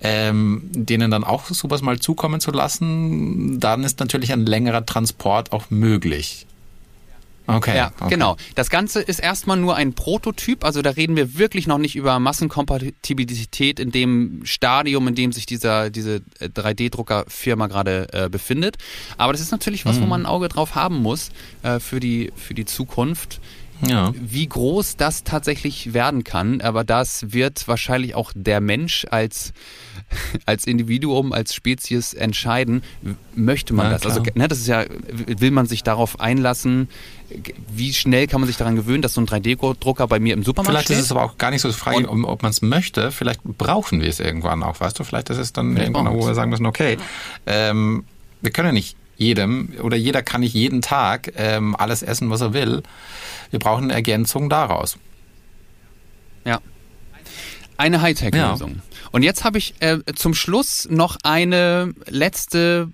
ähm, 0.00 0.62
denen 0.72 1.10
dann 1.10 1.24
auch 1.24 1.46
sowas 1.46 1.82
mal 1.82 1.98
zukommen 1.98 2.40
zu 2.40 2.50
lassen, 2.50 3.60
dann 3.60 3.84
ist 3.84 4.00
natürlich 4.00 4.32
ein 4.32 4.46
längerer 4.46 4.86
Transport 4.86 5.52
auch 5.52 5.70
möglich. 5.70 6.46
Okay. 7.46 7.76
Ja, 7.76 7.92
okay. 7.98 8.10
genau. 8.10 8.36
Das 8.54 8.70
Ganze 8.70 9.00
ist 9.00 9.18
erstmal 9.18 9.56
nur 9.56 9.74
ein 9.74 9.94
Prototyp, 9.94 10.64
also 10.64 10.80
da 10.80 10.90
reden 10.90 11.16
wir 11.16 11.36
wirklich 11.36 11.66
noch 11.66 11.78
nicht 11.78 11.96
über 11.96 12.18
Massenkompatibilität 12.18 13.80
in 13.80 13.90
dem 13.90 14.42
Stadium, 14.44 15.08
in 15.08 15.14
dem 15.14 15.32
sich 15.32 15.46
dieser, 15.46 15.90
diese 15.90 16.22
äh, 16.38 16.46
3D-Drucker-Firma 16.46 17.66
gerade 17.66 18.08
äh, 18.12 18.28
befindet. 18.28 18.76
Aber 19.18 19.32
das 19.32 19.42
ist 19.42 19.50
natürlich 19.50 19.84
was, 19.84 20.00
wo 20.00 20.06
man 20.06 20.22
ein 20.22 20.26
Auge 20.26 20.48
drauf 20.48 20.74
haben 20.74 21.02
muss 21.02 21.30
äh, 21.62 21.80
für, 21.80 22.00
die, 22.00 22.32
für 22.36 22.54
die 22.54 22.64
Zukunft. 22.64 23.40
Ja. 23.86 24.12
wie 24.14 24.46
groß 24.46 24.96
das 24.96 25.24
tatsächlich 25.24 25.92
werden 25.94 26.24
kann. 26.24 26.60
Aber 26.60 26.84
das 26.84 27.32
wird 27.32 27.66
wahrscheinlich 27.68 28.14
auch 28.14 28.32
der 28.34 28.60
Mensch 28.60 29.06
als 29.10 29.52
als 30.46 30.66
Individuum, 30.66 31.32
als 31.32 31.54
Spezies 31.54 32.14
entscheiden, 32.14 32.82
möchte 33.34 33.74
man 33.74 33.86
ja, 33.86 33.92
das. 33.92 34.06
Also 34.06 34.22
ne, 34.34 34.48
das 34.48 34.58
ist 34.58 34.66
ja, 34.66 34.84
will 35.08 35.50
man 35.50 35.66
sich 35.66 35.82
darauf 35.82 36.20
einlassen, 36.20 36.88
wie 37.74 37.92
schnell 37.92 38.26
kann 38.26 38.40
man 38.40 38.48
sich 38.48 38.56
daran 38.56 38.76
gewöhnen, 38.76 39.02
dass 39.02 39.14
so 39.14 39.20
ein 39.20 39.26
3D-Drucker 39.26 40.06
bei 40.06 40.20
mir 40.20 40.34
im 40.34 40.42
Supermarkt 40.42 40.70
Vielleicht 40.70 40.86
steht? 40.86 40.98
ist 40.98 41.04
es 41.06 41.12
aber 41.12 41.24
auch 41.24 41.38
gar 41.38 41.50
nicht 41.50 41.62
so 41.62 41.72
Frage, 41.72 42.08
Und, 42.08 42.24
ob 42.24 42.42
man 42.42 42.50
es 42.50 42.62
möchte. 42.62 43.10
Vielleicht 43.10 43.42
brauchen 43.42 44.00
wir 44.00 44.08
es 44.08 44.20
irgendwann 44.20 44.62
auch, 44.62 44.80
weißt 44.80 44.98
du? 44.98 45.04
Vielleicht 45.04 45.30
ist 45.30 45.38
es 45.38 45.52
dann 45.52 45.76
irgendwann, 45.76 46.12
wo 46.12 46.26
wir 46.26 46.34
sagen 46.34 46.50
müssen, 46.50 46.66
okay, 46.66 46.98
ähm, 47.46 48.04
wir 48.42 48.50
können 48.50 48.68
ja 48.68 48.72
nicht 48.72 48.96
jedem 49.22 49.74
oder 49.80 49.96
jeder 49.96 50.22
kann 50.22 50.40
nicht 50.40 50.54
jeden 50.54 50.82
Tag 50.82 51.32
ähm, 51.36 51.74
alles 51.76 52.02
essen, 52.02 52.30
was 52.30 52.40
er 52.40 52.52
will. 52.52 52.82
Wir 53.50 53.58
brauchen 53.58 53.84
eine 53.84 53.94
Ergänzung 53.94 54.50
daraus. 54.50 54.98
Ja. 56.44 56.60
Eine 57.76 58.02
Hightech-Lösung. 58.02 58.76
Ja. 58.76 58.82
Und 59.12 59.22
jetzt 59.22 59.44
habe 59.44 59.58
ich 59.58 59.74
äh, 59.80 59.98
zum 60.14 60.34
Schluss 60.34 60.88
noch 60.90 61.16
eine 61.22 61.94
letzte 62.06 62.90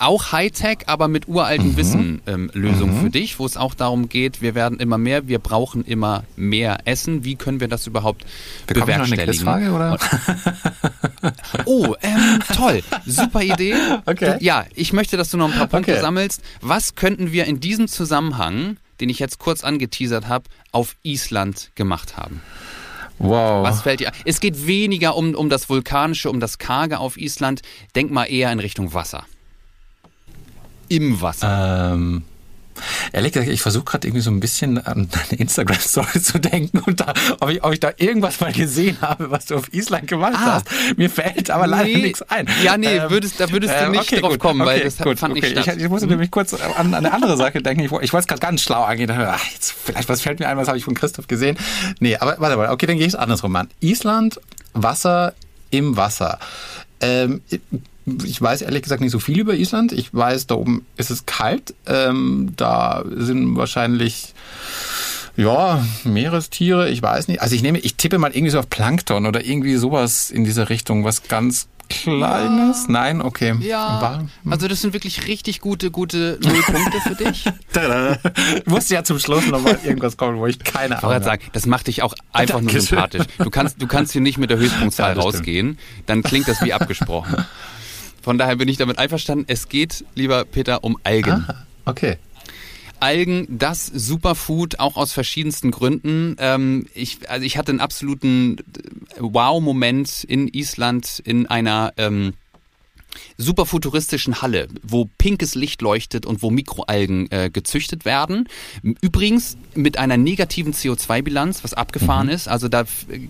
auch 0.00 0.32
Hightech, 0.32 0.78
aber 0.86 1.08
mit 1.08 1.28
uralten 1.28 1.72
mhm. 1.72 1.76
Wissen 1.76 2.22
ähm, 2.26 2.50
Lösung 2.54 2.96
mhm. 2.96 3.02
für 3.02 3.10
dich, 3.10 3.38
wo 3.38 3.46
es 3.46 3.56
auch 3.56 3.74
darum 3.74 4.08
geht, 4.08 4.42
wir 4.42 4.54
werden 4.54 4.80
immer 4.80 4.98
mehr, 4.98 5.28
wir 5.28 5.38
brauchen 5.38 5.84
immer 5.84 6.24
mehr 6.36 6.78
Essen. 6.86 7.24
Wie 7.24 7.36
können 7.36 7.60
wir 7.60 7.68
das 7.68 7.86
überhaupt 7.86 8.24
Bekommen 8.66 8.86
bewerkstelligen? 8.86 9.44
Noch 9.44 9.52
eine 9.52 9.74
oder? 9.74 9.98
oh, 11.66 11.94
ähm, 12.02 12.40
toll, 12.54 12.82
super 13.06 13.42
Idee. 13.42 13.74
Okay. 14.06 14.38
Du, 14.38 14.44
ja, 14.44 14.64
ich 14.74 14.92
möchte, 14.92 15.16
dass 15.16 15.30
du 15.30 15.36
noch 15.36 15.50
ein 15.50 15.56
paar 15.56 15.66
Punkte 15.66 15.92
okay. 15.92 16.00
sammelst. 16.00 16.42
Was 16.60 16.94
könnten 16.94 17.32
wir 17.32 17.44
in 17.44 17.60
diesem 17.60 17.86
Zusammenhang, 17.88 18.78
den 19.00 19.08
ich 19.08 19.18
jetzt 19.18 19.38
kurz 19.38 19.64
angeteasert 19.64 20.28
habe, 20.28 20.44
auf 20.72 20.96
Island 21.02 21.70
gemacht 21.74 22.16
haben? 22.16 22.40
Wow. 23.18 23.62
Was 23.64 23.82
fällt 23.82 24.00
dir? 24.00 24.12
Es 24.24 24.40
geht 24.40 24.66
weniger 24.66 25.14
um, 25.14 25.34
um 25.34 25.50
das 25.50 25.68
Vulkanische, 25.68 26.30
um 26.30 26.40
das 26.40 26.56
Karge 26.56 26.98
auf 26.98 27.18
Island. 27.18 27.60
Denk 27.94 28.10
mal 28.10 28.24
eher 28.24 28.50
in 28.50 28.60
Richtung 28.60 28.94
Wasser. 28.94 29.26
Im 30.90 31.20
Wasser. 31.22 31.92
Ähm, 31.94 32.24
Ehrlich 33.12 33.32
gesagt, 33.32 33.50
ich 33.50 33.62
versuche 33.62 33.84
gerade 33.84 34.06
irgendwie 34.06 34.22
so 34.22 34.30
ein 34.30 34.40
bisschen 34.40 34.78
an 34.78 35.08
deine 35.10 35.40
Instagram-Story 35.40 36.22
zu 36.22 36.38
denken 36.38 36.78
und 36.78 37.00
da, 37.00 37.12
ob, 37.40 37.50
ich, 37.50 37.62
ob 37.62 37.72
ich 37.72 37.80
da 37.80 37.92
irgendwas 37.96 38.40
mal 38.40 38.52
gesehen 38.52 38.98
habe, 39.00 39.30
was 39.30 39.46
du 39.46 39.56
auf 39.56 39.72
Island 39.72 40.08
gemacht 40.08 40.34
ah, 40.36 40.54
hast. 40.54 40.68
Mir 40.96 41.10
fällt 41.10 41.50
aber 41.50 41.66
leider 41.66 41.84
nee, 41.84 41.96
nichts 41.96 42.22
ein. 42.22 42.46
Ja, 42.62 42.76
nee, 42.76 42.96
ähm, 42.96 43.10
würdest, 43.10 43.38
da 43.38 43.50
würdest 43.50 43.74
du 43.74 43.84
ähm, 43.84 43.92
nicht 43.92 44.02
okay, 44.02 44.20
drauf 44.20 44.32
gut, 44.32 44.40
kommen, 44.40 44.60
okay, 44.62 44.70
weil 44.70 44.80
das 44.80 44.98
gut, 44.98 45.18
fand 45.18 45.36
okay. 45.36 45.50
statt. 45.50 45.76
Ich, 45.76 45.84
ich 45.84 45.88
musste 45.88 46.06
mhm. 46.06 46.12
nämlich 46.12 46.30
kurz 46.30 46.54
an, 46.54 46.72
an, 46.72 46.94
eine 46.94 47.12
andere 47.12 47.36
Sache 47.36 47.62
denken. 47.62 47.80
Ich, 47.80 47.92
ich 47.92 48.12
wollte 48.12 48.18
es 48.18 48.26
gerade 48.26 48.40
ganz 48.40 48.62
schlau 48.62 48.82
angehen. 48.82 49.10
Ach, 49.10 49.44
jetzt, 49.52 49.74
vielleicht, 49.84 50.08
was 50.08 50.20
fällt 50.20 50.40
mir 50.40 50.48
ein, 50.48 50.56
was 50.56 50.68
habe 50.68 50.78
ich 50.78 50.84
von 50.84 50.94
Christoph 50.94 51.26
gesehen? 51.26 51.58
Nee, 51.98 52.16
aber 52.16 52.36
warte 52.38 52.56
mal, 52.56 52.70
okay, 52.70 52.86
dann 52.86 52.96
gehe 52.96 53.06
ich 53.06 53.14
es 53.14 53.18
andersrum 53.18 53.54
an. 53.56 53.68
Island, 53.80 54.40
Wasser 54.72 55.34
im 55.70 55.96
Wasser. 55.96 56.38
Ähm, 57.00 57.42
ich 58.24 58.40
weiß 58.40 58.62
ehrlich 58.62 58.82
gesagt 58.82 59.00
nicht 59.00 59.12
so 59.12 59.18
viel 59.18 59.38
über 59.38 59.54
Island. 59.54 59.92
Ich 59.92 60.12
weiß, 60.12 60.46
da 60.46 60.54
oben 60.56 60.84
ist 60.96 61.10
es 61.10 61.26
kalt. 61.26 61.74
Ähm, 61.86 62.52
da 62.56 63.04
sind 63.14 63.56
wahrscheinlich 63.56 64.34
ja, 65.36 65.84
Meerestiere, 66.04 66.90
ich 66.90 67.02
weiß 67.02 67.28
nicht. 67.28 67.40
Also 67.40 67.54
ich 67.54 67.62
nehme, 67.62 67.78
ich 67.78 67.94
tippe 67.94 68.18
mal 68.18 68.32
irgendwie 68.32 68.50
so 68.50 68.58
auf 68.58 68.68
Plankton 68.68 69.26
oder 69.26 69.44
irgendwie 69.44 69.76
sowas 69.76 70.30
in 70.30 70.44
dieser 70.44 70.68
Richtung, 70.68 71.04
was 71.04 71.22
ganz 71.28 71.68
Kleines? 71.90 72.84
Ja. 72.84 72.92
Nein, 72.92 73.20
okay. 73.20 73.56
Ja. 73.60 74.22
Also 74.48 74.68
das 74.68 74.80
sind 74.80 74.92
wirklich 74.92 75.26
richtig 75.26 75.60
gute, 75.60 75.90
gute 75.90 76.38
Nullpunkte 76.40 77.00
für 77.00 77.14
dich. 77.16 77.44
Tada. 77.72 78.16
Musste 78.64 78.94
ja 78.94 79.02
zum 79.02 79.18
Schluss 79.18 79.46
nochmal 79.48 79.78
irgendwas 79.84 80.16
kommen, 80.16 80.38
wo 80.38 80.46
ich 80.46 80.60
keine 80.60 80.98
Ahnung 80.98 81.12
habe. 81.12 81.24
sagen, 81.24 81.42
das 81.52 81.66
macht 81.66 81.88
dich 81.88 82.02
auch 82.02 82.14
einfach 82.32 82.56
Dankeschön. 82.56 82.78
nur 82.78 82.86
sympathisch. 82.86 83.26
Du 83.38 83.50
kannst, 83.50 83.82
du 83.82 83.88
kannst 83.88 84.12
hier 84.12 84.20
nicht 84.20 84.38
mit 84.38 84.50
der 84.50 84.58
Höchstpunktzahl 84.58 85.16
ja, 85.16 85.20
rausgehen, 85.20 85.78
dann 86.06 86.22
klingt 86.22 86.46
das 86.46 86.62
wie 86.62 86.72
abgesprochen. 86.72 87.44
Von 88.20 88.38
daher 88.38 88.56
bin 88.56 88.68
ich 88.68 88.76
damit 88.76 88.98
einverstanden. 88.98 89.44
Es 89.48 89.68
geht, 89.68 90.04
lieber 90.14 90.44
Peter, 90.44 90.84
um 90.84 90.98
Algen. 91.04 91.44
Ah, 91.48 91.66
okay. 91.86 92.18
Algen, 93.00 93.46
das 93.48 93.86
Superfood, 93.86 94.78
auch 94.78 94.96
aus 94.96 95.12
verschiedensten 95.12 95.70
Gründen. 95.70 96.36
Ähm, 96.38 96.86
ich, 96.94 97.30
also 97.30 97.44
ich 97.44 97.56
hatte 97.56 97.72
einen 97.72 97.80
absoluten 97.80 98.58
Wow-Moment 99.18 100.24
in 100.24 100.48
Island 100.48 101.22
in 101.24 101.46
einer 101.46 101.94
ähm, 101.96 102.34
super 103.40 103.66
futuristischen 103.66 104.42
Halle, 104.42 104.68
wo 104.82 105.08
pinkes 105.18 105.54
Licht 105.54 105.82
leuchtet 105.82 106.26
und 106.26 106.42
wo 106.42 106.50
Mikroalgen 106.50 107.30
äh, 107.30 107.50
gezüchtet 107.50 108.04
werden. 108.04 108.48
Übrigens 109.00 109.56
mit 109.74 109.98
einer 109.98 110.16
negativen 110.16 110.72
CO2-Bilanz, 110.72 111.64
was 111.64 111.74
abgefahren 111.74 112.26
mhm. 112.26 112.32
ist. 112.32 112.48
Also 112.48 112.68
da 112.68 112.84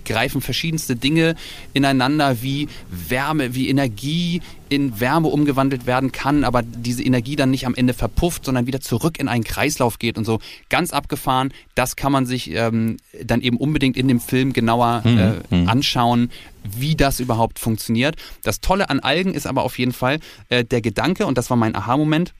greifen 0.05 0.41
verschiedenste 0.41 0.97
Dinge 0.97 1.37
ineinander, 1.73 2.43
wie 2.43 2.69
Wärme, 2.91 3.55
wie 3.55 3.69
Energie 3.69 4.43
in 4.71 5.01
Wärme 5.01 5.29
umgewandelt 5.29 5.87
werden 5.87 6.13
kann, 6.13 6.45
aber 6.45 6.63
diese 6.63 7.03
Energie 7.03 7.35
dann 7.35 7.51
nicht 7.51 7.67
am 7.67 7.75
Ende 7.75 7.93
verpufft, 7.93 8.45
sondern 8.45 8.67
wieder 8.67 8.81
zurück 8.81 9.19
in 9.19 9.29
einen 9.29 9.43
Kreislauf 9.43 9.99
geht 9.99 10.17
und 10.17 10.25
so. 10.25 10.39
Ganz 10.69 10.93
abgefahren. 10.93 11.53
Das 11.75 11.97
kann 11.97 12.13
man 12.13 12.25
sich 12.25 12.53
ähm, 12.53 12.99
dann 13.23 13.41
eben 13.41 13.57
unbedingt 13.57 13.97
in 13.97 14.07
dem 14.07 14.21
Film 14.21 14.53
genauer 14.53 15.03
mhm. 15.05 15.19
äh, 15.19 15.57
mhm. 15.57 15.69
anschauen, 15.69 16.31
wie 16.63 16.95
das 16.95 17.21
überhaupt 17.21 17.59
funktioniert. 17.59 18.17
Das 18.43 18.61
Tolle 18.61 18.91
an 18.91 19.01
Algen 19.01 19.35
ist 19.35 19.47
aber 19.47 19.65
auf 19.65 19.79
jeden 19.79 19.93
Fall 19.93 20.00
äh, 20.49 20.65
der 20.65 20.81
Gedanke, 20.81 21.27
und 21.27 21.39
das 21.39 21.51
war 21.51 21.57
mein 21.57 21.75
Aha-Moment, 21.75 22.33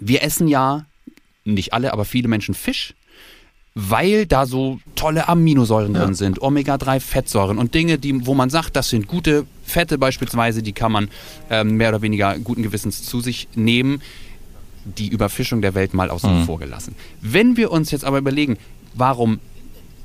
wir 0.00 0.22
essen 0.22 0.48
ja, 0.48 0.86
nicht 1.44 1.72
alle, 1.72 1.92
aber 1.92 2.04
viele 2.04 2.28
Menschen 2.28 2.54
Fisch 2.54 2.94
weil 3.74 4.26
da 4.26 4.46
so 4.46 4.78
tolle 4.94 5.28
Aminosäuren 5.28 5.94
ja. 5.94 6.04
drin 6.04 6.14
sind, 6.14 6.40
Omega-3-Fettsäuren 6.40 7.58
und 7.58 7.74
Dinge, 7.74 7.98
die, 7.98 8.24
wo 8.26 8.34
man 8.34 8.48
sagt, 8.48 8.76
das 8.76 8.88
sind 8.88 9.08
gute 9.08 9.46
Fette 9.64 9.98
beispielsweise, 9.98 10.62
die 10.62 10.72
kann 10.72 10.92
man 10.92 11.08
ähm, 11.50 11.76
mehr 11.76 11.88
oder 11.88 12.02
weniger 12.02 12.38
guten 12.38 12.62
Gewissens 12.62 13.02
zu 13.02 13.20
sich 13.20 13.48
nehmen. 13.54 14.00
Die 14.84 15.08
Überfischung 15.08 15.60
der 15.60 15.74
Welt 15.74 15.94
mal 15.94 16.10
außen 16.10 16.40
mhm. 16.40 16.44
vor 16.44 16.58
gelassen. 16.58 16.94
Wenn 17.20 17.56
wir 17.56 17.72
uns 17.72 17.90
jetzt 17.90 18.04
aber 18.04 18.18
überlegen, 18.18 18.58
warum 18.92 19.40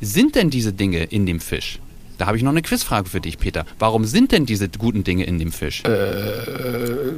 sind 0.02 0.36
denn 0.36 0.50
diese 0.50 0.74
Dinge 0.74 1.04
in 1.04 1.26
dem 1.26 1.40
Fisch? 1.40 1.80
Da 2.20 2.28
habe 2.28 2.36
ich 2.36 2.44
noch 2.44 2.52
eine 2.52 2.62
Quizfrage 2.62 3.10
für 3.10 3.22
dich, 3.22 3.38
Peter. 3.38 3.66
Warum 3.80 4.04
sind 4.04 4.34
denn 4.34 4.46
diese 4.46 4.68
guten 4.68 5.06
Dinge 5.06 5.24
in 5.24 5.40
dem 5.40 5.54
Fisch? 5.54 5.84
Äh, 5.86 5.90
äh, 5.90 7.14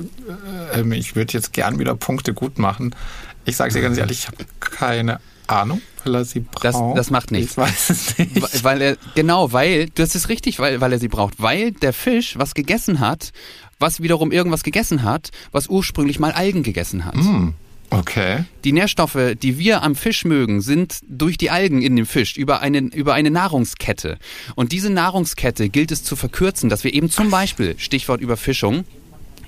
äh 0.76 0.96
ich 0.96 1.16
würde 1.16 1.34
jetzt 1.34 1.54
gern 1.54 1.80
wieder 1.80 1.96
Punkte 1.96 2.36
gut 2.36 2.60
machen. 2.60 2.96
Ich 3.44 3.58
sage 3.58 3.74
dir 3.74 3.82
ganz 3.82 3.98
ehrlich, 3.98 4.20
ich 4.20 4.28
habe 4.28 4.38
keine 4.60 5.20
Ahnung, 5.48 5.82
weil 6.04 6.16
er 6.16 6.26
sie 6.26 6.42
braucht. 6.42 6.64
Das, 6.64 6.78
das 6.96 7.10
macht 7.10 7.32
nichts. 7.32 7.54
Ich 7.54 7.58
weiß 7.58 7.90
es 7.90 8.18
nicht. 8.20 8.64
Weil 8.64 8.82
er, 8.82 8.98
genau, 9.16 9.52
weil, 9.52 9.90
das 9.90 10.14
ist 10.14 10.30
richtig, 10.30 10.60
weil, 10.60 10.82
weil 10.82 10.94
er 10.94 11.00
sie 11.00 11.08
braucht. 11.08 11.42
Weil 11.42 11.72
der 11.72 11.94
Fisch 11.94 12.38
was 12.38 12.54
gegessen 12.54 13.00
hat, 13.00 13.32
was 13.80 14.02
wiederum 14.02 14.32
irgendwas 14.32 14.62
gegessen 14.62 15.02
hat, 15.02 15.32
was 15.52 15.68
ursprünglich 15.68 16.20
mal 16.20 16.32
Algen 16.32 16.62
gegessen 16.62 17.06
hat. 17.06 17.16
Mm. 17.16 17.56
Okay. 17.92 18.46
Die 18.64 18.72
Nährstoffe, 18.72 19.36
die 19.42 19.60
wir 19.60 19.84
am 19.84 19.96
Fisch 19.96 20.24
mögen, 20.24 20.62
sind 20.62 21.00
durch 21.08 21.38
die 21.38 21.50
Algen 21.50 21.82
in 21.82 21.98
dem 21.98 22.06
Fisch 22.06 22.38
über 22.38 22.62
eine, 22.62 22.80
über 22.80 23.14
eine 23.14 23.30
Nahrungskette. 23.30 24.18
Und 24.56 24.72
diese 24.72 24.90
Nahrungskette 24.90 25.68
gilt 25.68 25.92
es 25.92 26.02
zu 26.04 26.16
verkürzen, 26.16 26.70
dass 26.70 26.86
wir 26.86 26.94
eben 26.94 27.10
zum 27.10 27.30
Beispiel, 27.30 27.76
Stichwort 27.78 28.22
Überfischung, 28.22 28.86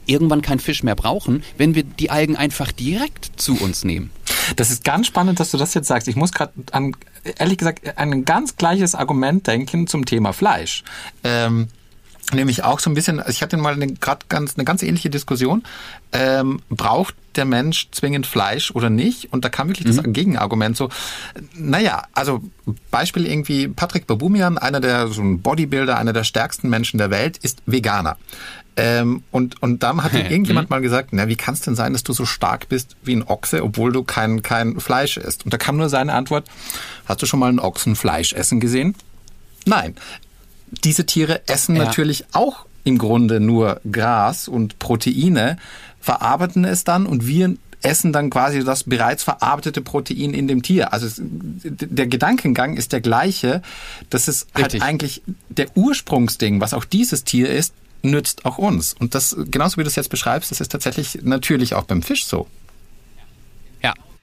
irgendwann 0.06 0.42
keinen 0.42 0.60
Fisch 0.60 0.84
mehr 0.84 0.96
brauchen, 0.96 1.42
wenn 1.58 1.74
wir 1.74 1.84
die 1.84 2.10
Algen 2.10 2.36
einfach 2.36 2.74
direkt 2.74 3.32
zu 3.40 3.56
uns 3.62 3.86
nehmen. 3.86 4.12
Das 4.58 4.72
ist 4.72 4.84
ganz 4.84 5.08
spannend, 5.08 5.40
dass 5.40 5.52
du 5.52 5.58
das 5.58 5.74
jetzt 5.74 5.88
sagst. 5.88 6.10
Ich 6.10 6.18
muss 6.18 6.34
gerade 6.34 6.52
an, 6.72 6.98
ehrlich 7.38 7.58
gesagt, 7.58 7.98
an 7.98 8.12
ein 8.12 8.26
ganz 8.26 8.58
gleiches 8.58 8.94
Argument 8.94 9.48
denken 9.48 9.88
zum 9.88 10.06
Thema 10.06 10.34
Fleisch. 10.34 10.84
Ähm, 11.24 11.70
nämlich 12.32 12.64
auch 12.64 12.80
so 12.80 12.90
ein 12.90 12.94
bisschen, 12.94 13.22
ich 13.28 13.42
hatte 13.42 13.58
mal 13.58 13.74
eine, 13.74 13.94
grad 13.94 14.30
ganz, 14.30 14.56
eine 14.56 14.64
ganz 14.66 14.84
ähnliche 14.84 15.10
Diskussion. 15.10 15.64
Ähm, 16.12 16.62
braucht 16.70 17.16
der 17.36 17.46
Mensch 17.46 17.90
zwingend 17.92 18.28
Fleisch 18.28 18.72
oder 18.72 18.90
nicht? 18.90 19.34
Und 19.34 19.44
da 19.44 19.50
kam 19.50 19.68
wirklich 19.68 19.88
mhm. 19.88 19.96
das 19.96 20.14
Gegenargument 20.14 20.78
so, 20.78 20.90
naja, 21.56 22.04
also 22.14 22.42
Beispiel 22.92 23.26
irgendwie 23.26 23.68
Patrick 23.68 24.08
Babumian, 24.08 24.58
einer 24.58 24.80
der, 24.80 25.08
so 25.08 25.22
ein 25.22 25.42
Bodybuilder, 25.42 25.98
einer 25.98 26.14
der 26.14 26.24
stärksten 26.24 26.70
Menschen 26.70 26.98
der 26.98 27.10
Welt, 27.10 27.38
ist 27.38 27.62
Veganer. 27.66 28.18
Ähm, 28.76 29.24
und, 29.32 29.62
und 29.62 29.84
dann 29.84 30.04
hat 30.04 30.14
irgendjemand 30.14 30.70
mhm. 30.70 30.76
mal 30.76 30.82
gesagt, 30.82 31.10
na, 31.12 31.28
wie 31.28 31.36
kann 31.36 31.54
es 31.54 31.62
denn 31.62 31.76
sein, 31.76 31.94
dass 31.94 32.04
du 32.04 32.14
so 32.14 32.26
stark 32.26 32.70
bist 32.70 32.96
wie 33.04 33.16
ein 33.16 33.24
Ochse, 33.28 33.64
obwohl 33.64 33.92
du 33.92 34.04
kein, 34.04 34.42
kein 34.42 34.80
Fleisch 34.80 35.18
isst? 35.18 35.46
Und 35.46 35.54
da 35.54 35.58
kam 35.58 35.78
nur 35.78 35.90
seine 35.90 36.14
Antwort, 36.14 36.48
hast 37.06 37.22
du 37.22 37.26
schon 37.26 37.40
mal 37.40 37.50
einen 37.50 37.60
Ochsen 37.60 37.96
Fleisch 37.96 38.34
essen 38.34 38.60
gesehen? 38.60 38.96
Nein. 39.66 39.96
Diese 40.84 41.06
Tiere 41.06 41.42
essen 41.48 41.76
ja. 41.76 41.86
natürlich 41.86 42.26
auch 42.34 42.66
im 42.84 42.98
Grunde 42.98 43.40
nur 43.40 43.80
Gras 43.90 44.48
und 44.48 44.80
Proteine, 44.80 45.58
verarbeiten 46.02 46.66
es 46.66 46.84
dann 46.84 47.06
und 47.06 47.28
wir 47.28 47.56
essen 47.82 48.14
dann 48.14 48.30
quasi 48.30 48.64
das 48.64 48.84
bereits 48.86 49.24
verarbeitete 49.24 49.82
Protein 49.82 50.34
in 50.34 50.48
dem 50.48 50.64
Tier. 50.64 50.94
Also 50.94 51.06
es, 51.06 51.22
der 51.22 52.08
Gedankengang 52.08 52.76
ist 52.76 52.94
der 52.94 53.02
gleiche. 53.02 53.62
Das 54.10 54.28
ist 54.28 54.48
halt 54.56 54.82
eigentlich 54.82 55.22
der 55.50 55.68
Ursprungsding, 55.76 56.62
was 56.62 56.74
auch 56.74 56.86
dieses 56.86 57.24
Tier 57.24 57.50
ist, 57.50 57.74
nützt 58.02 58.46
auch 58.46 58.58
uns. 58.58 58.94
Und 58.94 59.16
das, 59.16 59.36
genauso 59.50 59.78
wie 59.78 59.84
du 59.84 59.88
es 59.88 59.96
jetzt 59.96 60.10
beschreibst, 60.10 60.52
das 60.52 60.62
ist 60.62 60.72
tatsächlich 60.72 61.20
natürlich 61.24 61.74
auch 61.74 61.84
beim 61.84 62.02
Fisch 62.02 62.26
so. 62.26 62.48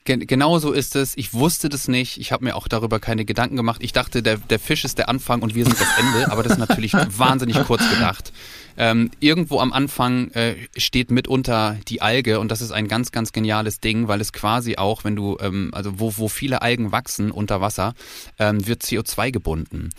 Gen 0.04 0.26
genau 0.26 0.58
so 0.58 0.72
ist 0.72 0.96
es. 0.96 1.14
Ich 1.16 1.34
wusste 1.34 1.68
das 1.68 1.86
nicht. 1.86 2.18
Ich 2.18 2.32
habe 2.32 2.44
mir 2.44 2.56
auch 2.56 2.68
darüber 2.68 3.00
keine 3.00 3.26
Gedanken 3.26 3.56
gemacht. 3.56 3.82
Ich 3.82 3.92
dachte, 3.92 4.22
der, 4.22 4.38
der 4.38 4.58
Fisch 4.58 4.84
ist 4.84 4.96
der 4.96 5.10
Anfang 5.10 5.42
und 5.42 5.54
wir 5.54 5.64
sind 5.64 5.78
das 5.78 5.98
Ende. 5.98 6.32
Aber 6.32 6.42
das 6.42 6.52
ist 6.52 6.58
natürlich 6.58 6.92
wahnsinnig 7.18 7.62
kurz 7.64 7.88
gedacht. 7.90 8.32
Ähm, 8.78 9.10
irgendwo 9.20 9.60
am 9.60 9.74
Anfang 9.74 10.30
äh, 10.30 10.56
steht 10.74 11.10
mitunter 11.10 11.76
die 11.88 12.00
Alge 12.00 12.40
und 12.40 12.50
das 12.50 12.62
ist 12.62 12.70
ein 12.70 12.88
ganz, 12.88 13.12
ganz 13.12 13.32
geniales 13.32 13.80
Ding, 13.80 14.08
weil 14.08 14.22
es 14.22 14.32
quasi 14.32 14.76
auch, 14.76 15.04
wenn 15.04 15.16
du, 15.16 15.36
ähm, 15.40 15.70
also 15.72 16.00
wo, 16.00 16.16
wo 16.16 16.28
viele 16.28 16.62
Algen 16.62 16.92
wachsen 16.92 17.30
unter 17.30 17.60
Wasser, 17.60 17.94
ähm, 18.38 18.66
wird 18.66 18.82
CO2 18.82 19.32
gebunden. 19.32 19.90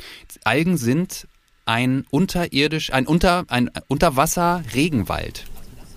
Algen 0.44 0.78
sind 0.78 1.28
ein 1.66 2.06
unterirdisch, 2.10 2.92
ein 2.92 3.06
unter, 3.06 3.46
ein 3.50 3.70
Unterwasser-Regenwald. 3.88 5.46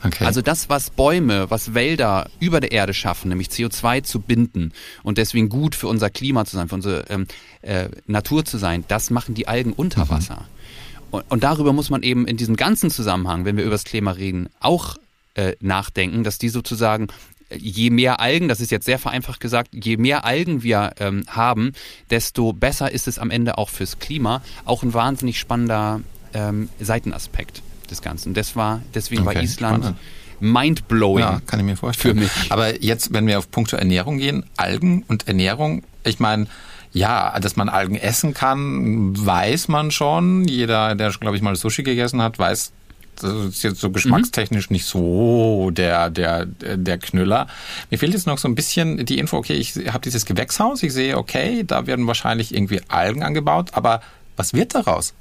Okay. 0.05 0.25
Also 0.25 0.43
das, 0.43 0.69
was 0.69 0.91
Bäume, 0.91 1.51
was 1.51 1.73
Wälder 1.73 2.29
über 2.39 2.61
der 2.61 2.73
Erde 2.73 2.93
schaffen, 2.93 3.29
nämlich 3.29 3.49
CO2 3.49 4.03
zu 4.03 4.21
binden 4.21 4.73
und 5.03 5.17
deswegen 5.17 5.49
gut 5.49 5.75
für 5.75 5.89
unser 5.89 6.11
Klima 6.11 6.45
zu 6.45 6.57
sein, 6.57 6.69
für 6.69 6.75
unsere 6.75 7.05
ähm, 7.09 7.27
äh, 7.63 7.89
Natur 8.07 8.45
zu 8.45 8.59
sein, 8.59 8.85
das 8.89 9.11
machen 9.11 9.35
die 9.35 9.49
Algen 9.49 9.73
unter 9.73 10.11
Wasser. 10.11 10.37
Mhm. 10.37 11.09
Und, 11.11 11.25
und, 11.31 11.45
darüber 11.45 11.73
muss 11.73 11.91
man 11.91 12.03
eben 12.03 12.27
in 12.27 12.37
diesem 12.37 12.57
ganzen 12.57 12.91
Zusammenhang, 12.91 13.45
wenn 13.45 13.57
wir 13.57 13.65
über 13.65 13.73
das 13.73 13.85
Klima 13.85 14.11
reden, 14.11 14.51
auch 14.61 14.97
äh, 15.35 15.53
nachdenken, 15.61 16.23
dass 16.23 16.39
die 16.39 16.51
sozusagen 16.51 17.07
äh, 17.49 17.57
je 17.57 17.89
mehr 17.89 18.21
Algen, 18.21 18.49
das 18.49 18.61
ist 18.61 18.71
jetzt 18.71 18.85
sehr 18.85 18.99
vereinfacht 18.99 19.41
gesagt, 19.41 19.71
je 19.73 19.97
mehr 19.97 20.25
Algen 20.25 20.63
wir 20.63 20.93
ähm, 20.99 21.25
haben, 21.29 21.73
desto 22.11 22.53
besser 22.53 22.93
ist 22.93 23.09
es 23.09 23.19
am 23.19 23.31
Ende 23.31 23.57
auch 23.57 23.71
fürs 23.71 23.99
Klima. 23.99 24.43
Auch 24.67 24.83
ein 24.83 24.93
wahnsinnig 24.93 25.39
spannender 25.39 26.03
ähm, 26.35 26.69
Seitenaspekt 26.79 27.63
des 27.95 28.03
Ganzen. 28.03 28.35
Das 28.35 28.57
war, 28.57 28.83
deswegen 28.95 29.27
okay, 29.27 29.37
war 29.37 29.43
Island 29.43 29.85
spannend. 29.85 29.99
mindblowing. 30.41 31.25
Ja, 31.25 31.41
kann 31.47 31.61
ich 31.61 31.67
mir 31.67 31.77
vorstellen. 31.77 32.19
Für 32.19 32.23
mich. 32.23 32.53
Aber 32.53 32.83
jetzt, 32.83 33.13
wenn 33.13 33.27
wir 33.27 33.39
auf 33.39 33.51
Punkte 33.51 33.77
Ernährung 33.77 34.19
gehen, 34.19 34.45
Algen 34.57 35.05
und 35.09 35.29
Ernährung, 35.29 35.83
ich 36.05 36.21
meine, 36.21 36.47
ja, 36.93 37.39
dass 37.41 37.57
man 37.57 37.69
Algen 37.69 37.97
essen 37.97 38.35
kann, 38.35 39.13
weiß 39.17 39.69
man 39.69 39.91
schon. 39.91 40.45
Jeder, 40.45 40.95
der, 40.95 41.11
glaube 41.11 41.37
ich, 41.37 41.43
mal 41.43 41.57
Sushi 41.57 41.83
gegessen 41.83 42.23
hat, 42.23 42.39
weiß, 42.39 42.73
das 43.21 43.33
ist 43.47 43.63
jetzt 43.63 43.81
so 43.81 43.91
geschmackstechnisch 43.91 44.71
mhm. 44.71 44.75
nicht 44.75 44.87
so 44.87 45.71
der, 45.73 46.11
der, 46.11 46.47
der 46.47 46.99
Knüller. 46.99 47.47
Mir 47.91 47.99
fehlt 47.99 48.13
jetzt 48.13 48.27
noch 48.27 48.39
so 48.39 48.49
ein 48.49 48.55
bisschen 48.55 49.05
die 49.07 49.19
Info, 49.19 49.37
okay, 49.37 49.55
ich 49.55 49.75
habe 49.89 50.01
dieses 50.01 50.25
Gewächshaus, 50.25 50.83
ich 50.83 50.93
sehe, 50.93 51.17
okay, 51.17 51.65
da 51.67 51.87
werden 51.87 52.07
wahrscheinlich 52.07 52.55
irgendwie 52.55 52.81
Algen 52.89 53.23
angebaut, 53.23 53.71
aber 53.73 54.01
was 54.37 54.53
wird 54.53 54.75
daraus? 54.75 55.15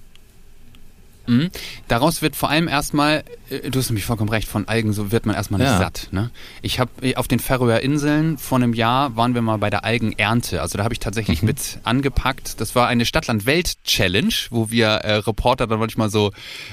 Mhm. 1.26 1.50
Daraus 1.88 2.22
wird 2.22 2.36
vor 2.36 2.50
allem 2.50 2.68
erstmal, 2.68 3.24
äh, 3.50 3.70
du 3.70 3.80
hast 3.80 3.90
nämlich 3.90 4.06
vollkommen 4.06 4.30
recht, 4.30 4.48
von 4.48 4.68
Algen 4.68 4.94
so 4.94 5.12
wird 5.12 5.26
man 5.26 5.36
erstmal 5.36 5.60
nicht 5.60 5.70
ja. 5.70 5.78
satt. 5.78 6.10
Ne? 6.12 6.32
Ich 6.62 6.80
habe 6.80 6.92
äh, 7.02 7.16
auf 7.16 7.28
den 7.28 7.40
Färöer 7.40 7.80
Inseln 7.80 8.38
vor 8.38 8.58
einem 8.58 8.74
Jahr 8.74 9.16
waren 9.16 9.34
wir 9.34 9.42
mal 9.42 9.58
bei 9.58 9.70
der 9.70 9.86
Algenernte. 9.86 10.62
Also 10.62 10.78
da 10.78 10.84
habe 10.84 10.94
ich 10.94 11.00
tatsächlich 11.00 11.42
mhm. 11.42 11.48
mit 11.48 11.80
angepackt. 11.84 12.60
Das 12.60 12.76
war 12.76 12.88
eine 12.88 13.06
Stadtland-Welt-Challenge, 13.06 14.34
wo 14.50 14.70
wir 14.70 14.88
äh, 14.88 15.16
Reporter 15.16 15.68
dann 15.68 15.80
manchmal 15.80 16.10
so 16.10 16.32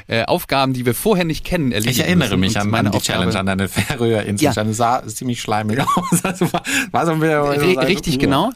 äh, 0.09 0.25
Aufgaben, 0.25 0.73
die 0.73 0.85
wir 0.85 0.95
vorher 0.95 1.25
nicht 1.25 1.45
kennen, 1.45 1.73
erledigen 1.73 2.01
Ich 2.01 2.01
erinnere 2.01 2.37
mich 2.37 2.59
an, 2.59 2.71
meine 2.71 2.89
an 2.89 2.93
die 2.93 2.99
Aufgabe, 2.99 3.19
Challenge 3.19 3.39
an 3.39 3.47
deine 3.47 3.69
Färöer 3.69 4.23
Inseln. 4.23 4.53
Ja. 4.53 4.65
Das 4.65 4.77
sah 4.77 5.07
ziemlich 5.07 5.41
schleimig 5.41 5.81
aus. 5.97 6.25
Also 6.25 6.53
war, 6.53 6.63
war 6.91 7.07
so 7.07 7.13
ein 7.13 7.21
bisschen, 7.21 7.79
Richtig, 7.79 8.19
genau. 8.19 8.51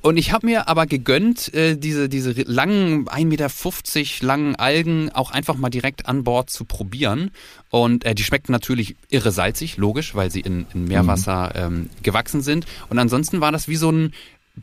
Und 0.00 0.16
ich 0.16 0.32
habe 0.32 0.46
mir 0.46 0.68
aber 0.68 0.86
gegönnt, 0.86 1.52
äh, 1.54 1.76
diese, 1.76 2.08
diese 2.08 2.30
langen, 2.42 3.08
1,50 3.08 3.24
Meter 3.26 4.26
langen 4.26 4.56
Algen 4.56 5.10
auch 5.12 5.32
einfach 5.32 5.56
mal 5.56 5.70
direkt 5.70 6.06
an 6.06 6.22
Bord 6.22 6.50
zu 6.50 6.64
probieren. 6.64 7.32
Und 7.70 8.04
äh, 8.04 8.14
die 8.14 8.22
schmeckten 8.22 8.52
natürlich 8.52 8.96
irre 9.10 9.32
salzig, 9.32 9.76
logisch, 9.76 10.14
weil 10.14 10.30
sie 10.30 10.40
in, 10.40 10.66
in 10.72 10.84
Meerwasser 10.84 11.52
mhm. 11.68 11.76
ähm, 11.76 11.90
gewachsen 12.02 12.42
sind. 12.42 12.66
Und 12.88 12.98
ansonsten 12.98 13.40
war 13.40 13.50
das 13.50 13.66
wie 13.66 13.76
so 13.76 13.90
ein 13.90 14.12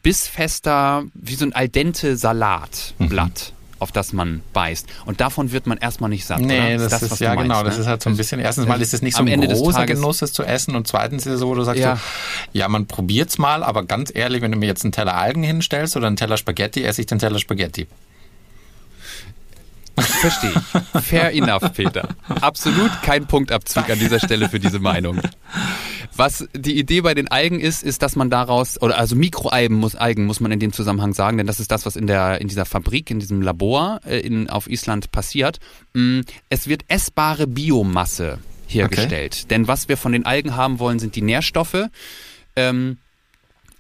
bissfester, 0.02 1.04
wie 1.14 1.36
so 1.36 1.46
ein 1.46 1.54
al 1.54 1.70
dente 1.70 2.16
Salatblatt. 2.18 3.54
Auf 3.78 3.92
das 3.92 4.14
man 4.14 4.42
beißt. 4.54 4.88
Und 5.06 5.20
davon 5.20 5.52
wird 5.52 5.68
man 5.68 5.78
erstmal 5.78 6.10
nicht 6.10 6.26
satt. 6.26 6.40
Nee, 6.40 6.78
das, 6.78 6.92
das, 6.92 7.04
ist 7.04 7.20
ja 7.20 7.36
genau. 7.36 7.60
Ne? 7.60 7.66
Das 7.66 7.78
ist 7.78 7.88
halt 7.88 8.02
so 8.02 8.10
ein 8.10 8.16
bisschen, 8.16 8.40
erstens 8.40 8.68
mal 8.68 8.82
ist 8.82 8.94
es 8.94 9.02
nicht 9.02 9.18
so 9.18 9.24
ein 9.24 9.28
Ende 9.28 9.48
großer 9.48 9.86
Genuss, 9.86 10.22
es 10.22 10.32
zu 10.32 10.44
essen. 10.44 10.76
Und 10.76 10.88
zweitens 10.88 11.26
ist 11.26 11.34
es 11.34 11.40
so, 11.42 11.50
wo 11.50 11.56
du 11.56 11.64
sagst, 11.64 11.82
ja, 11.82 11.98
so, 11.98 12.02
ja 12.54 12.70
man 12.70 12.86
probiert's 12.86 13.38
mal, 13.38 13.64
aber 13.64 13.84
ganz 13.84 14.12
ehrlich, 14.14 14.42
wenn 14.42 14.52
du 14.52 14.58
mir 14.58 14.68
jetzt 14.68 14.86
einen 14.86 14.94
Teller 14.94 15.16
Algen 15.16 15.44
hinstellst 15.44 15.98
oder 15.98 16.08
einen 16.08 16.16
Teller 16.16 16.38
Spaghetti, 16.38 16.84
esse 16.84 17.02
ich 17.02 17.08
den 17.08 17.20
Teller 17.20 17.40
Spaghetti. 17.40 17.88
Verstehe 19.98 20.52
ich. 20.52 21.02
Fair 21.04 21.34
enough, 21.34 21.74
Peter. 21.74 22.10
Absolut 22.42 22.92
kein 23.02 23.26
Punktabzug 23.28 23.90
an 23.90 24.00
dieser 24.00 24.20
Stelle 24.20 24.50
für 24.50 24.60
diese 24.60 24.80
Meinung. 24.80 25.20
Was 26.18 26.48
die 26.56 26.80
Idee 26.80 27.02
bei 27.02 27.14
den 27.14 27.28
Algen 27.28 27.60
ist, 27.60 27.84
ist, 27.84 28.02
dass 28.02 28.16
man 28.16 28.30
daraus, 28.30 28.82
oder 28.82 28.98
also 28.98 29.16
Mikroalgen 29.16 29.78
muss, 29.78 29.96
Algen 29.96 30.26
muss 30.26 30.40
man 30.40 30.52
in 30.52 30.60
dem 30.60 30.72
Zusammenhang 30.72 31.14
sagen, 31.14 31.38
denn 31.38 31.48
das 31.48 31.60
ist 31.60 31.72
das, 31.72 31.86
was 31.86 31.96
in 31.96 32.08
der, 32.08 32.40
in 32.40 32.48
dieser 32.48 32.66
Fabrik, 32.66 33.12
in 33.12 33.20
diesem 33.20 33.42
Labor 33.42 34.00
äh, 34.06 34.20
in, 34.20 34.50
auf 34.50 34.70
Island 34.70 35.12
passiert. 35.12 35.60
Mm, 35.94 36.22
es 36.50 36.68
wird 36.68 36.86
essbare 36.88 37.48
Biomasse 37.48 38.40
hergestellt. 38.68 39.36
Okay. 39.40 39.48
Denn 39.50 39.68
was 39.68 39.90
wir 39.90 39.98
von 39.98 40.14
den 40.14 40.26
Algen 40.26 40.56
haben 40.56 40.80
wollen, 40.80 41.00
sind 41.00 41.16
die 41.16 41.22
Nährstoffe. 41.22 41.90
Ähm, 42.56 42.98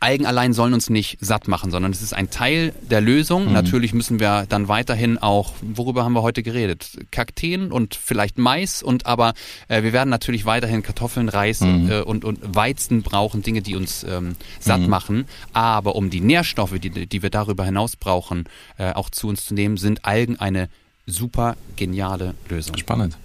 Algen 0.05 0.27
allein 0.27 0.53
sollen 0.53 0.75
uns 0.75 0.91
nicht 0.91 1.17
satt 1.19 1.47
machen, 1.47 1.71
sondern 1.71 1.91
es 1.91 2.03
ist 2.03 2.13
ein 2.13 2.29
Teil 2.29 2.73
der 2.91 3.01
Lösung. 3.01 3.47
Mhm. 3.47 3.53
Natürlich 3.53 3.91
müssen 3.91 4.19
wir 4.19 4.45
dann 4.47 4.67
weiterhin 4.67 5.17
auch, 5.17 5.53
worüber 5.63 6.05
haben 6.05 6.13
wir 6.13 6.21
heute 6.21 6.43
geredet? 6.43 6.99
Kakteen 7.09 7.71
und 7.71 7.95
vielleicht 7.95 8.37
Mais 8.37 8.83
und 8.83 9.07
aber 9.07 9.33
äh, 9.67 9.81
wir 9.81 9.93
werden 9.93 10.11
natürlich 10.11 10.45
weiterhin 10.45 10.83
Kartoffeln, 10.83 11.27
Reis 11.27 11.61
mhm. 11.61 11.89
äh, 11.89 12.01
und, 12.01 12.23
und 12.23 12.39
Weizen 12.55 13.01
brauchen, 13.01 13.41
Dinge, 13.41 13.63
die 13.63 13.75
uns 13.75 14.03
ähm, 14.03 14.35
satt 14.59 14.81
mhm. 14.81 14.89
machen. 14.89 15.25
Aber 15.53 15.95
um 15.95 16.11
die 16.11 16.21
Nährstoffe, 16.21 16.77
die, 16.79 17.07
die 17.07 17.23
wir 17.23 17.31
darüber 17.31 17.65
hinaus 17.65 17.95
brauchen, 17.95 18.43
äh, 18.77 18.93
auch 18.93 19.09
zu 19.09 19.27
uns 19.27 19.43
zu 19.43 19.55
nehmen, 19.55 19.77
sind 19.77 20.05
Algen 20.05 20.39
eine 20.39 20.69
super 21.07 21.57
geniale 21.75 22.35
Lösung. 22.47 22.77
Spannend. 22.77 23.17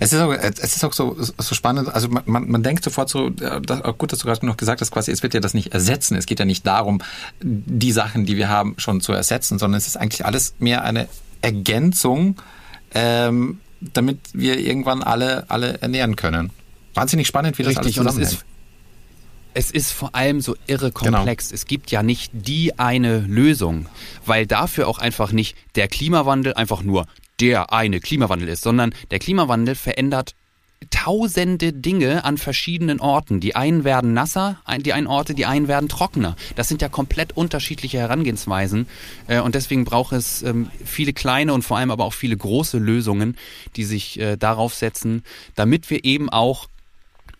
Es 0.00 0.12
ist 0.12 0.20
auch, 0.20 0.32
es 0.32 0.76
ist 0.76 0.84
auch 0.84 0.92
so, 0.92 1.16
so 1.18 1.54
spannend, 1.54 1.94
also 1.94 2.08
man, 2.08 2.22
man, 2.26 2.50
man 2.50 2.62
denkt 2.62 2.84
sofort 2.84 3.08
so, 3.08 3.30
das, 3.30 3.82
gut, 3.98 4.12
dass 4.12 4.20
du 4.20 4.26
gerade 4.26 4.44
noch 4.46 4.56
gesagt 4.56 4.80
hast, 4.80 4.90
quasi, 4.90 5.10
es 5.10 5.22
wird 5.22 5.34
ja 5.34 5.40
das 5.40 5.54
nicht 5.54 5.72
ersetzen. 5.72 6.16
Es 6.16 6.26
geht 6.26 6.38
ja 6.38 6.44
nicht 6.44 6.66
darum, 6.66 7.02
die 7.42 7.92
Sachen, 7.92 8.26
die 8.26 8.36
wir 8.36 8.48
haben, 8.48 8.74
schon 8.78 9.00
zu 9.00 9.12
ersetzen, 9.12 9.58
sondern 9.58 9.78
es 9.78 9.86
ist 9.86 9.96
eigentlich 9.96 10.24
alles 10.24 10.54
mehr 10.58 10.84
eine 10.84 11.08
Ergänzung, 11.42 12.36
ähm, 12.94 13.60
damit 13.80 14.18
wir 14.32 14.58
irgendwann 14.58 15.02
alle, 15.02 15.44
alle 15.48 15.80
ernähren 15.82 16.16
können. 16.16 16.50
Wahnsinnig 16.94 17.26
spannend, 17.26 17.58
wie 17.58 17.64
das 17.64 17.70
Richtig, 17.70 17.98
alles 17.98 18.14
zusammenhängt. 18.14 18.44
Es 19.56 19.70
ist 19.70 19.92
vor 19.92 20.14
allem 20.16 20.40
so 20.40 20.56
irre 20.66 20.90
genau. 20.90 21.18
komplex. 21.18 21.48
Genau. 21.48 21.54
Es 21.54 21.66
gibt 21.66 21.92
ja 21.92 22.02
nicht 22.02 22.32
die 22.32 22.78
eine 22.78 23.20
Lösung, 23.20 23.86
weil 24.26 24.46
dafür 24.46 24.88
auch 24.88 24.98
einfach 24.98 25.30
nicht 25.30 25.56
der 25.76 25.86
Klimawandel 25.86 26.54
einfach 26.54 26.82
nur 26.82 27.06
der 27.40 27.72
eine 27.72 28.00
Klimawandel 28.00 28.48
ist, 28.48 28.62
sondern 28.62 28.94
der 29.10 29.18
Klimawandel 29.18 29.74
verändert 29.74 30.34
tausende 30.90 31.72
Dinge 31.72 32.24
an 32.24 32.38
verschiedenen 32.38 33.00
Orten. 33.00 33.40
Die 33.40 33.56
einen 33.56 33.84
werden 33.84 34.12
nasser, 34.12 34.58
die 34.80 34.92
einen 34.92 35.06
Orte, 35.06 35.34
die 35.34 35.46
einen 35.46 35.68
werden 35.68 35.88
trockener. 35.88 36.36
Das 36.56 36.68
sind 36.68 36.82
ja 36.82 36.88
komplett 36.88 37.36
unterschiedliche 37.36 37.98
Herangehensweisen 37.98 38.86
äh, 39.26 39.40
und 39.40 39.54
deswegen 39.54 39.84
braucht 39.84 40.12
es 40.12 40.42
ähm, 40.42 40.70
viele 40.84 41.12
kleine 41.12 41.54
und 41.54 41.62
vor 41.62 41.78
allem 41.78 41.90
aber 41.90 42.04
auch 42.04 42.12
viele 42.12 42.36
große 42.36 42.78
Lösungen, 42.78 43.36
die 43.76 43.84
sich 43.84 44.18
äh, 44.20 44.36
darauf 44.36 44.74
setzen, 44.74 45.22
damit 45.54 45.90
wir 45.90 46.04
eben 46.04 46.28
auch 46.28 46.68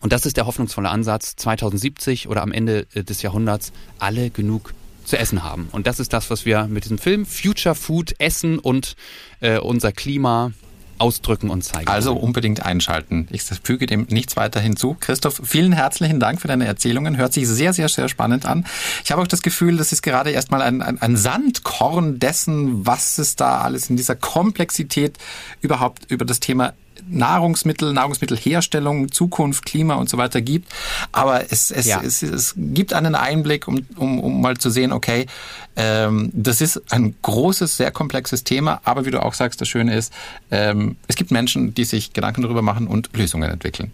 und 0.01 0.11
das 0.11 0.25
ist 0.25 0.37
der 0.37 0.45
hoffnungsvolle 0.45 0.89
Ansatz, 0.89 1.35
2070 1.35 2.27
oder 2.27 2.43
am 2.43 2.51
Ende 2.51 2.85
äh, 2.93 3.03
des 3.03 3.21
Jahrhunderts 3.21 3.71
alle 3.97 4.29
genug 4.29 4.73
zu 5.05 5.17
essen 5.17 5.43
haben. 5.43 5.69
Und 5.71 5.87
das 5.87 5.99
ist 5.99 6.13
das, 6.13 6.29
was 6.29 6.45
wir 6.45 6.67
mit 6.67 6.83
diesem 6.83 6.97
Film 6.97 7.25
Future 7.25 7.75
Food 7.75 8.15
Essen 8.19 8.59
und 8.59 8.95
äh, 9.39 9.59
unser 9.59 9.91
Klima 9.91 10.51
ausdrücken 10.97 11.49
und 11.49 11.63
zeigen. 11.63 11.87
Also 11.87 12.13
unbedingt 12.13 12.65
einschalten. 12.65 13.27
Ich 13.31 13.43
füge 13.43 13.85
dem 13.85 14.07
nichts 14.09 14.37
weiter 14.37 14.59
hinzu. 14.59 14.95
Christoph, 14.99 15.41
vielen 15.43 15.73
herzlichen 15.73 16.19
Dank 16.19 16.41
für 16.41 16.47
deine 16.47 16.65
Erzählungen. 16.65 17.17
Hört 17.17 17.33
sich 17.33 17.47
sehr, 17.47 17.73
sehr, 17.73 17.89
sehr 17.89 18.07
spannend 18.07 18.45
an. 18.45 18.65
Ich 19.03 19.11
habe 19.11 19.21
auch 19.21 19.27
das 19.27 19.41
Gefühl, 19.41 19.77
das 19.77 19.91
ist 19.91 20.01
gerade 20.01 20.31
erstmal 20.31 20.61
ein, 20.61 20.81
ein, 20.81 21.01
ein 21.01 21.17
Sandkorn 21.17 22.19
dessen, 22.19 22.85
was 22.85 23.17
es 23.17 23.35
da 23.35 23.61
alles 23.61 23.89
in 23.89 23.97
dieser 23.97 24.15
Komplexität 24.15 25.17
überhaupt 25.61 26.09
über 26.09 26.25
das 26.25 26.39
Thema 26.39 26.73
Nahrungsmittel, 27.07 27.93
Nahrungsmittelherstellung, 27.93 29.11
Zukunft, 29.11 29.65
Klima 29.65 29.95
und 29.95 30.09
so 30.09 30.17
weiter 30.17 30.41
gibt. 30.41 30.71
Aber 31.11 31.51
es, 31.51 31.71
es, 31.71 31.85
ja. 31.85 32.01
es, 32.01 32.23
es 32.23 32.53
gibt 32.57 32.93
einen 32.93 33.15
Einblick, 33.15 33.67
um, 33.67 33.85
um, 33.97 34.19
um 34.19 34.41
mal 34.41 34.57
zu 34.57 34.69
sehen, 34.69 34.91
okay, 34.91 35.27
ähm, 35.75 36.31
das 36.33 36.61
ist 36.61 36.81
ein 36.91 37.15
großes, 37.21 37.77
sehr 37.77 37.91
komplexes 37.91 38.43
Thema. 38.43 38.81
Aber 38.83 39.05
wie 39.05 39.11
du 39.11 39.21
auch 39.21 39.33
sagst, 39.33 39.61
das 39.61 39.67
Schöne 39.67 39.95
ist, 39.95 40.13
ähm, 40.51 40.97
es 41.07 41.15
gibt 41.15 41.31
Menschen, 41.31 41.73
die 41.73 41.85
sich 41.85 42.13
Gedanken 42.13 42.41
darüber 42.41 42.61
machen 42.61 42.87
und 42.87 43.09
Lösungen 43.13 43.49
entwickeln. 43.49 43.91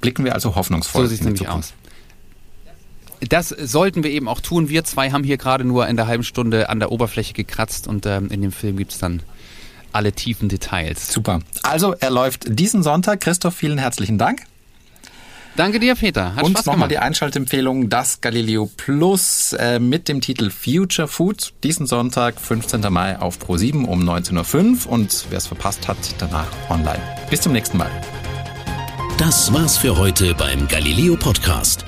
Blicken 0.00 0.24
wir 0.24 0.34
also 0.34 0.54
hoffnungsvoll 0.54 1.06
so 1.06 1.24
in 1.24 1.34
die 1.34 1.40
Zukunft. 1.40 1.70
Aus. 1.70 1.84
Das 3.28 3.48
sollten 3.48 4.02
wir 4.02 4.10
eben 4.10 4.28
auch 4.28 4.40
tun. 4.40 4.68
Wir 4.68 4.84
zwei 4.84 5.10
haben 5.10 5.24
hier 5.24 5.38
gerade 5.38 5.64
nur 5.64 5.86
in 5.88 5.96
der 5.96 6.06
halben 6.06 6.24
Stunde 6.24 6.68
an 6.68 6.78
der 6.78 6.92
Oberfläche 6.92 7.32
gekratzt 7.32 7.88
und 7.88 8.06
ähm, 8.06 8.28
in 8.30 8.42
dem 8.42 8.52
Film 8.52 8.76
gibt 8.76 8.92
es 8.92 8.98
dann 8.98 9.22
alle 9.94 10.12
tiefen 10.12 10.48
Details. 10.48 11.12
Super. 11.12 11.40
Also 11.62 11.94
er 11.94 12.10
läuft 12.10 12.58
diesen 12.58 12.82
Sonntag. 12.82 13.20
Christoph, 13.20 13.54
vielen 13.54 13.78
herzlichen 13.78 14.18
Dank. 14.18 14.42
Danke 15.56 15.78
dir, 15.78 15.94
Peter. 15.94 16.34
Hat 16.34 16.42
Und 16.42 16.66
nochmal 16.66 16.88
die 16.88 16.98
Einschaltempfehlung, 16.98 17.88
das 17.88 18.20
Galileo 18.20 18.68
Plus 18.76 19.52
äh, 19.52 19.78
mit 19.78 20.08
dem 20.08 20.20
Titel 20.20 20.50
Future 20.50 21.06
Food. 21.06 21.52
Diesen 21.62 21.86
Sonntag, 21.86 22.40
15. 22.40 22.80
Mai 22.92 23.18
auf 23.20 23.38
Pro7 23.38 23.84
um 23.84 24.02
19.05 24.02 24.86
Uhr. 24.86 24.92
Und 24.92 25.26
wer 25.30 25.38
es 25.38 25.46
verpasst 25.46 25.86
hat, 25.86 25.96
danach 26.18 26.48
online. 26.68 27.00
Bis 27.30 27.40
zum 27.40 27.52
nächsten 27.52 27.78
Mal. 27.78 27.90
Das 29.16 29.52
war's 29.52 29.78
für 29.78 29.96
heute 29.96 30.34
beim 30.34 30.66
Galileo 30.66 31.16
Podcast. 31.16 31.84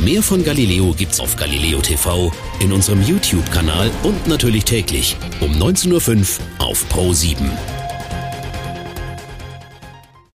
Mehr 0.00 0.22
von 0.22 0.44
Galileo 0.44 0.94
gibt's 0.96 1.18
auf 1.18 1.34
Galileo 1.34 1.80
TV, 1.80 2.32
in 2.60 2.72
unserem 2.72 3.02
YouTube-Kanal 3.02 3.90
und 4.04 4.28
natürlich 4.28 4.64
täglich 4.64 5.16
um 5.40 5.52
19.05 5.52 6.38
Uhr 6.60 6.66
auf 6.66 6.88
Pro 6.88 7.12
7. 7.12 7.50